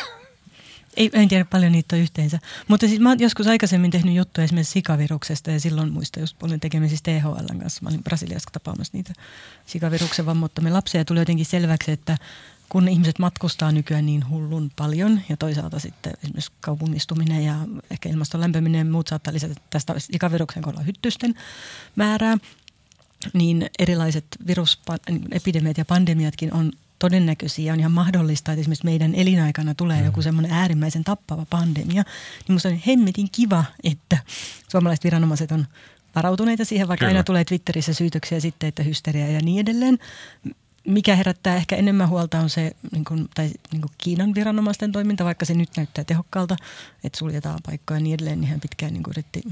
[0.98, 2.40] Ei, en tiedä paljon niitä on yhteensä.
[2.68, 6.60] Mutta siis mä oon joskus aikaisemmin tehnyt juttuja esimerkiksi sikaviruksesta ja silloin muista just olin
[6.60, 7.80] tekemisissä THL kanssa.
[7.84, 9.14] Mä olin Brasiliassa tapaamassa niitä
[9.66, 12.18] sikaviruksen vammuttamia lapsia ja tuli jotenkin selväksi, että
[12.70, 17.56] kun ihmiset matkustaa nykyään niin hullun paljon ja toisaalta sitten esimerkiksi kaupungistuminen ja
[17.92, 21.36] ehkä ilmaston lämpeminen ja muut saattaa lisätä tästä sikaviruksen kohdalla hyttysten
[21.96, 22.38] määrää,
[23.34, 26.72] niin erilaiset virusepidemiat ja pandemiatkin on
[27.02, 30.06] todennäköisiä ja on ihan mahdollista, että esimerkiksi meidän elinaikana tulee mm.
[30.06, 32.04] joku semmoinen äärimmäisen tappava pandemia.
[32.48, 34.18] Niin musta on hemmetin kiva, että
[34.68, 35.66] suomalaiset viranomaiset on
[36.16, 37.18] varautuneita siihen, vaikka Kyllä.
[37.18, 40.00] Aina tulee Twitterissä syytöksiä sitten, että hysteria ja niin edelleen.
[40.88, 45.26] Mikä herättää ehkä enemmän huolta on se niin kuin, tai, niin kuin Kiinan viranomaisten toiminta,
[45.26, 46.56] vaikka se nyt näyttää tehokkaalta,
[47.04, 49.44] että suljetaan paikkoja ja niin edelleen, niin hän pitkään niin kuin yritti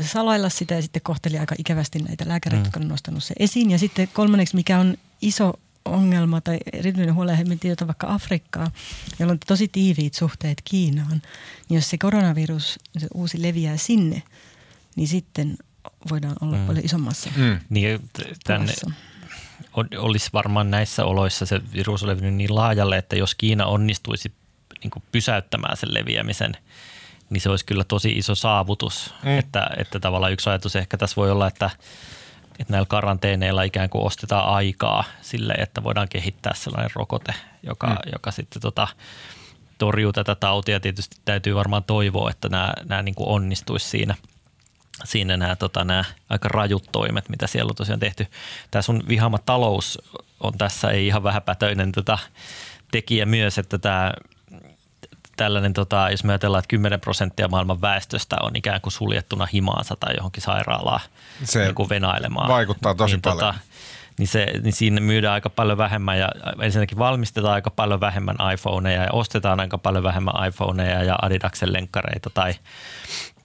[0.00, 2.66] salailla sitä ja sitten kohteli aika ikävästi näitä lääkäreitä, mm.
[2.66, 3.70] jotka on nostanut se esiin.
[3.70, 5.54] Ja sitten kolmanneksi, mikä on iso
[5.88, 8.70] ongelma tai erityinen huolenaihe, tietää vaikka Afrikkaa,
[9.18, 11.22] jolla on tosi tiiviit suhteet Kiinaan,
[11.68, 14.22] niin jos se koronavirus, se uusi leviää sinne,
[14.96, 15.56] niin sitten
[16.10, 16.66] voidaan olla mm.
[16.66, 17.60] paljon isommassa mm.
[17.68, 18.10] niin,
[18.44, 18.72] tänne
[19.98, 24.32] olisi varmaan näissä oloissa se virus levinnyt niin laajalle, että jos Kiina onnistuisi
[24.82, 26.52] niin kuin pysäyttämään sen leviämisen,
[27.30, 29.14] niin se olisi kyllä tosi iso saavutus.
[29.22, 29.38] Mm.
[29.38, 31.70] Että, että tavallaan yksi ajatus ehkä tässä voi olla, että,
[32.58, 37.96] että näillä karanteeneilla ikään kuin ostetaan aikaa sille, että voidaan kehittää sellainen rokote, joka, mm.
[38.12, 38.88] joka sitten tota,
[39.78, 40.80] torjuu tätä tautia.
[40.80, 44.14] Tietysti täytyy varmaan toivoa, että nämä, nämä niin kuin onnistuisi siinä–
[45.04, 48.26] siinä nämä, tota, nämä aika rajut toimet, mitä siellä on tosiaan tehty.
[48.70, 49.98] Tämä sun vihama talous
[50.40, 52.18] on tässä ei ihan vähäpätöinen tota,
[52.90, 54.12] tekijä myös, että tämä
[55.38, 59.96] tällainen, tota, jos me ajatellaan, että 10 prosenttia maailman väestöstä on ikään kuin suljettuna himaansa
[60.00, 61.00] tai johonkin sairaalaan
[61.44, 62.48] se niin kuin venailemaan.
[62.48, 63.54] Vaikuttaa tosi niin, tota, paljon.
[63.54, 63.64] Tota,
[64.18, 66.28] niin, se, niin siinä myydään aika paljon vähemmän ja
[66.60, 72.30] ensinnäkin valmistetaan aika paljon vähemmän iPhoneja ja ostetaan aika paljon vähemmän iPhoneja ja Adidaksen lenkkareita
[72.30, 72.54] tai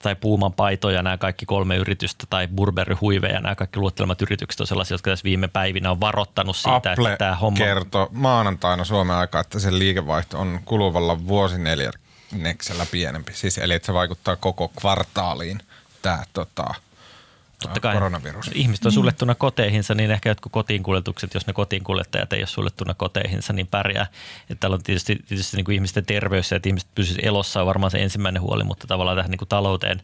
[0.04, 4.66] tai Puuman paitoja, nämä kaikki kolme yritystä, tai Burberry huiveja, nämä kaikki luettelemat yritykset on
[4.66, 7.58] sellaisia, jotka tässä viime päivinä on varoittanut siitä, Apple että tämä homma...
[7.58, 13.32] kertoi maanantaina Suomen aikaa, että sen liikevaihto on kuluvalla vuosineljänneksellä pienempi.
[13.34, 15.60] Siis eli että se vaikuttaa koko kvartaaliin
[16.02, 16.74] tämä tota,
[17.68, 18.50] Totta kai koronavirus.
[18.54, 18.94] ihmiset on niin.
[18.94, 24.06] suljettuna koteihinsa, niin ehkä jotkut kotiinkuljetukset, jos ne kotiinkuljettajat ei ole suljettuna koteihinsa, niin pärjää.
[24.50, 27.66] Että täällä on tietysti, tietysti niin kuin ihmisten terveys ja että ihmiset pysyisivät elossa on
[27.66, 30.02] varmaan se ensimmäinen huoli, mutta tavallaan tähän niin kuin talouteen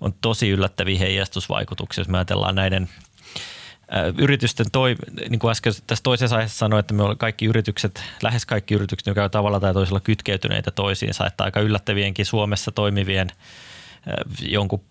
[0.00, 2.88] on tosi yllättäviä heijastusvaikutuksia, jos me ajatellaan näiden
[4.18, 4.96] yritysten toi,
[5.28, 9.06] niin kuin äsken tässä toisessa aiheessa sanoin, että me ollaan kaikki yritykset, lähes kaikki yritykset,
[9.06, 13.28] jotka ovat tavalla tai toisella kytkeytyneitä toisiinsa, että aika yllättävienkin Suomessa toimivien–
[14.40, 14.84] jonkun,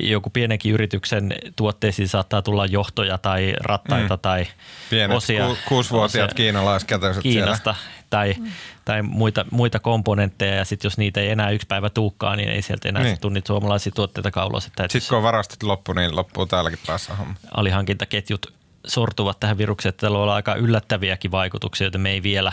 [0.00, 4.20] jonkun pienenkin yrityksen tuotteisiin saattaa tulla johtoja tai rattaita mm.
[4.20, 4.46] tai
[4.90, 5.46] Pienet osia.
[5.46, 7.90] Ku, kuusivuotiaat kiinalaiskätöiset Kiinasta siellä.
[8.10, 8.52] tai, mm.
[8.84, 12.62] tai muita, muita komponentteja ja sitten jos niitä ei enää yksi päivä tuukkaan, niin ei
[12.62, 13.20] sieltä enää niin.
[13.20, 14.70] tunnit suomalaisia tuotteita kaulossa.
[14.88, 17.34] Sitten kun on varastet loppu, niin loppuu täälläkin päässä homma.
[17.56, 18.52] Alihankintaketjut
[18.86, 22.52] sortuvat tähän virukseen, että tällä on aika yllättäviäkin vaikutuksia, joita me ei vielä,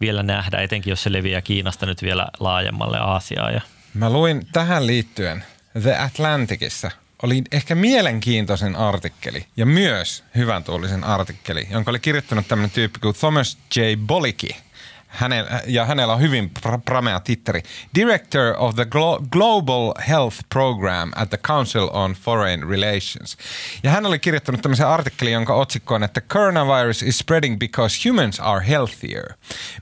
[0.00, 3.60] vielä nähdä, etenkin jos se leviää Kiinasta nyt vielä laajemmalle Aasiaan ja
[3.94, 5.44] Mä luin tähän liittyen
[5.82, 6.90] The Atlanticissa
[7.22, 13.14] oli ehkä mielenkiintoisen artikkeli ja myös hyvän tuulisen artikkeli, jonka oli kirjoittanut tämmöinen tyyppi kuin
[13.14, 13.80] Thomas J.
[14.06, 14.56] Bolicki–
[15.10, 16.50] hänellä, ja hänellä on hyvin
[16.84, 17.62] pramea titteri.
[17.94, 23.36] Director of the Glo- Global Health Program at the Council on Foreign Relations.
[23.82, 28.40] Ja hän oli kirjoittanut tämmöisen artikkelin, jonka otsikko on, että coronavirus is spreading because humans
[28.40, 29.24] are healthier.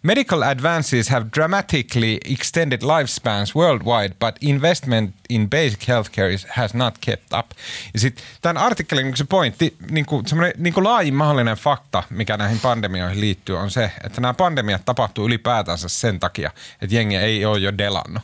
[0.03, 6.95] Medical advances have dramatically extended lifespans worldwide, but investment in basic healthcare is, has not
[7.01, 7.47] kept up.
[7.95, 10.24] Ja sitten tämän artikkelin niin se pointti, niin kuin,
[10.57, 15.18] niin kuin laajin mahdollinen fakta, mikä näihin pandemioihin liittyy, on se, että nämä pandemiat tapahtuu
[15.27, 16.51] ylipäätänsä sen takia,
[16.83, 18.23] että jengi ei ole jo delannut.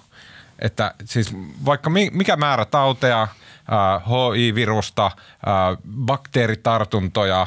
[0.58, 1.32] Että siis
[1.64, 3.28] vaikka mikä määrä tauteja,
[4.06, 5.10] HI-virusta,
[6.04, 7.46] bakteeritartuntoja,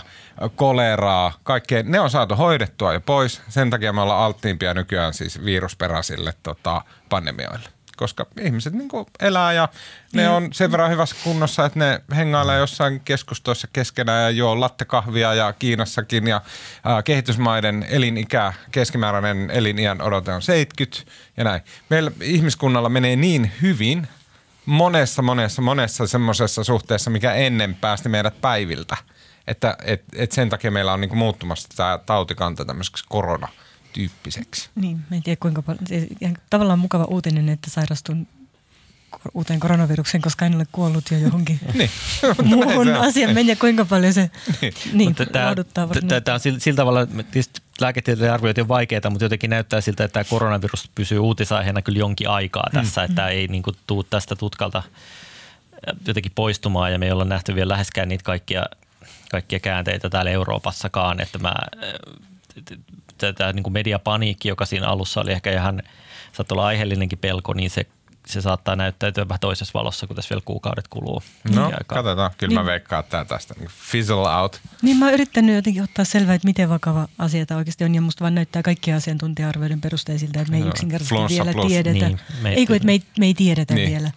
[0.56, 3.42] koleraa, kaikkea, ne on saatu hoidettua jo pois.
[3.50, 9.54] Sen takia me ollaan alttiimpia nykyään siis virusperäisille tota, pandemioille koska ihmiset niin kuin elää
[9.54, 9.70] ja
[10.14, 10.32] ne niin.
[10.32, 15.54] on sen verran hyvässä kunnossa, että ne hengailee jossain keskustoissa keskenään ja juo lattekahvia ja
[15.54, 16.42] Kiinassakin ja
[16.84, 21.62] ää, kehitysmaiden elinikä, keskimääräinen eliniän odote on 70 ja näin.
[21.90, 24.08] Meillä ihmiskunnalla menee niin hyvin
[24.66, 28.98] monessa, monessa, monessa semmoisessa suhteessa, mikä ennen päästi meidät päiviltä,
[29.48, 33.48] että et, et sen takia meillä on niin kuin muuttumassa tämä tautikanta tämmöiseksi korona–
[33.98, 34.70] tyyppiseksi.
[34.76, 35.82] Niin, en tiedä kuinka paljon.
[36.50, 38.28] Tavallaan mukava uutinen, että sairastun
[39.34, 41.90] uuteen koronavirukseen, koska en ole kuollut jo johonkin niin,
[42.44, 44.32] muuhun asiaan meni ja kuinka paljon se
[44.62, 44.74] niin.
[44.94, 45.56] Niin, tämä,
[46.22, 50.14] tämä on sillä, sillä tavalla, tietysti lääketieteen arviointi on vaikeaa, mutta jotenkin näyttää siltä, että
[50.14, 53.06] tämä koronavirus pysyy uutisaiheena kyllä jonkin aikaa tässä, mm.
[53.06, 54.84] että ei niin kuin, tuu tästä tutkalta
[56.08, 58.66] jotenkin poistumaan ja me ei olla nähty vielä läheskään niitä kaikkia,
[59.32, 61.54] kaikkia käänteitä täällä Euroopassakaan, että mä
[63.18, 65.84] tämä niin mediapaniikki, joka siinä alussa oli ehkä ihan
[66.32, 67.86] saattoi olla aiheellinenkin pelko, niin se
[68.28, 71.24] se saattaa näyttäytyä vähän toisessa valossa, kun tässä vielä kuukaudet kuluu.
[71.56, 72.32] No, katsotaan.
[72.38, 72.60] Kyllä niin.
[72.60, 74.62] mä veikkaan, että tämä tästä niin fizzle out.
[74.82, 77.96] Niin mä oon yrittänyt jotenkin ottaa selvää, että miten vakava asia tämä oikeasti on.
[77.96, 81.68] Ja musta vaan näyttää kaikkien asiantuntija-arvioiden perusteisilta, että me ei no, yksinkertaisesti vielä plus.
[81.68, 82.08] tiedetä.
[82.08, 83.90] Niin, me ei, ei kun, että me ei, me ei tiedetä niin.
[83.90, 84.12] vielä.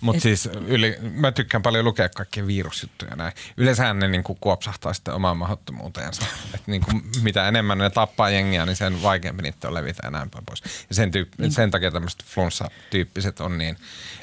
[0.00, 3.32] Mutta siis yli, mä tykkään paljon lukea kaikkia virusjuttuja näin.
[3.56, 6.22] Yleensä ne niinku kuopsahtaa sitten omaan mahdottomuuteensa.
[6.54, 6.90] Et niinku,
[7.22, 10.62] mitä enemmän ne tappaa jengiä, niin sen vaikeampi niitä on levitä ja näin pois.
[10.88, 13.76] Ja sen, tyyppi, sen takia tämmöiset flunssa-tyyppiset on niin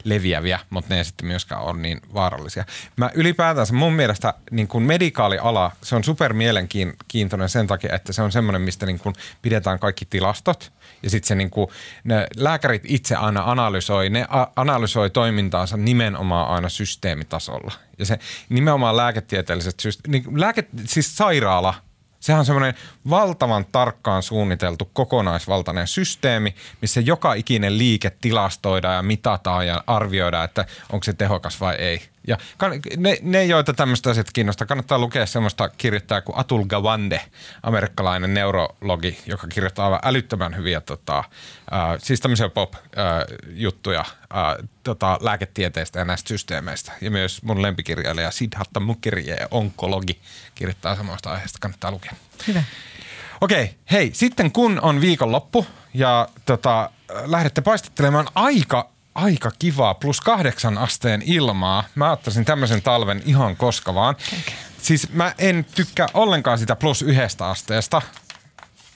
[0.04, 2.66] leviäviä, mutta ne ei sitten myöskään ole niin vaarallisia.
[2.98, 8.22] Mä ylipäätänsä mun mielestä niin kuin medikaaliala, se on super mielenkiintoinen sen takia, että se
[8.22, 10.72] on semmoinen, mistä niin kuin pidetään kaikki tilastot
[11.04, 11.68] ja sitten se niin kuin,
[12.04, 17.72] ne lääkärit itse aina analysoi, ne a- analysoi toimintaansa nimenomaan aina systeemitasolla.
[18.00, 18.20] Ja se
[18.50, 21.74] nimenomaan lääketieteelliset systeemit, niin lääke, siis sairaala–
[22.22, 22.74] Sehän on semmoinen
[23.10, 30.66] valtavan tarkkaan suunniteltu kokonaisvaltainen systeemi, missä joka ikinen liike tilastoidaan ja mitataan ja arvioidaan, että
[30.92, 32.02] onko se tehokas vai ei.
[32.28, 32.38] Ja
[32.98, 37.22] ne, ne joita tämmöistä asiat kiinnostaa, kannattaa lukea semmoista kirjoittajaa kuin Atul Gawande,
[37.64, 46.00] amerikkalainen neurologi, joka kirjoittaa aivan älyttömän hyviä, tota, äh, siis tämmöisiä pop-juttuja äh, tota, lääketieteestä
[46.00, 46.92] ja näistä systeemeistä.
[47.02, 50.20] Ja myös mun lempikirjailija Siddhartha Mukherjee, onkologi,
[50.56, 52.14] kirjoittaa samoista aiheesta, kannattaa lukea.
[52.48, 52.64] Hyvä.
[53.42, 56.90] Okei, hei, sitten kun on viikonloppu ja tota,
[57.26, 61.84] lähdette paistittelemaan aika aika kivaa, plus kahdeksan asteen ilmaa.
[61.96, 64.16] Mä ottaisin tämmöisen talven ihan koska vaan.
[64.16, 64.40] Okay.
[64.82, 68.02] Siis mä en tykkää ollenkaan sitä plus yhdestä asteesta.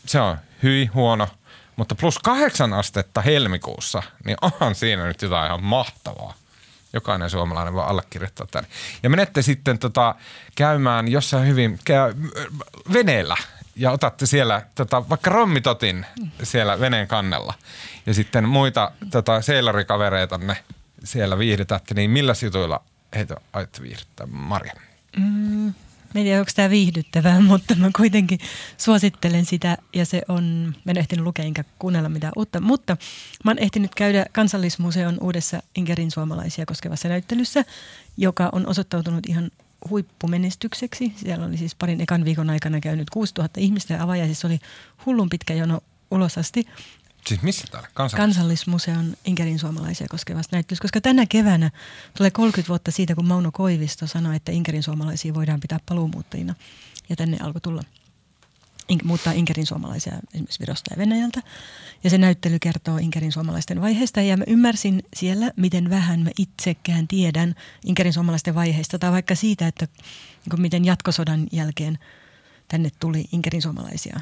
[0.05, 1.27] Se on hyi huono.
[1.75, 6.33] Mutta plus kahdeksan astetta helmikuussa, niin onhan siinä nyt jotain ihan mahtavaa.
[6.93, 8.69] Jokainen suomalainen voi allekirjoittaa tänne.
[9.03, 10.15] Ja menette sitten tota,
[10.55, 12.13] käymään jossain hyvin käy,
[12.93, 13.37] veneellä
[13.75, 16.05] ja otatte siellä tota, vaikka rommitotin
[16.43, 17.53] siellä veneen kannella
[18.05, 20.57] ja sitten muita tota, seilorikavereitanne
[21.03, 22.83] siellä viihdytätte, niin millä jutuilla
[23.15, 24.73] heitä aiotte viihdyttää, Marja?
[25.17, 28.39] Mm, en tiedä, onko tämä viihdyttävää, mutta mä kuitenkin
[28.77, 32.97] suosittelen sitä ja se on, mä en ehtinyt lukea enkä kuunnella mitään uutta, mutta
[33.43, 37.65] mä oon ehtinyt käydä Kansallismuseon uudessa Inkerin suomalaisia koskevassa näyttelyssä,
[38.17, 39.51] joka on osoittautunut ihan
[39.89, 41.13] huippumenestykseksi.
[41.15, 44.59] Siellä oli siis parin ekan viikon aikana käynyt 6000 ihmistä ja avajaisissa oli
[45.05, 46.65] hullun pitkä jono ulos asti.
[47.27, 47.87] Siis missä täällä?
[47.87, 51.71] Kansallis- Kansallismuseon Inkerin suomalaisia koskevasta näyttelystä, koska tänä keväänä
[52.17, 56.55] tulee 30 vuotta siitä, kun Mauno Koivisto sanoi, että Inkerin suomalaisia voidaan pitää paluumuuttajina.
[57.09, 57.81] Ja tänne alkoi tulla
[59.03, 61.41] muuttaa Inkerin suomalaisia esimerkiksi Virosta ja Venäjältä.
[62.03, 67.07] Ja se näyttely kertoo Inkerin suomalaisten vaiheista ja mä ymmärsin siellä, miten vähän mä itsekään
[67.07, 69.87] tiedän Inkerin suomalaisten vaiheista tai vaikka siitä, että
[70.57, 71.99] miten jatkosodan jälkeen
[72.67, 74.19] tänne tuli Inkerin suomalaisia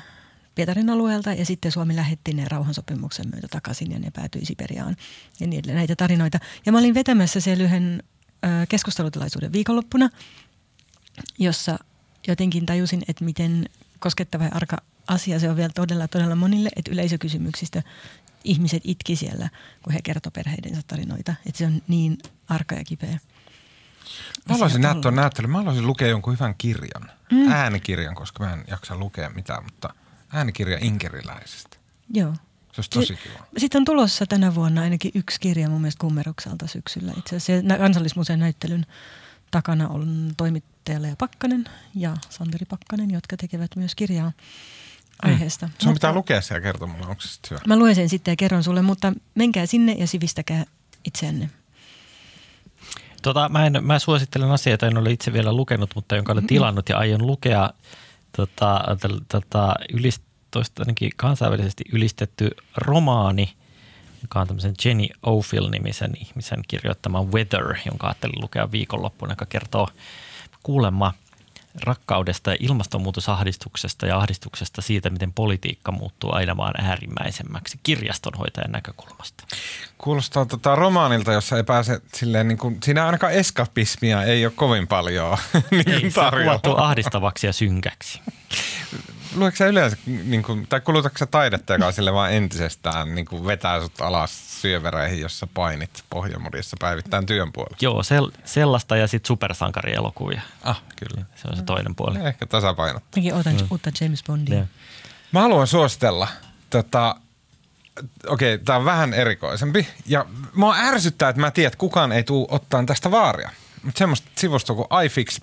[0.55, 4.95] Pietarin alueelta ja sitten Suomi lähetti ne rauhansopimuksen myötä takaisin ja ne päätyi Siberiaan
[5.39, 6.39] ja niille näitä tarinoita.
[6.65, 8.03] Ja mä olin vetämässä siellä yhden
[8.69, 10.09] keskustelutilaisuuden viikonloppuna,
[11.39, 11.79] jossa
[12.27, 13.69] jotenkin tajusin, että miten
[13.99, 14.77] koskettava ja arka
[15.07, 17.83] asia se on vielä todella, todella monille, että yleisökysymyksistä
[18.43, 19.49] ihmiset itki siellä,
[19.83, 21.33] kun he kertovat perheidensä tarinoita.
[21.45, 22.17] Että se on niin
[22.47, 23.19] arka ja kipeä.
[24.49, 25.51] Mä haluaisin nähdä tuon näyttelyn.
[25.51, 27.11] Mä haluaisin lukea jonkun hyvän kirjan.
[27.31, 27.51] Mm.
[27.51, 29.93] Äänikirjan, koska mä en jaksa lukea mitään, mutta
[30.33, 31.77] äänikirja inkeriläisestä.
[32.13, 32.33] Joo.
[32.73, 33.45] Se olisi tosi kiva.
[33.57, 37.13] Sitten on tulossa tänä vuonna ainakin yksi kirja mun mielestä Kummerokselta syksyllä.
[37.17, 38.85] Itse asiassa kansallismuseon näyttelyn
[39.51, 41.65] takana on toimittaja Lea Pakkanen
[41.95, 44.31] ja Santeri Pakkanen, jotka tekevät myös kirjaa
[45.21, 45.67] aiheesta.
[45.67, 45.73] Mm.
[45.79, 47.59] Sun pitää lukea se ja kertoa mulle, onko se hyvä?
[47.67, 50.65] Mä luen sen sitten ja kerron sulle, mutta menkää sinne ja sivistäkää
[51.05, 51.49] itseänne.
[53.21, 56.47] Tota, mä, en, mä suosittelen asiaa, jota en ole itse vielä lukenut, mutta jonka olen
[56.47, 57.73] tilannut ja aion lukea
[58.35, 58.81] tota,
[59.31, 60.23] tota, ylist,
[61.17, 63.53] kansainvälisesti ylistetty romaani–
[64.23, 69.87] joka on tämmöisen Jenny Ophil-nimisen ihmisen kirjoittama Weather, jonka ajattelin lukea viikonloppuun, joka kertoo
[70.63, 71.13] kuulemma
[71.81, 79.43] rakkaudesta ja ilmastonmuutosahdistuksesta ja ahdistuksesta siitä, miten politiikka muuttuu aina vaan äärimmäisemmäksi kirjastonhoitajan näkökulmasta.
[79.97, 84.87] Kuulostaa tota romaanilta, jossa ei pääse silleen, niin kuin, siinä ainakaan eskapismia ei ole kovin
[84.87, 85.37] paljon
[85.71, 88.21] niin ei, se on ahdistavaksi ja synkäksi.
[89.35, 93.45] luetko sä yleensä, niin kuin, tai kulutatko sä taidetta, joka sille vaan entisestään niin kuin
[93.45, 97.77] vetää sut alas syövereihin, jossa painit pohjamudissa päivittäin työn puolella?
[97.81, 100.41] Joo, sel- sellaista ja sitten supersankarielokuvia.
[100.63, 101.25] Ah, kyllä.
[101.35, 102.19] Se on se toinen puoli.
[102.19, 103.03] Ehkä tasapainot.
[103.15, 103.67] Mäkin otan mm.
[103.71, 104.55] uutta James Bondia.
[104.55, 104.67] Yeah.
[105.31, 106.27] Mä haluan suositella
[106.69, 107.15] tota,
[108.27, 109.87] okei, okay, tää on vähän erikoisempi.
[110.05, 113.49] Ja mua ärsyttää, että mä tiedän, että kukaan ei tule ottaa tästä vaaria.
[113.83, 115.39] Mutta semmoista sivustoa kuin ifix,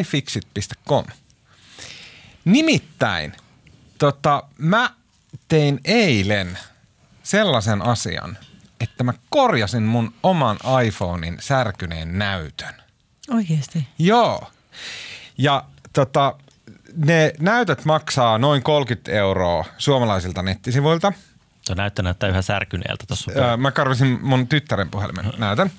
[0.00, 1.04] ifixit.com–
[2.44, 3.32] Nimittäin,
[3.98, 4.90] tota, mä
[5.48, 6.58] tein eilen
[7.22, 8.38] sellaisen asian,
[8.80, 12.74] että mä korjasin mun oman iPhonein särkyneen näytön.
[13.30, 13.88] Oikeasti?
[13.98, 14.50] Joo.
[15.38, 16.36] Ja tota,
[16.96, 21.12] ne näytöt maksaa noin 30 euroa suomalaisilta nettisivuilta–
[21.66, 23.30] Tuo näyttö näyttää yhä särkyneeltä tuossa.
[23.56, 25.70] Mä karvisin mun tyttären puhelimen näytön.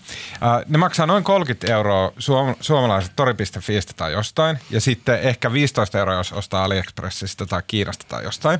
[0.67, 4.59] Ne maksaa noin 30 euroa suom- suomalaiset tori.fiistä tai jostain.
[4.69, 8.59] Ja sitten ehkä 15 euroa, jos ostaa AliExpressistä tai Kiinasta tai jostain.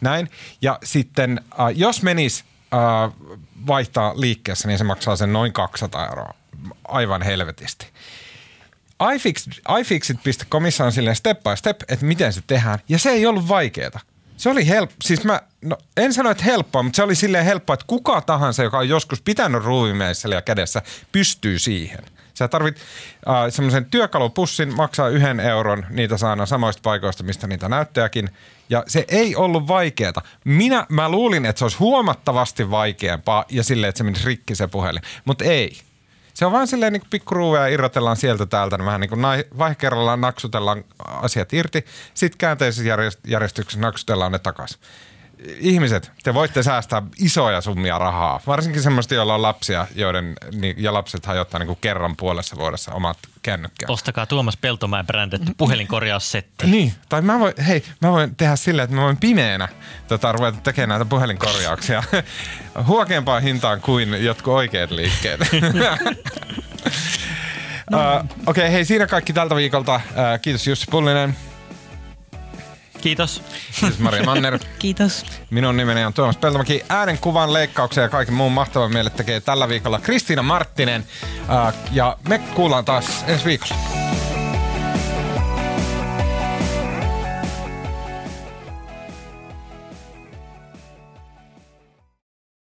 [0.00, 0.30] Näin.
[0.62, 1.40] Ja sitten
[1.74, 2.44] jos menis
[3.66, 6.34] vaihtaa liikkeessä, niin se maksaa sen noin 200 euroa.
[6.88, 7.86] Aivan helvetisti.
[9.14, 9.46] iFix,
[9.80, 12.78] iFixit.comissa on silleen step by step, että miten se tehdään.
[12.88, 14.00] Ja se ei ollut vaikeeta.
[14.40, 14.94] Se oli helppo.
[15.04, 18.62] Siis mä, no, en sano, että helppoa, mutta se oli silleen helppoa, että kuka tahansa,
[18.62, 22.04] joka on joskus pitänyt ruuvimeisseliä kädessä, pystyy siihen.
[22.34, 28.30] Sä tarvit äh, semmoisen työkalupussin, maksaa yhden euron, niitä saadaan samoista paikoista, mistä niitä näyttääkin.
[28.70, 30.22] Ja se ei ollut vaikeeta.
[30.44, 34.66] Minä, mä luulin, että se olisi huomattavasti vaikeampaa ja silleen, että se menisi rikki se
[34.66, 35.02] puhelin.
[35.24, 35.76] Mutta ei.
[36.40, 39.22] Se on vaan silleen niin pikkuruuveja irrotellaan sieltä täältä, niin vähän niin kuin
[39.58, 41.84] vaihe kerrallaan naksutellaan asiat irti,
[42.14, 42.84] sitten käänteisessä
[43.26, 44.80] järjestyksessä naksutellaan ne takaisin
[45.58, 48.40] ihmiset, te voitte säästää isoja summia rahaa.
[48.46, 50.36] Varsinkin semmoista, joilla on lapsia, joiden,
[50.76, 53.90] ja lapset hajottaa niin kuin kerran puolessa vuodessa omat kännykkään.
[53.90, 56.66] Ostakaa Tuomas Peltomäen brändetty puhelinkorjaussetti.
[56.66, 59.68] niin, tai mä voin, hei, mä voin tehdä silleen, että mä voin pimeänä
[60.08, 62.02] tota, ruveta tekemään näitä puhelinkorjauksia
[62.86, 65.40] huokeampaan hintaan kuin jotkut oikeat liikkeet.
[67.90, 67.98] no.
[67.98, 69.94] uh, Okei, okay, hei siinä kaikki tältä viikolta.
[69.94, 71.36] Uh, kiitos Jussi Pullinen.
[73.00, 73.42] Kiitos.
[73.80, 74.58] Kiitos Maria Manner.
[74.78, 75.24] Kiitos.
[75.50, 76.84] Minun nimeni on Tuomas Peltomäki.
[76.88, 81.04] Äänen kuvan leikkauksia ja kaiken muun mahtavan meille tekee tällä viikolla Kristiina Marttinen.
[81.92, 84.09] Ja me kuullaan taas ensi viikolla.